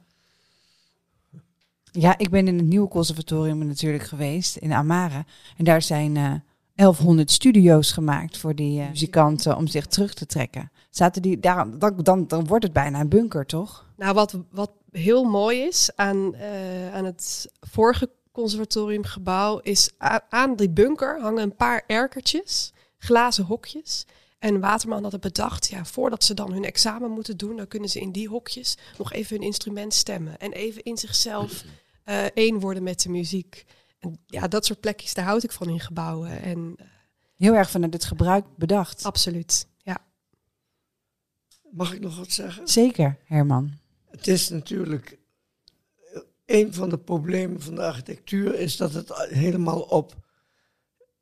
Ja, 1.91 2.17
ik 2.17 2.29
ben 2.29 2.47
in 2.47 2.57
het 2.57 2.65
nieuwe 2.65 2.87
conservatorium 2.87 3.67
natuurlijk 3.67 4.03
geweest, 4.03 4.55
in 4.55 4.73
Amara. 4.73 5.25
En 5.57 5.65
daar 5.65 5.81
zijn 5.81 6.15
uh, 6.15 6.25
eh, 6.25 6.39
1100 6.75 7.31
studio's 7.31 7.91
gemaakt 7.91 8.37
voor 8.37 8.55
die 8.55 8.81
uh, 8.81 8.89
muzikanten 8.89 9.57
om 9.57 9.67
zich 9.67 9.85
terug 9.85 10.13
te 10.13 10.25
trekken. 10.25 10.71
Zaten 10.93 11.21
die 11.21 11.39
daar, 11.39 11.79
dan, 11.79 11.97
dan, 11.97 12.27
dan 12.27 12.47
wordt 12.47 12.63
het 12.63 12.73
bijna 12.73 12.99
een 12.99 13.09
bunker, 13.09 13.45
toch? 13.45 13.85
Nou, 13.95 14.13
wat, 14.13 14.37
wat 14.51 14.71
heel 14.91 15.23
mooi 15.23 15.59
is 15.61 15.89
aan, 15.95 16.35
uh, 16.35 16.93
aan 16.93 17.05
het 17.05 17.51
vorige 17.59 18.09
conservatoriumgebouw, 18.31 19.59
is 19.59 19.89
aan 20.29 20.55
die 20.55 20.69
bunker 20.69 21.21
hangen 21.21 21.43
een 21.43 21.55
paar 21.55 21.83
erkertjes, 21.87 22.73
glazen 22.97 23.45
hokjes. 23.45 24.05
En 24.39 24.59
Waterman 24.59 25.03
had 25.03 25.11
het 25.11 25.21
bedacht, 25.21 25.69
ja, 25.69 25.85
voordat 25.85 26.23
ze 26.23 26.33
dan 26.33 26.51
hun 26.51 26.65
examen 26.65 27.11
moeten 27.11 27.37
doen, 27.37 27.55
dan 27.55 27.67
kunnen 27.67 27.89
ze 27.89 27.99
in 27.99 28.11
die 28.11 28.27
hokjes 28.27 28.77
nog 28.97 29.13
even 29.13 29.35
hun 29.35 29.45
instrument 29.45 29.93
stemmen. 29.93 30.39
En 30.39 30.51
even 30.51 30.83
in 30.83 30.97
zichzelf 30.97 31.63
uh, 32.05 32.23
één 32.33 32.59
worden 32.59 32.83
met 32.83 33.01
de 33.01 33.09
muziek. 33.09 33.65
En 33.99 34.19
ja, 34.25 34.47
dat 34.47 34.65
soort 34.65 34.79
plekjes, 34.79 35.13
daar 35.13 35.25
houd 35.25 35.43
ik 35.43 35.51
van 35.51 35.69
in 35.69 35.79
gebouwen. 35.79 36.41
En, 36.41 36.75
uh, 36.79 36.85
Heel 37.37 37.53
erg 37.53 37.69
vanuit 37.69 37.93
het 37.93 38.05
gebruik 38.05 38.45
bedacht. 38.55 39.03
Absoluut. 39.03 39.67
Mag 41.73 41.93
ik 41.93 41.99
nog 41.99 42.17
wat 42.17 42.31
zeggen? 42.31 42.67
Zeker, 42.67 43.17
Herman. 43.25 43.71
Het 44.09 44.27
is 44.27 44.49
natuurlijk 44.49 45.17
een 46.45 46.73
van 46.73 46.89
de 46.89 46.97
problemen 46.97 47.61
van 47.61 47.75
de 47.75 47.81
architectuur 47.81 48.55
is 48.55 48.77
dat 48.77 48.93
het 48.93 49.13
helemaal 49.13 49.81
op 49.81 50.15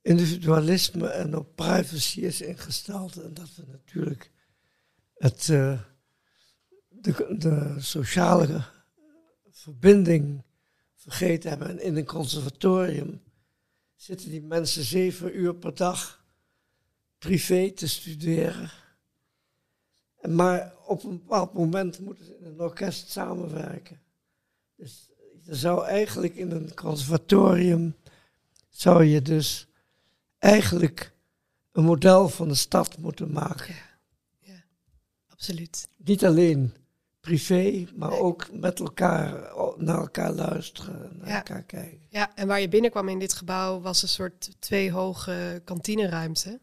individualisme 0.01 1.07
en 1.07 1.37
op 1.37 1.55
privacy 1.55 2.19
is 2.19 2.41
ingesteld. 2.41 3.21
En 3.21 3.33
dat 3.33 3.55
we 3.55 3.63
natuurlijk 3.67 4.31
het, 5.17 5.47
uh, 5.47 5.81
de, 6.89 7.35
de 7.37 7.75
sociale 7.77 8.63
verbinding 9.51 10.43
vergeten 10.95 11.49
hebben. 11.49 11.69
En 11.69 11.83
in 11.83 11.95
een 11.95 12.05
conservatorium 12.05 13.21
zitten 13.95 14.29
die 14.29 14.41
mensen 14.41 14.83
zeven 14.83 15.39
uur 15.39 15.55
per 15.55 15.75
dag 15.75 16.25
privé 17.17 17.71
te 17.71 17.87
studeren. 17.87 18.80
Maar 20.29 20.73
op 20.85 21.03
een 21.03 21.17
bepaald 21.17 21.53
moment 21.53 21.99
moeten 21.99 22.25
ze 22.25 22.37
in 22.37 22.45
een 22.45 22.59
orkest 22.61 23.09
samenwerken. 23.09 23.99
Dus 24.75 25.09
je 25.45 25.55
zou 25.55 25.85
eigenlijk 25.85 26.35
in 26.35 26.51
een 26.51 26.73
conservatorium, 26.73 27.95
zou 28.69 29.03
je 29.03 29.21
dus 29.21 29.67
eigenlijk 30.37 31.13
een 31.71 31.83
model 31.83 32.29
van 32.29 32.47
de 32.47 32.55
stad 32.55 32.97
moeten 32.97 33.31
maken. 33.31 33.75
Ja, 34.39 34.53
ja 34.53 34.63
absoluut. 35.27 35.87
Niet 35.97 36.25
alleen 36.25 36.73
privé, 37.19 37.87
maar 37.95 38.11
ook 38.11 38.51
met 38.51 38.79
elkaar 38.79 39.53
naar 39.77 39.97
elkaar 39.97 40.31
luisteren, 40.31 41.17
naar 41.17 41.27
elkaar 41.27 41.63
kijken. 41.63 41.99
Ja, 42.09 42.35
en 42.35 42.47
waar 42.47 42.61
je 42.61 42.69
binnenkwam 42.69 43.09
in 43.09 43.19
dit 43.19 43.33
gebouw 43.33 43.81
was 43.81 44.01
een 44.01 44.07
soort 44.07 44.51
twee 44.59 44.91
hoge 44.91 45.61
kantineruimte. 45.63 46.59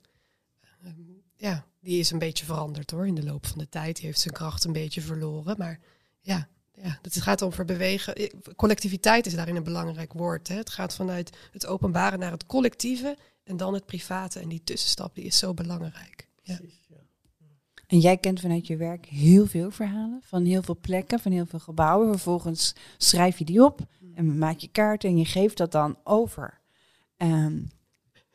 Ehm, 0.82 0.92
ja, 1.36 1.66
die 1.80 1.98
is 1.98 2.10
een 2.10 2.18
beetje 2.18 2.44
veranderd 2.44 2.90
hoor 2.90 3.06
in 3.06 3.14
de 3.14 3.24
loop 3.24 3.46
van 3.46 3.58
de 3.58 3.68
tijd. 3.68 3.96
Die 3.96 4.06
heeft 4.06 4.20
zijn 4.20 4.34
kracht 4.34 4.64
een 4.64 4.72
beetje 4.72 5.00
verloren. 5.00 5.54
Maar 5.58 5.80
ja, 6.20 6.48
ja 6.72 6.98
het 7.02 7.20
gaat 7.20 7.42
over 7.42 7.64
bewegen. 7.64 8.30
Collectiviteit 8.56 9.26
is 9.26 9.34
daarin 9.34 9.56
een 9.56 9.62
belangrijk 9.62 10.12
woord. 10.12 10.48
Hè. 10.48 10.56
Het 10.56 10.70
gaat 10.70 10.94
vanuit 10.94 11.36
het 11.52 11.66
openbare 11.66 12.16
naar 12.16 12.32
het 12.32 12.46
collectieve 12.46 13.16
en 13.44 13.56
dan 13.56 13.74
het 13.74 13.86
private. 13.86 14.40
En 14.40 14.48
die 14.48 14.64
tussenstap 14.64 15.14
die 15.14 15.24
is 15.24 15.38
zo 15.38 15.54
belangrijk. 15.54 16.28
Ja. 16.42 16.56
Precies, 16.56 16.86
ja. 16.88 16.96
En 17.86 17.98
jij 17.98 18.16
kent 18.16 18.40
vanuit 18.40 18.66
je 18.66 18.76
werk 18.76 19.06
heel 19.06 19.46
veel 19.46 19.70
verhalen 19.70 20.20
van 20.22 20.44
heel 20.44 20.62
veel 20.62 20.78
plekken, 20.80 21.20
van 21.20 21.32
heel 21.32 21.46
veel 21.46 21.58
gebouwen. 21.58 22.08
Vervolgens 22.08 22.74
schrijf 22.96 23.38
je 23.38 23.44
die 23.44 23.64
op 23.64 23.80
en 24.14 24.38
maak 24.38 24.58
je 24.58 24.68
kaarten 24.68 25.08
en 25.08 25.18
je 25.18 25.24
geeft 25.24 25.56
dat 25.56 25.72
dan 25.72 25.98
over. 26.04 26.60
Um, 27.16 27.70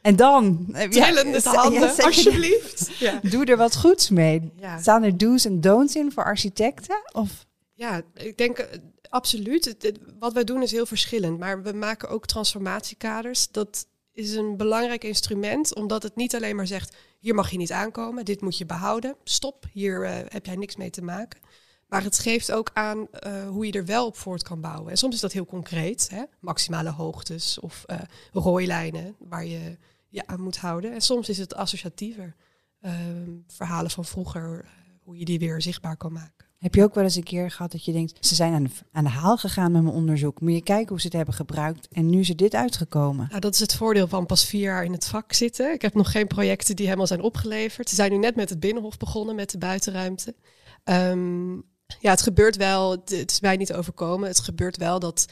en 0.03 0.15
dan... 0.15 0.65
Trillende 0.89 1.39
ja, 1.43 1.53
handen, 1.53 1.95
ja, 1.95 2.03
alsjeblieft. 2.03 2.91
Ja. 2.99 3.19
Doe 3.23 3.45
er 3.45 3.57
wat 3.57 3.75
goeds 3.75 4.09
mee. 4.09 4.51
Staan 4.79 5.03
er 5.03 5.17
do's 5.17 5.45
en 5.45 5.61
don'ts 5.61 5.95
in 5.95 6.11
voor 6.11 6.23
architecten? 6.23 7.01
Of? 7.11 7.45
Ja, 7.73 8.01
ik 8.13 8.37
denk 8.37 8.59
uh, 8.59 8.65
absoluut. 9.09 9.75
wat 10.19 10.33
wij 10.33 10.43
doen 10.43 10.61
is 10.61 10.71
heel 10.71 10.85
verschillend. 10.85 11.39
Maar 11.39 11.63
we 11.63 11.73
maken 11.73 12.09
ook 12.09 12.25
transformatiekaders. 12.25 13.47
Dat 13.51 13.87
is 14.13 14.35
een 14.35 14.57
belangrijk 14.57 15.03
instrument, 15.03 15.75
omdat 15.75 16.03
het 16.03 16.15
niet 16.15 16.35
alleen 16.35 16.55
maar 16.55 16.67
zegt... 16.67 16.95
hier 17.19 17.35
mag 17.35 17.51
je 17.51 17.57
niet 17.57 17.71
aankomen, 17.71 18.25
dit 18.25 18.41
moet 18.41 18.57
je 18.57 18.65
behouden. 18.65 19.15
Stop, 19.23 19.65
hier 19.71 20.03
uh, 20.03 20.11
heb 20.27 20.45
jij 20.45 20.55
niks 20.55 20.75
mee 20.75 20.89
te 20.89 21.01
maken. 21.01 21.39
Maar 21.87 22.03
het 22.03 22.19
geeft 22.19 22.51
ook 22.51 22.69
aan 22.73 23.07
uh, 23.27 23.47
hoe 23.47 23.65
je 23.65 23.71
er 23.71 23.85
wel 23.85 24.05
op 24.05 24.17
voort 24.17 24.43
kan 24.43 24.61
bouwen. 24.61 24.91
En 24.91 24.97
soms 24.97 25.15
is 25.15 25.21
dat 25.21 25.31
heel 25.31 25.45
concreet. 25.45 26.09
Hè? 26.11 26.23
Maximale 26.39 26.89
hoogtes 26.89 27.59
of 27.59 27.83
uh, 27.87 27.97
rooilijnen 28.31 29.15
waar 29.19 29.45
je 29.45 29.77
je 30.13 30.27
aan 30.27 30.41
moet 30.41 30.57
houden. 30.57 30.93
En 30.93 31.01
soms 31.01 31.29
is 31.29 31.37
het 31.37 31.55
associatiever. 31.55 32.35
Ehm, 32.81 33.31
verhalen 33.47 33.91
van 33.91 34.05
vroeger, 34.05 34.59
eh, 34.63 34.69
hoe 35.03 35.17
je 35.17 35.25
die 35.25 35.39
weer 35.39 35.61
zichtbaar 35.61 35.97
kan 35.97 36.11
maken. 36.11 36.45
Heb 36.57 36.75
je 36.75 36.83
ook 36.83 36.95
wel 36.95 37.03
eens 37.03 37.15
een 37.15 37.23
keer 37.23 37.51
gehad 37.51 37.71
dat 37.71 37.85
je 37.85 37.91
denkt, 37.91 38.25
ze 38.25 38.35
zijn 38.35 38.53
aan 38.53 38.63
de, 38.63 38.69
aan 38.91 39.03
de 39.03 39.09
haal 39.09 39.37
gegaan 39.37 39.71
met 39.71 39.83
mijn 39.83 39.95
onderzoek. 39.95 40.41
Moet 40.41 40.53
je 40.53 40.61
kijken 40.61 40.89
hoe 40.89 40.99
ze 40.99 41.05
het 41.05 41.15
hebben 41.15 41.33
gebruikt 41.33 41.87
en 41.91 42.09
nu 42.09 42.19
is 42.19 42.29
er 42.29 42.35
dit 42.35 42.55
uitgekomen. 42.55 43.27
Nou, 43.29 43.39
dat 43.39 43.53
is 43.53 43.59
het 43.59 43.75
voordeel 43.75 44.07
van 44.07 44.25
pas 44.25 44.45
vier 44.45 44.61
jaar 44.61 44.83
in 44.83 44.91
het 44.91 45.07
vak 45.07 45.33
zitten. 45.33 45.73
Ik 45.73 45.81
heb 45.81 45.93
nog 45.93 46.11
geen 46.11 46.27
projecten 46.27 46.75
die 46.75 46.85
helemaal 46.85 47.07
zijn 47.07 47.21
opgeleverd. 47.21 47.89
Ze 47.89 47.95
zijn 47.95 48.11
nu 48.11 48.17
net 48.17 48.35
met 48.35 48.49
het 48.49 48.59
Binnenhof 48.59 48.97
begonnen, 48.97 49.35
met 49.35 49.51
de 49.51 49.57
buitenruimte. 49.57 50.35
Um, 50.83 51.63
ja, 51.99 52.09
het 52.09 52.21
gebeurt 52.21 52.55
wel, 52.55 52.91
het 52.91 53.31
is 53.31 53.39
mij 53.39 53.57
niet 53.57 53.73
overkomen. 53.73 54.27
Het 54.27 54.39
gebeurt 54.39 54.77
wel 54.77 54.99
dat 54.99 55.25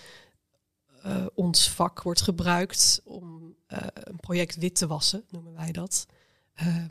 uh, 1.06 1.26
ons 1.34 1.70
vak 1.70 2.02
wordt 2.02 2.22
gebruikt 2.22 3.02
om 3.04 3.56
uh, 3.68 3.78
een 3.94 4.20
project 4.20 4.56
wit 4.56 4.76
te 4.76 4.88
wassen, 4.88 5.24
noemen 5.30 5.54
wij 5.54 5.72
dat. 5.72 6.06
Uh, 6.62 6.86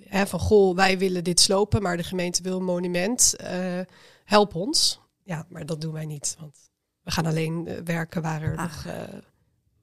hè, 0.00 0.26
van 0.26 0.40
goh, 0.40 0.76
wij 0.76 0.98
willen 0.98 1.24
dit 1.24 1.40
slopen, 1.40 1.82
maar 1.82 1.96
de 1.96 2.02
gemeente 2.02 2.42
wil 2.42 2.56
een 2.56 2.64
monument. 2.64 3.34
Uh, 3.40 3.80
help 4.24 4.54
ons. 4.54 5.00
Ja, 5.22 5.46
maar 5.48 5.66
dat 5.66 5.80
doen 5.80 5.92
wij 5.92 6.06
niet. 6.06 6.36
Want 6.40 6.70
we 7.02 7.10
gaan 7.10 7.26
alleen 7.26 7.84
werken 7.84 8.22
waar, 8.22 8.42
er 8.42 8.56
nog, 8.56 8.84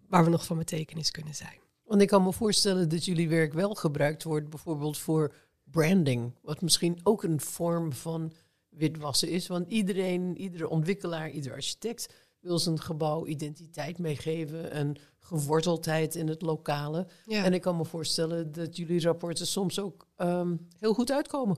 waar 0.08 0.24
we 0.24 0.30
nog 0.30 0.46
van 0.46 0.58
betekenis 0.58 1.12
kunnen 1.12 1.36
zijn. 1.36 1.60
Want 1.84 2.02
ik 2.02 2.08
kan 2.08 2.24
me 2.24 2.34
voorstellen 2.34 2.90
dat 2.90 3.06
jullie 3.06 3.30
werk 3.30 3.54
wel 3.54 3.74
gebruikt 3.74 4.24
wordt, 4.24 4.50
bijvoorbeeld 4.50 4.98
voor 4.98 5.34
branding. 5.64 6.34
Wat 6.42 6.62
misschien 6.62 7.00
ook 7.04 7.24
een 7.24 7.42
vorm 7.42 7.94
van 7.94 8.34
witwassen 8.70 9.30
is. 9.30 9.48
Want 9.48 9.68
iedereen, 9.68 10.38
iedere 10.38 10.70
ontwikkelaar, 10.70 11.30
ieder 11.30 11.54
architect 11.54 12.14
wil 12.44 12.60
zijn 12.60 12.82
gebouw 12.82 13.26
identiteit 13.26 14.00
meegeven 14.00 14.72
en 14.72 14.96
geworteldheid 15.20 16.16
in 16.16 16.28
het 16.28 16.42
lokale. 16.42 17.08
En 17.28 17.54
ik 17.54 17.62
kan 17.62 17.78
me 17.78 17.86
voorstellen 17.86 18.52
dat 18.52 18.78
jullie 18.78 19.02
rapporten 19.02 19.48
soms 19.48 19.80
ook 19.80 20.08
ehm, 20.16 20.56
heel 20.80 20.94
goed 20.94 21.12
uitkomen. 21.12 21.58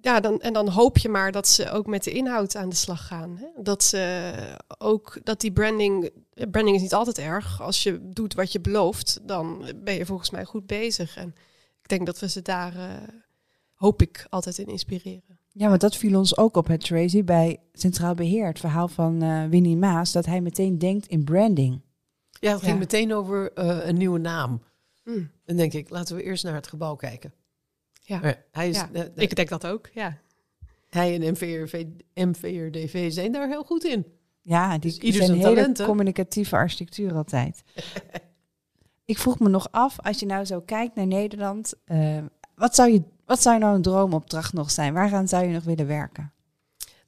Ja, 0.00 0.20
dan, 0.20 0.40
en 0.40 0.52
dan 0.52 0.68
hoop 0.68 0.98
je 0.98 1.08
maar 1.08 1.32
dat 1.32 1.48
ze 1.48 1.70
ook 1.70 1.86
met 1.86 2.04
de 2.04 2.10
inhoud 2.10 2.56
aan 2.56 2.68
de 2.68 2.74
slag 2.74 3.06
gaan. 3.06 3.36
Hè? 3.36 3.62
Dat 3.62 3.84
ze 3.84 4.32
ook 4.78 5.18
dat 5.22 5.40
die 5.40 5.52
branding. 5.52 6.10
Branding 6.50 6.76
is 6.76 6.82
niet 6.82 6.94
altijd 6.94 7.18
erg. 7.18 7.62
Als 7.62 7.82
je 7.82 8.08
doet 8.08 8.34
wat 8.34 8.52
je 8.52 8.60
belooft, 8.60 9.18
dan 9.22 9.72
ben 9.76 9.94
je 9.94 10.06
volgens 10.06 10.30
mij 10.30 10.44
goed 10.44 10.66
bezig. 10.66 11.16
En 11.16 11.34
ik 11.82 11.88
denk 11.88 12.06
dat 12.06 12.18
we 12.18 12.28
ze 12.28 12.42
daar, 12.42 12.76
uh, 12.76 12.92
hoop 13.74 14.02
ik, 14.02 14.26
altijd 14.30 14.58
in 14.58 14.66
inspireren. 14.66 15.38
Ja, 15.56 15.68
want 15.68 15.80
dat 15.80 15.96
viel 15.96 16.18
ons 16.18 16.36
ook 16.36 16.56
op, 16.56 16.66
het 16.66 16.84
Tracy, 16.84 17.24
bij 17.24 17.60
Centraal 17.72 18.14
Beheer. 18.14 18.46
Het 18.46 18.58
verhaal 18.58 18.88
van 18.88 19.22
uh, 19.22 19.44
Winnie 19.44 19.76
Maas, 19.76 20.12
dat 20.12 20.26
hij 20.26 20.40
meteen 20.40 20.78
denkt 20.78 21.06
in 21.06 21.24
branding. 21.24 21.80
Ja, 22.30 22.52
het 22.52 22.62
ging 22.62 22.78
meteen 22.78 23.14
over 23.14 23.58
uh, 23.58 23.86
een 23.86 23.96
nieuwe 23.96 24.18
naam. 24.18 24.62
Mm. 25.04 25.30
Dan 25.44 25.56
denk 25.56 25.72
ik, 25.72 25.90
laten 25.90 26.16
we 26.16 26.22
eerst 26.22 26.44
naar 26.44 26.54
het 26.54 26.66
gebouw 26.66 26.94
kijken. 26.94 27.32
Ja, 28.00 28.36
hij 28.50 28.68
is, 28.68 28.76
ja. 28.76 28.88
Uh, 28.92 29.02
ik 29.14 29.36
denk 29.36 29.48
dat 29.48 29.66
ook, 29.66 29.90
ja. 29.92 30.18
Hij 30.88 31.20
en 31.20 31.32
MVRV, 31.32 31.84
MVRDV 32.14 33.12
zijn 33.12 33.32
daar 33.32 33.48
heel 33.48 33.64
goed 33.64 33.84
in. 33.84 34.06
Ja, 34.40 34.78
die, 34.78 35.00
dus 35.00 35.16
zijn 35.16 35.32
hele 35.32 35.54
talenten. 35.54 35.86
communicatieve 35.86 36.56
architectuur 36.56 37.14
altijd. 37.14 37.62
ik 39.04 39.18
vroeg 39.18 39.38
me 39.38 39.48
nog 39.48 39.68
af, 39.70 40.00
als 40.00 40.20
je 40.20 40.26
nou 40.26 40.44
zo 40.44 40.60
kijkt 40.60 40.94
naar 40.94 41.06
Nederland, 41.06 41.74
wat 42.54 42.74
zou 42.74 42.92
je 42.92 43.02
wat 43.26 43.42
zou 43.42 43.58
nou 43.58 43.74
een 43.74 43.82
droomopdracht 43.82 44.52
nog 44.52 44.70
zijn? 44.70 44.94
Waaraan 44.94 45.28
zou 45.28 45.44
je 45.44 45.52
nog 45.52 45.64
willen 45.64 45.86
werken? 45.86 46.32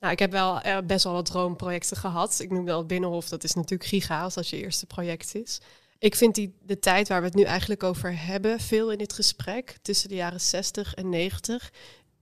Nou, 0.00 0.12
ik 0.12 0.18
heb 0.18 0.30
wel 0.30 0.66
uh, 0.66 0.78
best 0.86 1.04
wel 1.04 1.12
wat 1.12 1.26
droomprojecten 1.26 1.96
gehad. 1.96 2.40
Ik 2.40 2.50
noem 2.50 2.64
wel 2.64 2.78
het 2.78 2.86
Binnenhof, 2.86 3.28
dat 3.28 3.44
is 3.44 3.54
natuurlijk 3.54 3.88
giga 3.88 4.22
als 4.22 4.50
je 4.50 4.56
eerste 4.56 4.86
project 4.86 5.34
is. 5.34 5.60
Ik 5.98 6.14
vind 6.14 6.34
die, 6.34 6.56
de 6.62 6.78
tijd 6.78 7.08
waar 7.08 7.20
we 7.20 7.26
het 7.26 7.34
nu 7.34 7.42
eigenlijk 7.42 7.82
over 7.82 8.26
hebben, 8.26 8.60
veel 8.60 8.92
in 8.92 8.98
dit 8.98 9.12
gesprek, 9.12 9.78
tussen 9.82 10.08
de 10.08 10.14
jaren 10.14 10.40
60 10.40 10.94
en 10.94 11.08
90, 11.08 11.72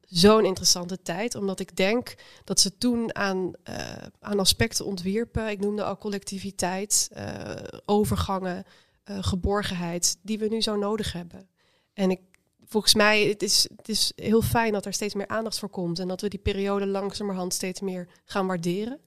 zo'n 0.00 0.44
interessante 0.44 1.02
tijd, 1.02 1.34
omdat 1.34 1.60
ik 1.60 1.76
denk 1.76 2.14
dat 2.44 2.60
ze 2.60 2.78
toen 2.78 3.14
aan, 3.14 3.52
uh, 3.68 3.76
aan 4.20 4.38
aspecten 4.38 4.84
ontwierpen. 4.84 5.48
Ik 5.48 5.60
noemde 5.60 5.84
al 5.84 5.98
collectiviteit, 5.98 7.10
uh, 7.16 7.54
overgangen, 7.84 8.64
geborgenheid, 9.04 10.16
die 10.22 10.38
we 10.38 10.48
nu 10.48 10.60
zo 10.60 10.76
nodig 10.76 11.12
hebben. 11.12 11.48
En 11.92 12.10
ik, 12.10 12.20
volgens 12.66 12.94
mij 12.94 13.26
het 13.26 13.42
is 13.42 13.68
het 13.76 13.88
is 13.88 14.12
heel 14.16 14.42
fijn 14.42 14.72
dat 14.72 14.86
er 14.86 14.92
steeds 14.92 15.14
meer 15.14 15.28
aandacht 15.28 15.58
voor 15.58 15.68
komt 15.68 15.98
en 15.98 16.08
dat 16.08 16.20
we 16.20 16.28
die 16.28 16.38
periode 16.38 16.86
langzamerhand 16.86 17.54
steeds 17.54 17.80
meer 17.80 18.08
gaan 18.24 18.46
waarderen. 18.46 19.00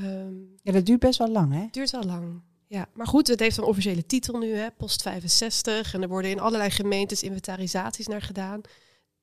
Um, 0.00 0.54
ja, 0.62 0.72
dat 0.72 0.86
duurt 0.86 1.00
best 1.00 1.18
wel 1.18 1.28
lang, 1.28 1.52
hè? 1.52 1.66
Duurt 1.70 1.90
wel 1.90 2.04
lang. 2.04 2.42
Ja, 2.66 2.88
maar 2.92 3.06
goed, 3.06 3.26
het 3.26 3.40
heeft 3.40 3.56
een 3.56 3.64
officiële 3.64 4.06
titel 4.06 4.38
nu, 4.38 4.54
hè, 4.54 4.70
Post 4.70 5.02
65. 5.02 5.94
En 5.94 6.02
er 6.02 6.08
worden 6.08 6.30
in 6.30 6.40
allerlei 6.40 6.70
gemeentes 6.70 7.22
inventarisaties 7.22 8.06
naar 8.06 8.22
gedaan. 8.22 8.60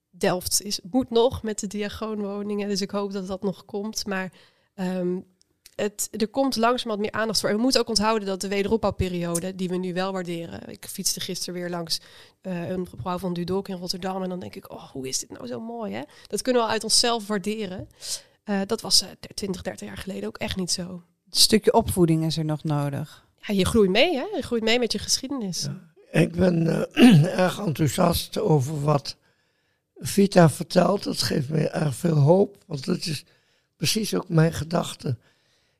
Delft 0.10 0.62
is, 0.62 0.80
moet 0.92 1.10
nog 1.10 1.44
met 1.44 1.60
de 1.60 1.68
diagoonwoningen, 1.68 2.70
dus 2.70 2.82
ik 2.82 2.92
hoop 2.92 3.12
dat 3.12 3.28
dat 3.28 3.42
nog 3.42 3.66
komt. 3.66 4.06
Maar 4.06 4.32
um, 4.76 5.26
het, 5.80 6.08
er 6.12 6.28
komt 6.28 6.56
langzamerhand 6.56 7.00
meer 7.00 7.22
aandacht 7.22 7.40
voor. 7.40 7.50
En 7.50 7.56
we 7.56 7.62
moeten 7.62 7.82
ook 7.82 7.90
onthouden 7.90 8.28
dat 8.28 8.42
de 8.42 8.48
wederopbouwperiode, 8.48 9.56
die 9.56 9.70
we 9.70 9.76
nu 9.76 9.94
wel 9.94 10.12
waarderen. 10.12 10.70
Ik 10.70 10.86
fietste 10.86 11.20
gisteren 11.20 11.54
weer 11.54 11.70
langs 11.70 12.00
uh, 12.42 12.70
een 12.70 12.88
gebouw 12.88 13.18
van 13.18 13.34
Dudok 13.34 13.68
in 13.68 13.78
Rotterdam. 13.78 14.24
En 14.24 14.30
dan 14.30 14.40
denk 14.40 14.56
ik, 14.56 14.72
oh, 14.72 14.84
hoe 14.84 15.08
is 15.08 15.20
dit 15.20 15.30
nou 15.32 15.48
zo 15.48 15.60
mooi, 15.60 15.94
hè? 15.94 16.02
Dat 16.28 16.42
kunnen 16.42 16.62
we 16.62 16.68
uit 16.68 16.84
onszelf 16.84 17.28
waarderen. 17.28 17.90
Uh, 18.46 18.62
dat 18.66 18.82
was 18.82 19.04
uh, 19.04 19.10
20, 19.34 19.62
30 19.62 19.88
jaar 19.88 19.98
geleden 19.98 20.28
ook 20.28 20.38
echt 20.38 20.56
niet 20.56 20.72
zo. 20.72 20.82
Een 20.82 21.38
stukje 21.38 21.74
opvoeding 21.74 22.26
is 22.26 22.38
er 22.38 22.46
nog 22.46 22.64
nodig. 22.64 23.28
Ja, 23.42 23.54
je 23.54 23.66
groeit 23.66 23.90
mee, 23.90 24.16
hè? 24.16 24.26
Je 24.36 24.42
groeit 24.42 24.64
mee 24.64 24.80
met 24.80 24.92
je 24.92 25.00
geschiedenis. 25.00 25.62
Ja, 25.62 26.20
ik 26.20 26.32
ben 26.32 26.66
uh, 26.94 27.24
erg 27.40 27.60
enthousiast 27.60 28.40
over 28.40 28.82
wat 28.82 29.18
Vita 29.96 30.50
vertelt. 30.50 31.04
Dat 31.04 31.22
geeft 31.22 31.50
me 31.50 31.68
erg 31.68 31.96
veel 31.96 32.18
hoop, 32.18 32.58
want 32.66 32.86
dat 32.86 33.06
is 33.06 33.26
precies 33.76 34.16
ook 34.16 34.30
mijn 34.30 34.54
gedachte. 34.54 35.18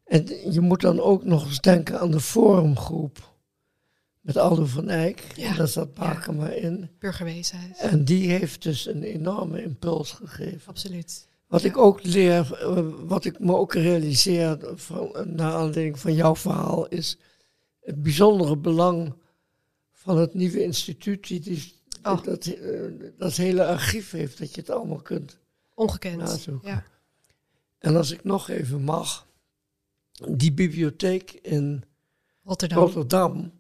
En 0.10 0.52
je 0.52 0.62
moet 0.62 0.82
dan 0.82 1.00
ook 1.00 1.24
nog 1.24 1.46
eens 1.46 1.60
denken 1.60 2.00
aan 2.00 2.12
de 2.12 2.20
forumgroep 2.20 3.34
met 4.20 4.38
Aldo 4.38 4.66
van 4.66 4.90
Eyck. 4.90 5.24
Ja. 5.36 5.54
Daar 5.54 5.68
zat 5.68 5.94
Bakema 5.94 6.46
ja. 6.46 6.52
in. 6.52 6.90
Burgerweesheid. 7.00 7.78
En 7.78 8.06
die 8.06 8.30
heeft 8.30 8.64
dus 8.64 8.88
een 8.88 9.04
enorme 9.04 9.64
impuls 9.64 10.12
gegeven. 10.12 10.62
Absoluut. 10.66 11.28
Wat 11.48 11.64
ik 11.64 11.78
ook 11.78 12.04
leer, 12.04 12.54
eh, 12.54 12.86
wat 13.06 13.26
ik 13.26 13.40
me 13.40 13.56
ook 13.56 13.74
realiseer 13.74 14.58
van, 14.76 15.12
naar 15.26 15.54
aanleiding 15.54 16.00
van 16.00 16.14
jouw 16.14 16.36
verhaal, 16.36 16.88
is 16.88 17.18
het 17.80 18.04
bijzondere 18.04 18.58
belang 18.58 19.14
van 19.92 20.18
het 20.18 20.34
nieuwe 20.34 20.64
instituut, 20.64 21.28
die, 21.28 21.40
die 21.40 21.74
oh. 22.04 22.24
dat, 22.24 22.46
uh, 22.46 23.12
dat 23.18 23.36
hele 23.36 23.66
archief 23.66 24.12
heeft, 24.12 24.38
dat 24.40 24.56
je 24.56 24.62
het 24.62 24.70
allemaal 24.70 25.02
kunt 25.02 25.40
Ongekend, 25.74 26.18
nazoeken. 26.18 26.70
ja. 26.70 26.84
En 27.80 27.96
als 27.96 28.12
ik 28.12 28.24
nog 28.24 28.50
even 28.50 28.82
mag, 28.82 29.28
die 30.28 30.54
bibliotheek 30.54 31.32
in 31.32 31.84
Rotterdam. 32.44 32.80
Rotterdam, 32.80 33.52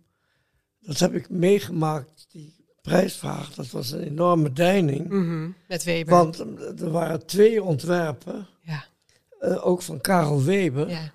dat 0.80 0.99
heb 0.99 1.14
ik 1.14 1.30
meegemaakt, 1.30 2.26
die 2.32 2.55
prijsvraag. 2.82 3.53
Dat 3.53 3.70
was 3.70 3.91
een 3.91 4.03
enorme 4.03 4.53
deining. 4.53 5.10
Mhm, 5.10 5.49
met 5.68 5.84
Weber. 5.84 6.14
Want 6.14 6.39
er 6.82 6.91
waren 6.91 7.26
twee 7.26 7.64
ontwerpen, 7.64 8.47
ja. 8.62 8.86
Uh, 9.41 9.68
ook 9.68 9.82
van 9.82 10.01
Karel 10.01 10.43
Weber. 10.43 10.89
Ja. 10.89 11.14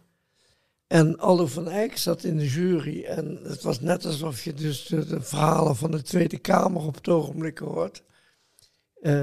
En 0.87 1.19
Aldo 1.19 1.47
van 1.47 1.69
Eyck 1.69 1.97
zat 1.97 2.25
in 2.25 2.37
de 2.37 2.49
jury. 2.49 3.05
En 3.05 3.39
het 3.43 3.63
was 3.63 3.81
net 3.81 4.05
alsof 4.05 4.45
je 4.45 4.55
dus 4.55 4.87
de, 4.87 5.07
de 5.07 5.23
van 5.75 5.91
de 5.91 6.03
Tweede 6.03 6.39
Kamer 6.39 6.83
op 6.83 6.95
het 6.95 7.09
ogenblik 7.09 7.59
hoort. 7.59 8.03
Uh, 9.01 9.21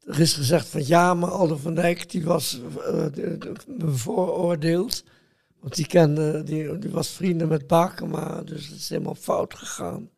er 0.00 0.20
is 0.20 0.34
gezegd 0.34 0.68
van 0.68 0.86
ja, 0.86 1.14
maar 1.14 1.30
Aldo 1.30 1.56
van 1.56 1.78
Eyck 1.78 2.10
die 2.10 2.24
was 2.24 2.60
uh, 2.78 3.06
bevooroordeeld. 3.66 5.04
Want 5.60 5.74
die, 5.74 5.86
kende, 5.86 6.42
die, 6.42 6.78
die 6.78 6.90
was 6.90 7.08
vrienden 7.08 7.48
met 7.48 7.66
Bakema, 7.66 8.42
dus 8.42 8.66
het 8.66 8.78
is 8.78 8.88
helemaal 8.88 9.14
fout 9.14 9.54
gegaan. 9.54 10.10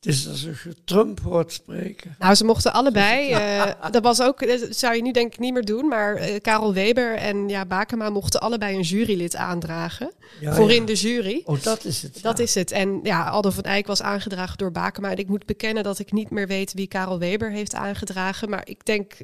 Het 0.00 0.06
is 0.06 0.28
alsof 0.28 0.64
je 0.64 0.74
Trump 0.84 1.20
hoort 1.20 1.52
spreken. 1.52 2.16
Nou, 2.18 2.34
ze 2.34 2.44
mochten 2.44 2.72
allebei. 2.72 3.30
Uh, 3.30 3.64
dat 3.90 4.02
was 4.02 4.22
ook, 4.22 4.46
dat 4.46 4.76
zou 4.76 4.94
je 4.94 5.02
nu 5.02 5.12
denk 5.12 5.32
ik 5.32 5.38
niet 5.38 5.52
meer 5.52 5.64
doen. 5.64 5.88
Maar 5.88 6.28
uh, 6.28 6.36
Karel 6.40 6.72
Weber 6.72 7.14
en 7.14 7.48
ja, 7.48 7.66
Bakema 7.66 8.10
mochten 8.10 8.40
allebei 8.40 8.76
een 8.76 8.82
jurylid 8.82 9.36
aandragen. 9.36 10.12
Ja, 10.40 10.54
voor 10.54 10.72
in 10.72 10.84
de 10.84 10.94
jury. 10.94 11.42
Oh, 11.44 11.62
dat 11.62 11.84
is 11.84 12.02
het. 12.02 12.22
Dat 12.22 12.38
is 12.38 12.54
het. 12.54 12.70
En 12.70 13.00
ja, 13.02 13.28
Aldo 13.28 13.50
van 13.50 13.62
Eyck 13.62 13.86
was 13.86 14.02
aangedragen 14.02 14.58
door 14.58 14.72
Bakema. 14.72 15.10
En 15.10 15.16
ik 15.16 15.28
moet 15.28 15.46
bekennen 15.46 15.82
dat 15.82 15.98
ik 15.98 16.12
niet 16.12 16.30
meer 16.30 16.46
weet 16.46 16.72
wie 16.72 16.88
Karel 16.88 17.18
Weber 17.18 17.50
heeft 17.50 17.74
aangedragen. 17.74 18.50
Maar 18.50 18.62
ik 18.64 18.84
denk 18.84 19.14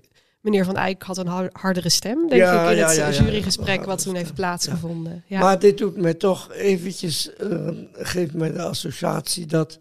meneer 0.44 0.64
Van 0.64 0.76
Eyck 0.76 1.02
had 1.02 1.18
een 1.18 1.50
hardere 1.52 1.88
stem, 1.88 2.28
denk 2.28 2.42
ik, 2.42 2.76
in 2.76 2.84
het 2.84 3.16
jurygesprek 3.16 3.84
wat 3.84 4.02
toen 4.02 4.14
heeft 4.14 4.34
plaatsgevonden. 4.34 5.24
Maar 5.28 5.58
dit 5.58 5.78
doet 5.78 5.96
mij 5.96 6.14
toch 6.14 6.52
eventjes, 6.52 7.30
uh, 7.40 7.68
geeft 7.92 8.34
mij 8.34 8.52
de 8.52 8.62
associatie 8.62 9.46
dat, 9.46 9.78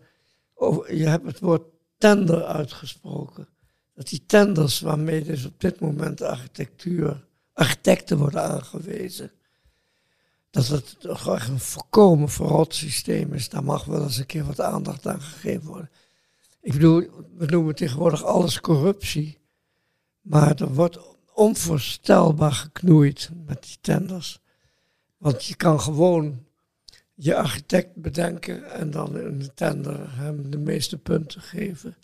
oh, 0.53 0.87
je 0.87 1.07
hebt 1.07 1.25
het 1.25 1.39
woord 1.39 1.61
tender 1.97 2.43
uitgesproken. 2.43 3.47
Dat 3.95 4.07
die 4.07 4.23
tenders 4.25 4.79
waarmee 4.79 5.23
dus 5.23 5.45
op 5.45 5.61
dit 5.61 5.79
moment 5.79 6.21
architectuur, 6.21 7.25
architecten 7.53 8.17
worden 8.17 8.41
aangewezen, 8.41 9.31
dat 10.49 10.67
het 10.67 10.95
toch 10.99 11.35
echt 11.35 11.49
een 11.49 11.59
volkomen 11.59 12.29
verrot 12.29 12.75
systeem 12.75 13.33
is. 13.33 13.49
Daar 13.49 13.63
mag 13.63 13.85
wel 13.85 14.03
eens 14.03 14.17
een 14.17 14.25
keer 14.25 14.45
wat 14.45 14.61
aandacht 14.61 15.07
aan 15.07 15.21
gegeven 15.21 15.67
worden. 15.67 15.89
Ik 16.61 16.73
bedoel, 16.73 17.07
we 17.37 17.45
noemen 17.45 17.75
tegenwoordig 17.75 18.23
alles 18.23 18.61
corruptie. 18.61 19.41
Maar 20.23 20.61
er 20.61 20.73
wordt 20.73 20.99
onvoorstelbaar 21.33 22.51
geknoeid 22.51 23.29
met 23.45 23.63
die 23.63 23.77
tenders. 23.81 24.39
Want 25.17 25.45
je 25.45 25.55
kan 25.55 25.81
gewoon 25.81 26.45
je 27.13 27.35
architect 27.35 27.95
bedenken 27.95 28.71
en 28.71 28.91
dan 28.91 29.19
in 29.19 29.39
de 29.39 29.53
tender 29.53 30.15
hem 30.15 30.51
de 30.51 30.57
meeste 30.57 30.97
punten 30.97 31.41
geven. 31.41 31.95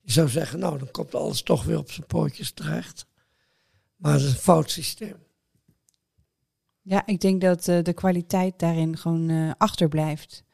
Je 0.00 0.12
zou 0.12 0.28
zeggen, 0.28 0.58
nou, 0.58 0.78
dan 0.78 0.90
komt 0.90 1.14
alles 1.14 1.42
toch 1.42 1.64
weer 1.64 1.78
op 1.78 1.90
zijn 1.90 2.06
pootjes 2.06 2.52
terecht. 2.52 3.06
Maar 3.96 4.12
het 4.12 4.22
is 4.22 4.32
een 4.32 4.38
fout 4.38 4.70
systeem. 4.70 5.16
Ja, 6.82 7.06
ik 7.06 7.20
denk 7.20 7.40
dat 7.40 7.68
uh, 7.68 7.82
de 7.82 7.92
kwaliteit 7.92 8.58
daarin 8.58 8.96
gewoon 8.96 9.28
uh, 9.28 9.52
achterblijft 9.58 10.44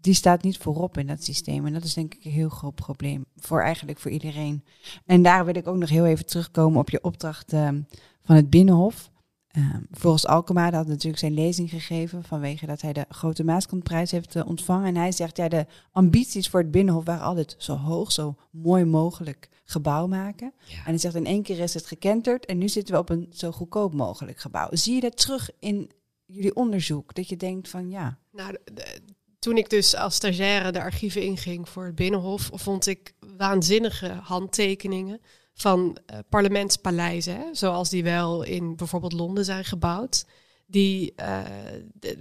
die 0.00 0.14
staat 0.14 0.42
niet 0.42 0.58
voorop 0.58 0.98
in 0.98 1.06
dat 1.06 1.24
systeem. 1.24 1.66
En 1.66 1.72
dat 1.72 1.84
is 1.84 1.94
denk 1.94 2.14
ik 2.14 2.24
een 2.24 2.30
heel 2.30 2.48
groot 2.48 2.74
probleem 2.74 3.24
voor 3.36 3.62
eigenlijk 3.62 3.98
voor 3.98 4.10
iedereen. 4.10 4.64
En 5.06 5.22
daar 5.22 5.44
wil 5.44 5.56
ik 5.56 5.66
ook 5.66 5.76
nog 5.76 5.88
heel 5.88 6.06
even 6.06 6.26
terugkomen 6.26 6.80
op 6.80 6.90
je 6.90 7.02
opdracht 7.02 7.52
ehm, 7.52 7.80
van 8.22 8.36
het 8.36 8.50
Binnenhof. 8.50 9.10
Um, 9.56 9.86
volgens 9.90 10.26
Alkema 10.26 10.72
had 10.72 10.86
natuurlijk 10.86 11.18
zijn 11.18 11.34
lezing 11.34 11.70
gegeven 11.70 12.24
vanwege 12.24 12.66
dat 12.66 12.80
hij 12.80 12.92
de 12.92 13.04
Grote 13.08 13.44
Maaskantprijs 13.44 14.10
heeft 14.10 14.36
uh, 14.36 14.46
ontvangen. 14.46 14.86
En 14.86 14.96
hij 14.96 15.12
zegt, 15.12 15.36
ja, 15.36 15.48
de 15.48 15.66
ambities 15.92 16.48
voor 16.48 16.60
het 16.60 16.70
Binnenhof 16.70 17.04
waren 17.04 17.24
altijd 17.24 17.54
zo 17.58 17.76
hoog, 17.76 18.12
zo 18.12 18.36
mooi 18.50 18.84
mogelijk 18.84 19.48
gebouw 19.64 20.06
maken. 20.06 20.52
En 20.68 20.82
hij 20.84 20.98
zegt, 20.98 21.14
in 21.14 21.26
één 21.26 21.42
keer 21.42 21.58
is 21.58 21.74
het 21.74 21.86
gekenterd 21.86 22.46
en 22.46 22.58
nu 22.58 22.68
zitten 22.68 22.94
we 22.94 23.00
op 23.00 23.08
een 23.08 23.26
zo 23.30 23.52
goedkoop 23.52 23.94
mogelijk 23.94 24.38
gebouw. 24.38 24.68
Zie 24.70 24.94
je 24.94 25.00
dat 25.00 25.16
terug 25.16 25.50
in 25.58 25.90
jullie 26.26 26.56
onderzoek? 26.56 27.14
Dat 27.14 27.28
je 27.28 27.36
denkt 27.36 27.68
van, 27.68 27.90
ja... 27.90 28.18
Nou, 28.32 28.56
de, 28.64 29.00
toen 29.38 29.56
ik 29.56 29.70
dus 29.70 29.96
als 29.96 30.14
stagiaire 30.14 30.72
de 30.72 30.80
archieven 30.80 31.22
inging 31.22 31.68
voor 31.68 31.84
het 31.84 31.94
Binnenhof, 31.94 32.50
vond 32.52 32.86
ik 32.86 33.12
waanzinnige 33.36 34.08
handtekeningen 34.08 35.20
van 35.54 35.98
uh, 36.12 36.18
parlementspaleizen, 36.28 37.36
hè, 37.36 37.54
zoals 37.54 37.88
die 37.88 38.04
wel 38.04 38.42
in 38.42 38.76
bijvoorbeeld 38.76 39.12
Londen 39.12 39.44
zijn 39.44 39.64
gebouwd. 39.64 40.26
Die, 40.66 41.12
uh, 41.16 41.40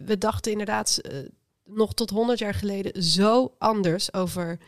we 0.06 0.18
dachten 0.18 0.52
inderdaad 0.52 1.00
uh, 1.02 1.18
nog 1.66 1.94
tot 1.94 2.10
100 2.10 2.40
jaar 2.40 2.54
geleden 2.54 3.04
zo 3.04 3.56
anders 3.58 4.14
over 4.14 4.60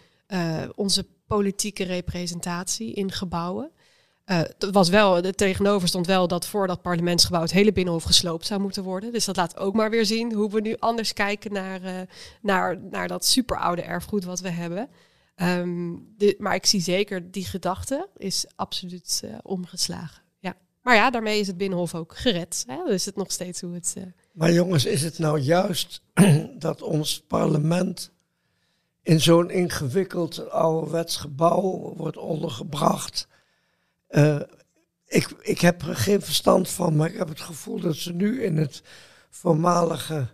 onze 0.75 1.05
politieke 1.27 1.83
representatie 1.83 2.93
in 2.93 3.11
gebouwen. 3.11 3.71
Uh, 4.31 4.41
was 4.71 4.89
wel, 4.89 5.21
tegenover 5.21 5.87
stond 5.87 6.07
wel 6.07 6.27
dat 6.27 6.45
voor 6.47 6.67
dat 6.67 6.81
parlementsgebouw 6.81 7.41
het 7.41 7.51
hele 7.51 7.71
binnenhof 7.71 8.03
gesloopt 8.03 8.45
zou 8.45 8.61
moeten 8.61 8.83
worden. 8.83 9.11
Dus 9.11 9.25
dat 9.25 9.35
laat 9.35 9.57
ook 9.57 9.73
maar 9.73 9.89
weer 9.89 10.05
zien 10.05 10.33
hoe 10.33 10.51
we 10.51 10.61
nu 10.61 10.75
anders 10.79 11.13
kijken 11.13 11.53
naar, 11.53 11.83
uh, 11.83 11.91
naar, 12.41 12.79
naar 12.89 13.07
dat 13.07 13.25
superoude 13.25 13.81
erfgoed 13.81 14.23
wat 14.23 14.39
we 14.39 14.49
hebben. 14.49 14.89
De, 16.17 16.35
maar 16.37 16.55
ik 16.55 16.65
zie 16.65 16.81
zeker 16.81 17.31
die 17.31 17.45
gedachte 17.45 18.07
is 18.17 18.45
absoluut 18.55 19.21
uh, 19.25 19.37
omgeslagen. 19.43 20.21
Ja. 20.39 20.55
Maar 20.81 20.95
ja, 20.95 21.09
daarmee 21.09 21.39
is 21.39 21.47
het 21.47 21.57
binnenhof 21.57 21.95
ook 21.95 22.17
gered. 22.17 22.63
Hè? 22.67 22.77
Dus 22.85 23.05
het 23.05 23.15
nog 23.15 23.31
steeds 23.31 23.61
hoe 23.61 23.73
het. 23.73 23.95
Maar 24.33 24.51
jongens, 24.51 24.85
is 24.85 25.01
het 25.01 25.19
nou 25.19 25.39
juist 25.39 26.01
dat 26.57 26.81
ons 26.81 27.23
parlement 27.27 28.11
in 29.01 29.21
zo'n 29.21 29.49
ingewikkeld 29.49 30.49
ouderwets 30.49 31.15
gebouw 31.17 31.93
wordt 31.97 32.17
ondergebracht? 32.17 33.27
Uh, 34.09 34.39
ik, 35.05 35.29
ik 35.41 35.59
heb 35.59 35.81
er 35.81 35.95
geen 35.95 36.21
verstand 36.21 36.69
van, 36.69 36.95
maar 36.95 37.09
ik 37.09 37.17
heb 37.17 37.27
het 37.27 37.41
gevoel 37.41 37.79
dat 37.79 37.95
ze 37.95 38.13
nu 38.13 38.43
in 38.43 38.57
het 38.57 38.81
voormalige 39.29 40.27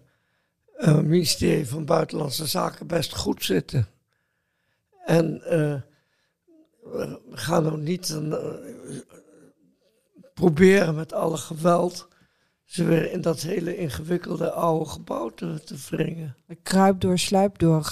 uh, 0.77 0.99
ministerie 0.99 1.67
van 1.67 1.85
Buitenlandse 1.85 2.45
Zaken 2.45 2.87
best 2.87 3.15
goed 3.15 3.43
zitten. 3.43 3.87
En 5.05 5.41
uh, 5.49 5.81
gaan 7.31 7.63
nog 7.63 7.77
niet 7.77 8.09
een, 8.09 8.35
proberen 10.33 10.95
met 10.95 11.13
alle 11.13 11.37
geweld 11.37 12.07
ze 12.65 12.83
weer 12.83 13.11
in 13.11 13.21
dat 13.21 13.41
hele 13.41 13.77
ingewikkelde 13.77 14.51
oude 14.51 14.89
gebouw 14.89 15.29
te, 15.29 15.61
te 15.63 15.75
wringen. 15.89 16.35
Kruip 16.63 17.01
door, 17.01 17.19
sluip 17.19 17.59
door. 17.59 17.83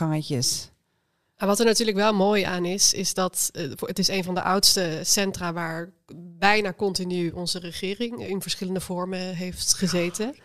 En 1.43 1.49
wat 1.49 1.59
er 1.59 1.65
natuurlijk 1.65 1.97
wel 1.97 2.13
mooi 2.13 2.43
aan 2.43 2.65
is, 2.65 2.93
is 2.93 3.13
dat 3.13 3.49
uh, 3.53 3.71
het 3.79 3.99
is 3.99 4.07
een 4.07 4.23
van 4.23 4.33
de 4.33 4.41
oudste 4.41 4.99
centra 5.03 5.53
waar 5.53 5.91
bijna 6.39 6.73
continu 6.73 7.29
onze 7.29 7.59
regering 7.59 8.27
in 8.27 8.41
verschillende 8.41 8.79
vormen 8.79 9.35
heeft 9.35 9.73
gezeten. 9.73 10.35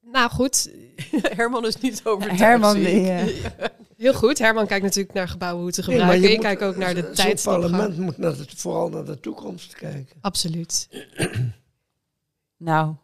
Nou 0.00 0.30
goed, 0.30 0.70
Herman 1.36 1.66
is 1.66 1.76
niet 1.76 2.00
overtuigd. 2.04 2.40
Herman, 2.40 2.74
die, 2.74 3.00
uh... 3.00 3.22
heel 3.96 4.14
goed. 4.14 4.38
Herman 4.38 4.66
kijkt 4.66 4.84
natuurlijk 4.84 5.14
naar 5.14 5.28
gebouwen 5.28 5.62
hoe 5.62 5.72
te 5.72 5.82
gebruiken. 5.82 6.20
Nee, 6.20 6.32
ik 6.32 6.40
kijk 6.40 6.62
ook 6.62 6.76
naar 6.76 6.94
de 6.94 7.10
tijd. 7.10 7.28
Het 7.28 7.42
parlement 7.42 7.98
moet 7.98 8.18
naar 8.18 8.36
het, 8.36 8.52
vooral 8.56 8.88
naar 8.88 9.04
de 9.04 9.20
toekomst 9.20 9.74
kijken. 9.74 10.16
Absoluut. 10.20 10.88
nou, 12.56 12.94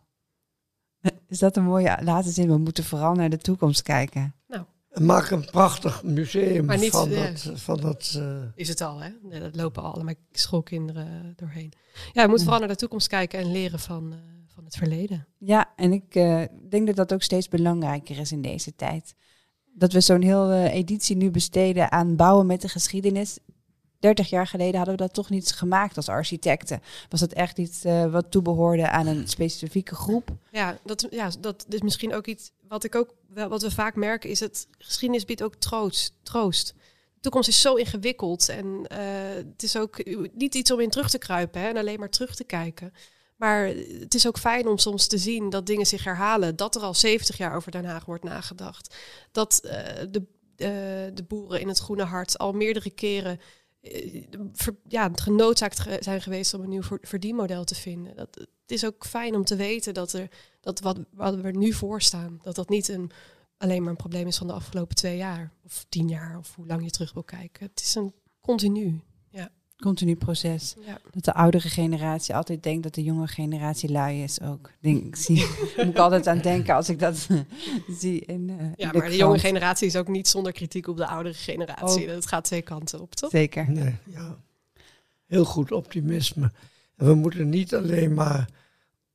is 1.29 1.39
dat 1.39 1.57
een 1.57 1.65
mooie 1.65 1.99
laatste 2.03 2.33
zin? 2.33 2.49
We 2.49 2.59
moeten 2.59 2.85
vooral 2.85 3.15
naar 3.15 3.31
de 3.31 3.39
toekomst 3.39 3.83
kijken. 3.83 4.36
Maak 5.01 5.31
een 5.31 5.45
prachtig 5.45 6.03
museum 6.03 6.67
niet, 6.67 6.91
van, 6.91 7.11
dat, 7.11 7.51
van 7.55 7.81
dat... 7.81 8.15
Uh... 8.17 8.39
Is 8.55 8.69
het 8.69 8.81
al, 8.81 9.03
hè? 9.03 9.09
Nee, 9.23 9.41
dat 9.41 9.57
lopen 9.57 9.83
al 9.83 9.95
allemaal 9.95 10.15
schoolkinderen 10.33 11.33
doorheen. 11.37 11.73
Ja, 12.13 12.23
we 12.23 12.29
moeten 12.29 12.45
vooral 12.45 12.59
naar 12.59 12.69
de 12.69 12.77
toekomst 12.77 13.09
kijken 13.09 13.39
en 13.39 13.53
leren 13.53 13.79
van, 13.79 14.13
uh, 14.13 14.19
van 14.55 14.65
het 14.65 14.77
verleden. 14.77 15.27
Ja, 15.39 15.73
en 15.77 15.93
ik 15.93 16.15
uh, 16.15 16.43
denk 16.69 16.87
dat 16.87 16.97
dat 16.97 17.13
ook 17.13 17.23
steeds 17.23 17.49
belangrijker 17.49 18.19
is 18.19 18.33
in 18.33 18.43
deze 18.43 18.75
tijd. 18.77 19.15
Dat 19.75 19.93
we 19.93 20.01
zo'n 20.01 20.23
hele 20.23 20.71
editie 20.71 21.17
nu 21.17 21.31
besteden 21.31 21.93
aan 21.93 22.17
bouwen 22.17 22.47
met 22.47 22.61
de 22.61 22.69
geschiedenis. 22.69 23.39
30 23.99 24.31
jaar 24.31 24.47
geleden 24.47 24.77
hadden 24.77 24.97
we 24.97 25.03
dat 25.03 25.15
toch 25.15 25.31
niet 25.31 25.53
gemaakt 25.53 25.97
als 25.97 26.09
architecten. 26.09 26.81
Was 27.09 27.21
dat 27.21 27.33
echt 27.33 27.59
iets 27.59 27.85
uh, 27.85 28.13
wat 28.13 28.31
toebehoorde 28.31 28.91
aan 28.91 29.07
een 29.07 29.29
specifieke 29.29 29.95
groep? 29.95 30.31
Ja, 30.51 30.79
dat, 30.85 31.07
ja, 31.11 31.31
dat 31.41 31.67
is 31.69 31.81
misschien 31.81 32.15
ook 32.15 32.27
iets 32.27 32.51
wat 32.69 32.85
ik 32.85 32.95
ook 32.95 33.15
wat 33.29 33.63
we 33.63 33.71
vaak 33.71 33.95
merken, 33.95 34.31
is 34.31 34.41
het 34.41 34.69
geschiedenis 34.79 35.25
biedt 35.25 35.43
ook 35.43 35.55
troost. 35.55 36.15
troost. 36.23 36.75
De 37.15 37.21
toekomst 37.33 37.49
is 37.49 37.61
zo 37.61 37.75
ingewikkeld 37.75 38.49
en 38.49 38.67
uh, 38.67 38.99
het 39.35 39.63
is 39.63 39.77
ook 39.77 40.05
niet 40.33 40.55
iets 40.55 40.71
om 40.71 40.81
in 40.81 40.91
terug 40.91 41.11
te 41.11 41.19
kruipen 41.19 41.61
en 41.61 41.77
alleen 41.77 41.99
maar 41.99 42.11
terug 42.11 42.35
te 42.35 42.45
kijken. 42.45 42.93
Maar 43.37 43.67
het 44.01 44.15
is 44.15 44.27
ook 44.27 44.39
fijn 44.39 44.67
om 44.67 44.79
soms 44.79 45.07
te 45.07 45.19
zien 45.19 45.51
dat 45.51 45.67
dingen 45.67 45.87
zich 45.87 46.05
herhalen. 46.05 46.57
Dat 46.57 46.75
er 46.75 46.83
al 46.83 46.95
70 46.95 47.37
jaar 47.37 47.57
over 47.57 47.71
Den 47.71 47.85
Haag 47.85 48.05
wordt 48.05 48.25
nagedacht. 48.25 48.97
Dat 49.33 49.61
uh, 49.65 49.71
de, 50.11 50.23
uh, 50.57 51.15
de 51.15 51.25
boeren 51.29 51.61
in 51.61 51.69
het 51.69 51.79
Groene 51.79 52.05
Hart 52.05 52.39
al 52.39 52.53
meerdere 52.53 52.91
keren 52.91 53.41
ja, 54.89 55.11
genoodzaakt 55.15 55.83
zijn 56.01 56.23
geweest 56.23 56.55
om 56.55 56.63
een 56.63 56.69
nieuw 56.69 56.83
verdienmodel 57.01 57.65
te 57.65 57.75
vinden. 57.75 58.17
Dat, 58.17 58.35
het 58.35 58.49
is 58.67 58.85
ook 58.85 59.07
fijn 59.07 59.35
om 59.35 59.45
te 59.45 59.57
weten 59.57 59.95
dat, 59.95 60.13
er, 60.13 60.29
dat 60.67 60.81
wat, 60.81 60.99
wat 61.11 61.35
we 61.35 61.51
nu 61.51 61.73
voor 61.73 62.03
staan, 62.03 62.41
dat 62.43 62.55
dat 62.55 62.69
niet 62.69 62.89
een, 62.89 63.11
alleen 63.59 63.81
maar 63.81 63.91
een 63.91 63.97
probleem 63.97 64.27
is 64.27 64.39
van 64.39 64.47
de 64.47 64.53
afgelopen 64.53 64.97
twee 64.97 65.17
jaar 65.17 65.53
of 65.65 65.87
tien 65.89 66.09
jaar 66.09 66.39
of 66.39 66.55
hoe 66.55 66.67
lang 66.67 66.85
je 66.85 66.91
terug 66.91 67.13
wil 67.13 67.23
kijken. 67.23 67.67
Het 67.67 67.81
is 67.81 67.95
een 67.95 68.13
continu. 68.41 69.01
Ja. 69.31 69.51
Continu 69.77 70.17
proces. 70.17 70.75
Ja. 70.87 70.99
Dat 71.11 71.25
de 71.25 71.35
oudere 71.35 71.69
generatie 71.69 72.35
altijd 72.35 72.63
denkt 72.63 72.83
dat 72.83 72.95
de 72.95 73.03
jonge 73.03 73.27
generatie 73.27 73.91
lui 73.91 74.23
is 74.23 74.41
ook. 74.41 74.71
Denk, 74.81 75.17
zie, 75.17 75.47
moet 75.77 75.87
ik 75.87 75.99
altijd 75.99 76.27
aan 76.27 76.39
denken 76.39 76.75
als 76.75 76.89
ik 76.89 76.99
dat 76.99 77.29
zie. 78.01 78.21
In, 78.25 78.49
uh, 78.49 78.73
ja, 78.77 78.93
maar 78.93 79.09
de 79.09 79.17
jonge 79.17 79.39
generatie 79.39 79.87
is 79.87 79.97
ook 79.97 80.09
niet 80.09 80.29
zonder 80.29 80.53
kritiek 80.53 80.87
op 80.87 80.97
de 80.97 81.07
oudere 81.07 81.35
generatie. 81.35 82.07
Dat 82.07 82.27
gaat 82.27 82.45
twee 82.45 82.63
kanten 82.63 83.01
op, 83.01 83.15
toch? 83.15 83.31
Zeker. 83.31 83.71
Nee, 83.71 83.95
ja. 84.05 84.39
Heel 85.27 85.45
goed 85.45 85.73
optimisme. 85.73 86.53
En 86.97 87.07
we 87.07 87.15
moeten 87.15 87.49
niet 87.49 87.75
alleen 87.75 88.15
maar 88.15 88.49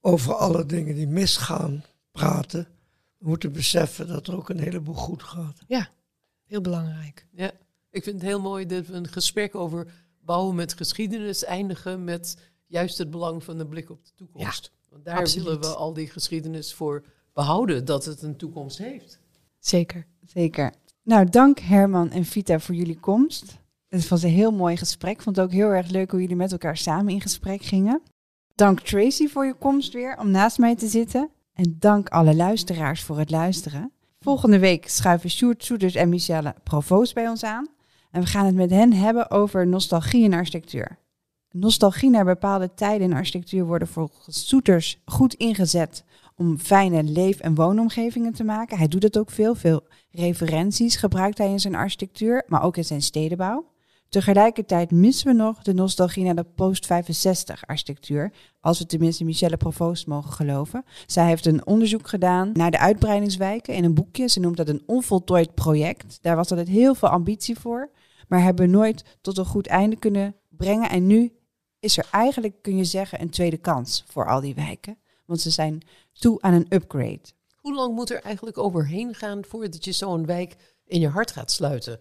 over 0.01 0.33
alle 0.33 0.65
dingen 0.65 0.95
die 0.95 1.07
misgaan 1.07 1.83
praten. 2.11 2.67
We 3.17 3.27
moeten 3.27 3.51
beseffen 3.51 4.07
dat 4.07 4.27
er 4.27 4.35
ook 4.35 4.49
een 4.49 4.59
heleboel 4.59 4.95
goed 4.95 5.23
gaat. 5.23 5.59
Ja, 5.67 5.89
heel 6.43 6.61
belangrijk. 6.61 7.27
Ja, 7.31 7.51
ik 7.89 8.03
vind 8.03 8.15
het 8.15 8.25
heel 8.25 8.41
mooi 8.41 8.65
dat 8.65 8.87
we 8.87 8.93
een 8.93 9.07
gesprek 9.07 9.55
over 9.55 9.87
bouwen 10.19 10.55
met 10.55 10.73
geschiedenis 10.73 11.43
eindigen 11.43 12.03
met 12.03 12.37
juist 12.65 12.97
het 12.97 13.09
belang 13.09 13.43
van 13.43 13.57
de 13.57 13.65
blik 13.65 13.89
op 13.89 14.05
de 14.05 14.11
toekomst. 14.15 14.71
Ja, 14.73 14.89
Want 14.89 15.05
daar 15.05 15.29
willen 15.33 15.59
we 15.59 15.67
al 15.67 15.93
die 15.93 16.09
geschiedenis 16.09 16.73
voor 16.73 17.03
behouden, 17.33 17.85
dat 17.85 18.05
het 18.05 18.21
een 18.21 18.37
toekomst 18.37 18.77
heeft. 18.77 19.19
Zeker. 19.59 20.05
Zeker. 20.25 20.73
Nou, 21.03 21.29
dank 21.29 21.59
Herman 21.59 22.11
en 22.11 22.25
Vita 22.25 22.59
voor 22.59 22.75
jullie 22.75 22.99
komst. 22.99 23.59
Het 23.87 24.07
was 24.07 24.23
een 24.23 24.29
heel 24.29 24.51
mooi 24.51 24.77
gesprek. 24.77 25.15
Ik 25.15 25.21
vond 25.21 25.35
het 25.35 25.45
ook 25.45 25.51
heel 25.51 25.69
erg 25.69 25.89
leuk 25.89 26.11
hoe 26.11 26.19
jullie 26.21 26.35
met 26.35 26.51
elkaar 26.51 26.77
samen 26.77 27.13
in 27.13 27.21
gesprek 27.21 27.61
gingen. 27.61 28.01
Dank 28.62 28.80
Tracy 28.80 29.28
voor 29.28 29.45
je 29.45 29.53
komst 29.53 29.93
weer 29.93 30.18
om 30.20 30.32
naast 30.32 30.57
mij 30.57 30.76
te 30.76 30.88
zitten. 30.88 31.30
En 31.53 31.76
dank 31.80 32.09
alle 32.09 32.36
luisteraars 32.36 33.03
voor 33.03 33.18
het 33.18 33.32
luisteren. 33.32 33.91
Volgende 34.20 34.59
week 34.59 34.89
schuiven 34.89 35.30
Sjoerd 35.30 35.64
Soeters 35.64 35.95
en 35.95 36.09
Michelle 36.09 36.55
Provoost 36.64 37.14
bij 37.14 37.28
ons 37.28 37.43
aan. 37.43 37.68
En 38.12 38.22
we 38.22 38.28
gaan 38.28 38.45
het 38.45 38.55
met 38.55 38.70
hen 38.70 38.93
hebben 38.93 39.32
over 39.32 39.68
nostalgie 39.68 40.24
in 40.24 40.34
architectuur. 40.34 40.97
Nostalgie 41.51 42.09
naar 42.09 42.26
bepaalde 42.26 42.74
tijden 42.74 43.09
in 43.09 43.16
architectuur 43.16 43.66
worden 43.66 43.88
volgens 43.88 44.47
Soeters 44.47 45.01
goed 45.05 45.34
ingezet 45.34 46.03
om 46.36 46.57
fijne 46.57 47.03
leef- 47.03 47.39
en 47.39 47.55
woonomgevingen 47.55 48.34
te 48.34 48.43
maken. 48.43 48.78
Hij 48.78 48.88
doet 48.88 49.03
het 49.03 49.18
ook 49.18 49.32
veel. 49.32 49.55
Veel 49.55 49.84
referenties 50.12 50.95
gebruikt 50.95 51.38
hij 51.38 51.49
in 51.49 51.59
zijn 51.59 51.76
architectuur, 51.76 52.43
maar 52.47 52.64
ook 52.64 52.78
in 52.78 52.86
zijn 52.86 53.01
stedenbouw. 53.01 53.70
Tegelijkertijd 54.12 54.91
missen 54.91 55.28
we 55.28 55.34
nog 55.34 55.62
de 55.62 55.74
nostalgie 55.74 56.24
naar 56.24 56.36
de 56.36 56.43
post-65 56.43 57.59
architectuur, 57.66 58.34
als 58.59 58.80
we 58.80 58.86
tenminste 58.86 59.24
Michelle 59.24 59.57
Provoost 59.57 60.07
mogen 60.07 60.32
geloven. 60.32 60.86
Zij 61.05 61.26
heeft 61.26 61.45
een 61.45 61.66
onderzoek 61.66 62.07
gedaan 62.07 62.51
naar 62.53 62.72
de 62.72 62.80
uitbreidingswijken 62.80 63.74
in 63.74 63.84
een 63.84 63.93
boekje. 63.93 64.28
Ze 64.28 64.39
noemt 64.39 64.57
dat 64.57 64.70
een 64.70 64.84
onvoltooid 64.86 65.53
project. 65.53 66.18
Daar 66.22 66.36
was 66.36 66.49
altijd 66.49 66.68
heel 66.68 66.95
veel 66.95 67.09
ambitie 67.09 67.59
voor, 67.59 67.91
maar 68.28 68.41
hebben 68.41 68.70
nooit 68.70 69.18
tot 69.22 69.38
een 69.38 69.45
goed 69.45 69.68
einde 69.68 69.95
kunnen 69.95 70.36
brengen. 70.49 70.89
En 70.89 71.07
nu 71.07 71.34
is 71.80 71.97
er 71.97 72.07
eigenlijk, 72.12 72.62
kun 72.62 72.78
je 72.78 72.86
zeggen, 72.86 73.22
een 73.22 73.30
tweede 73.30 73.57
kans 73.57 74.03
voor 74.07 74.28
al 74.28 74.41
die 74.41 74.55
wijken, 74.55 74.97
want 75.26 75.41
ze 75.41 75.49
zijn 75.49 75.82
toe 76.14 76.41
aan 76.41 76.53
een 76.53 76.68
upgrade. 76.70 77.34
Hoe 77.55 77.76
lang 77.76 77.95
moet 77.95 78.12
er 78.12 78.22
eigenlijk 78.22 78.57
overheen 78.57 79.14
gaan 79.14 79.45
voordat 79.45 79.86
je 79.86 79.91
zo'n 79.91 80.26
wijk 80.26 80.55
in 80.86 80.99
je 80.99 81.07
hart 81.07 81.32
gaat 81.32 81.51
sluiten? 81.51 81.99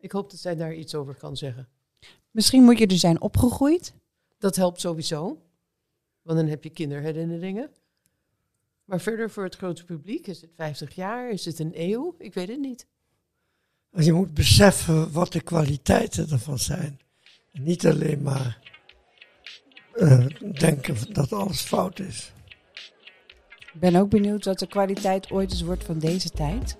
Ik 0.00 0.12
hoop 0.12 0.30
dat 0.30 0.40
zij 0.40 0.54
daar 0.54 0.74
iets 0.74 0.94
over 0.94 1.14
kan 1.14 1.36
zeggen. 1.36 1.68
Misschien 2.30 2.62
moet 2.62 2.78
je 2.78 2.86
er 2.86 2.98
zijn 2.98 3.20
opgegroeid. 3.20 3.94
Dat 4.38 4.56
helpt 4.56 4.80
sowieso. 4.80 5.42
Want 6.22 6.38
dan 6.38 6.48
heb 6.48 6.64
je 6.64 6.70
kinderherinneringen. 6.70 7.70
Maar 8.84 9.00
verder 9.00 9.30
voor 9.30 9.44
het 9.44 9.56
grote 9.56 9.84
publiek, 9.84 10.26
is 10.26 10.40
het 10.40 10.50
50 10.54 10.94
jaar? 10.94 11.30
Is 11.30 11.44
het 11.44 11.58
een 11.58 11.72
eeuw? 11.74 12.14
Ik 12.18 12.34
weet 12.34 12.48
het 12.48 12.60
niet. 12.60 12.86
Je 13.90 14.12
moet 14.12 14.34
beseffen 14.34 15.12
wat 15.12 15.32
de 15.32 15.40
kwaliteiten 15.40 16.30
ervan 16.30 16.58
zijn. 16.58 17.00
En 17.52 17.62
niet 17.62 17.86
alleen 17.86 18.22
maar 18.22 18.58
uh, 19.94 20.26
denken 20.58 21.12
dat 21.12 21.32
alles 21.32 21.60
fout 21.60 21.98
is. 21.98 22.32
Ik 23.72 23.80
ben 23.80 23.96
ook 23.96 24.10
benieuwd 24.10 24.44
wat 24.44 24.58
de 24.58 24.66
kwaliteit 24.66 25.30
ooit 25.30 25.50
eens 25.50 25.62
wordt 25.62 25.84
van 25.84 25.98
deze 25.98 26.30
tijd. 26.30 26.76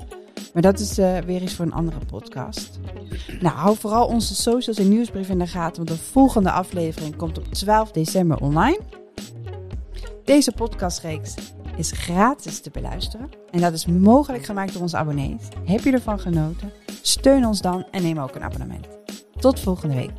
Maar 0.53 0.63
dat 0.63 0.79
is 0.79 0.99
uh, 0.99 1.19
weer 1.19 1.41
eens 1.41 1.55
voor 1.55 1.65
een 1.65 1.73
andere 1.73 1.99
podcast. 2.07 2.79
Nou, 3.41 3.57
hou 3.57 3.77
vooral 3.77 4.07
onze 4.07 4.35
socials 4.35 4.79
en 4.79 4.89
nieuwsbrief 4.89 5.29
in 5.29 5.39
de 5.39 5.47
gaten, 5.47 5.77
want 5.77 5.99
de 5.99 6.05
volgende 6.05 6.51
aflevering 6.51 7.17
komt 7.17 7.39
op 7.39 7.45
12 7.45 7.93
december 7.93 8.41
online. 8.41 8.81
Deze 10.25 10.53
podcastreeks 10.53 11.35
is 11.77 11.91
gratis 11.91 12.61
te 12.61 12.71
beluisteren 12.71 13.29
en 13.51 13.61
dat 13.61 13.73
is 13.73 13.87
mogelijk 13.87 14.45
gemaakt 14.45 14.73
door 14.73 14.83
onze 14.83 14.97
abonnees. 14.97 15.49
Heb 15.65 15.81
je 15.81 15.93
ervan 15.93 16.21
genoten? 16.21 16.73
Steun 17.03 17.47
ons 17.47 17.61
dan 17.61 17.85
en 17.91 18.03
neem 18.03 18.19
ook 18.19 18.35
een 18.35 18.43
abonnement. 18.43 18.87
Tot 19.39 19.61
volgende 19.61 19.95
week. 19.95 20.13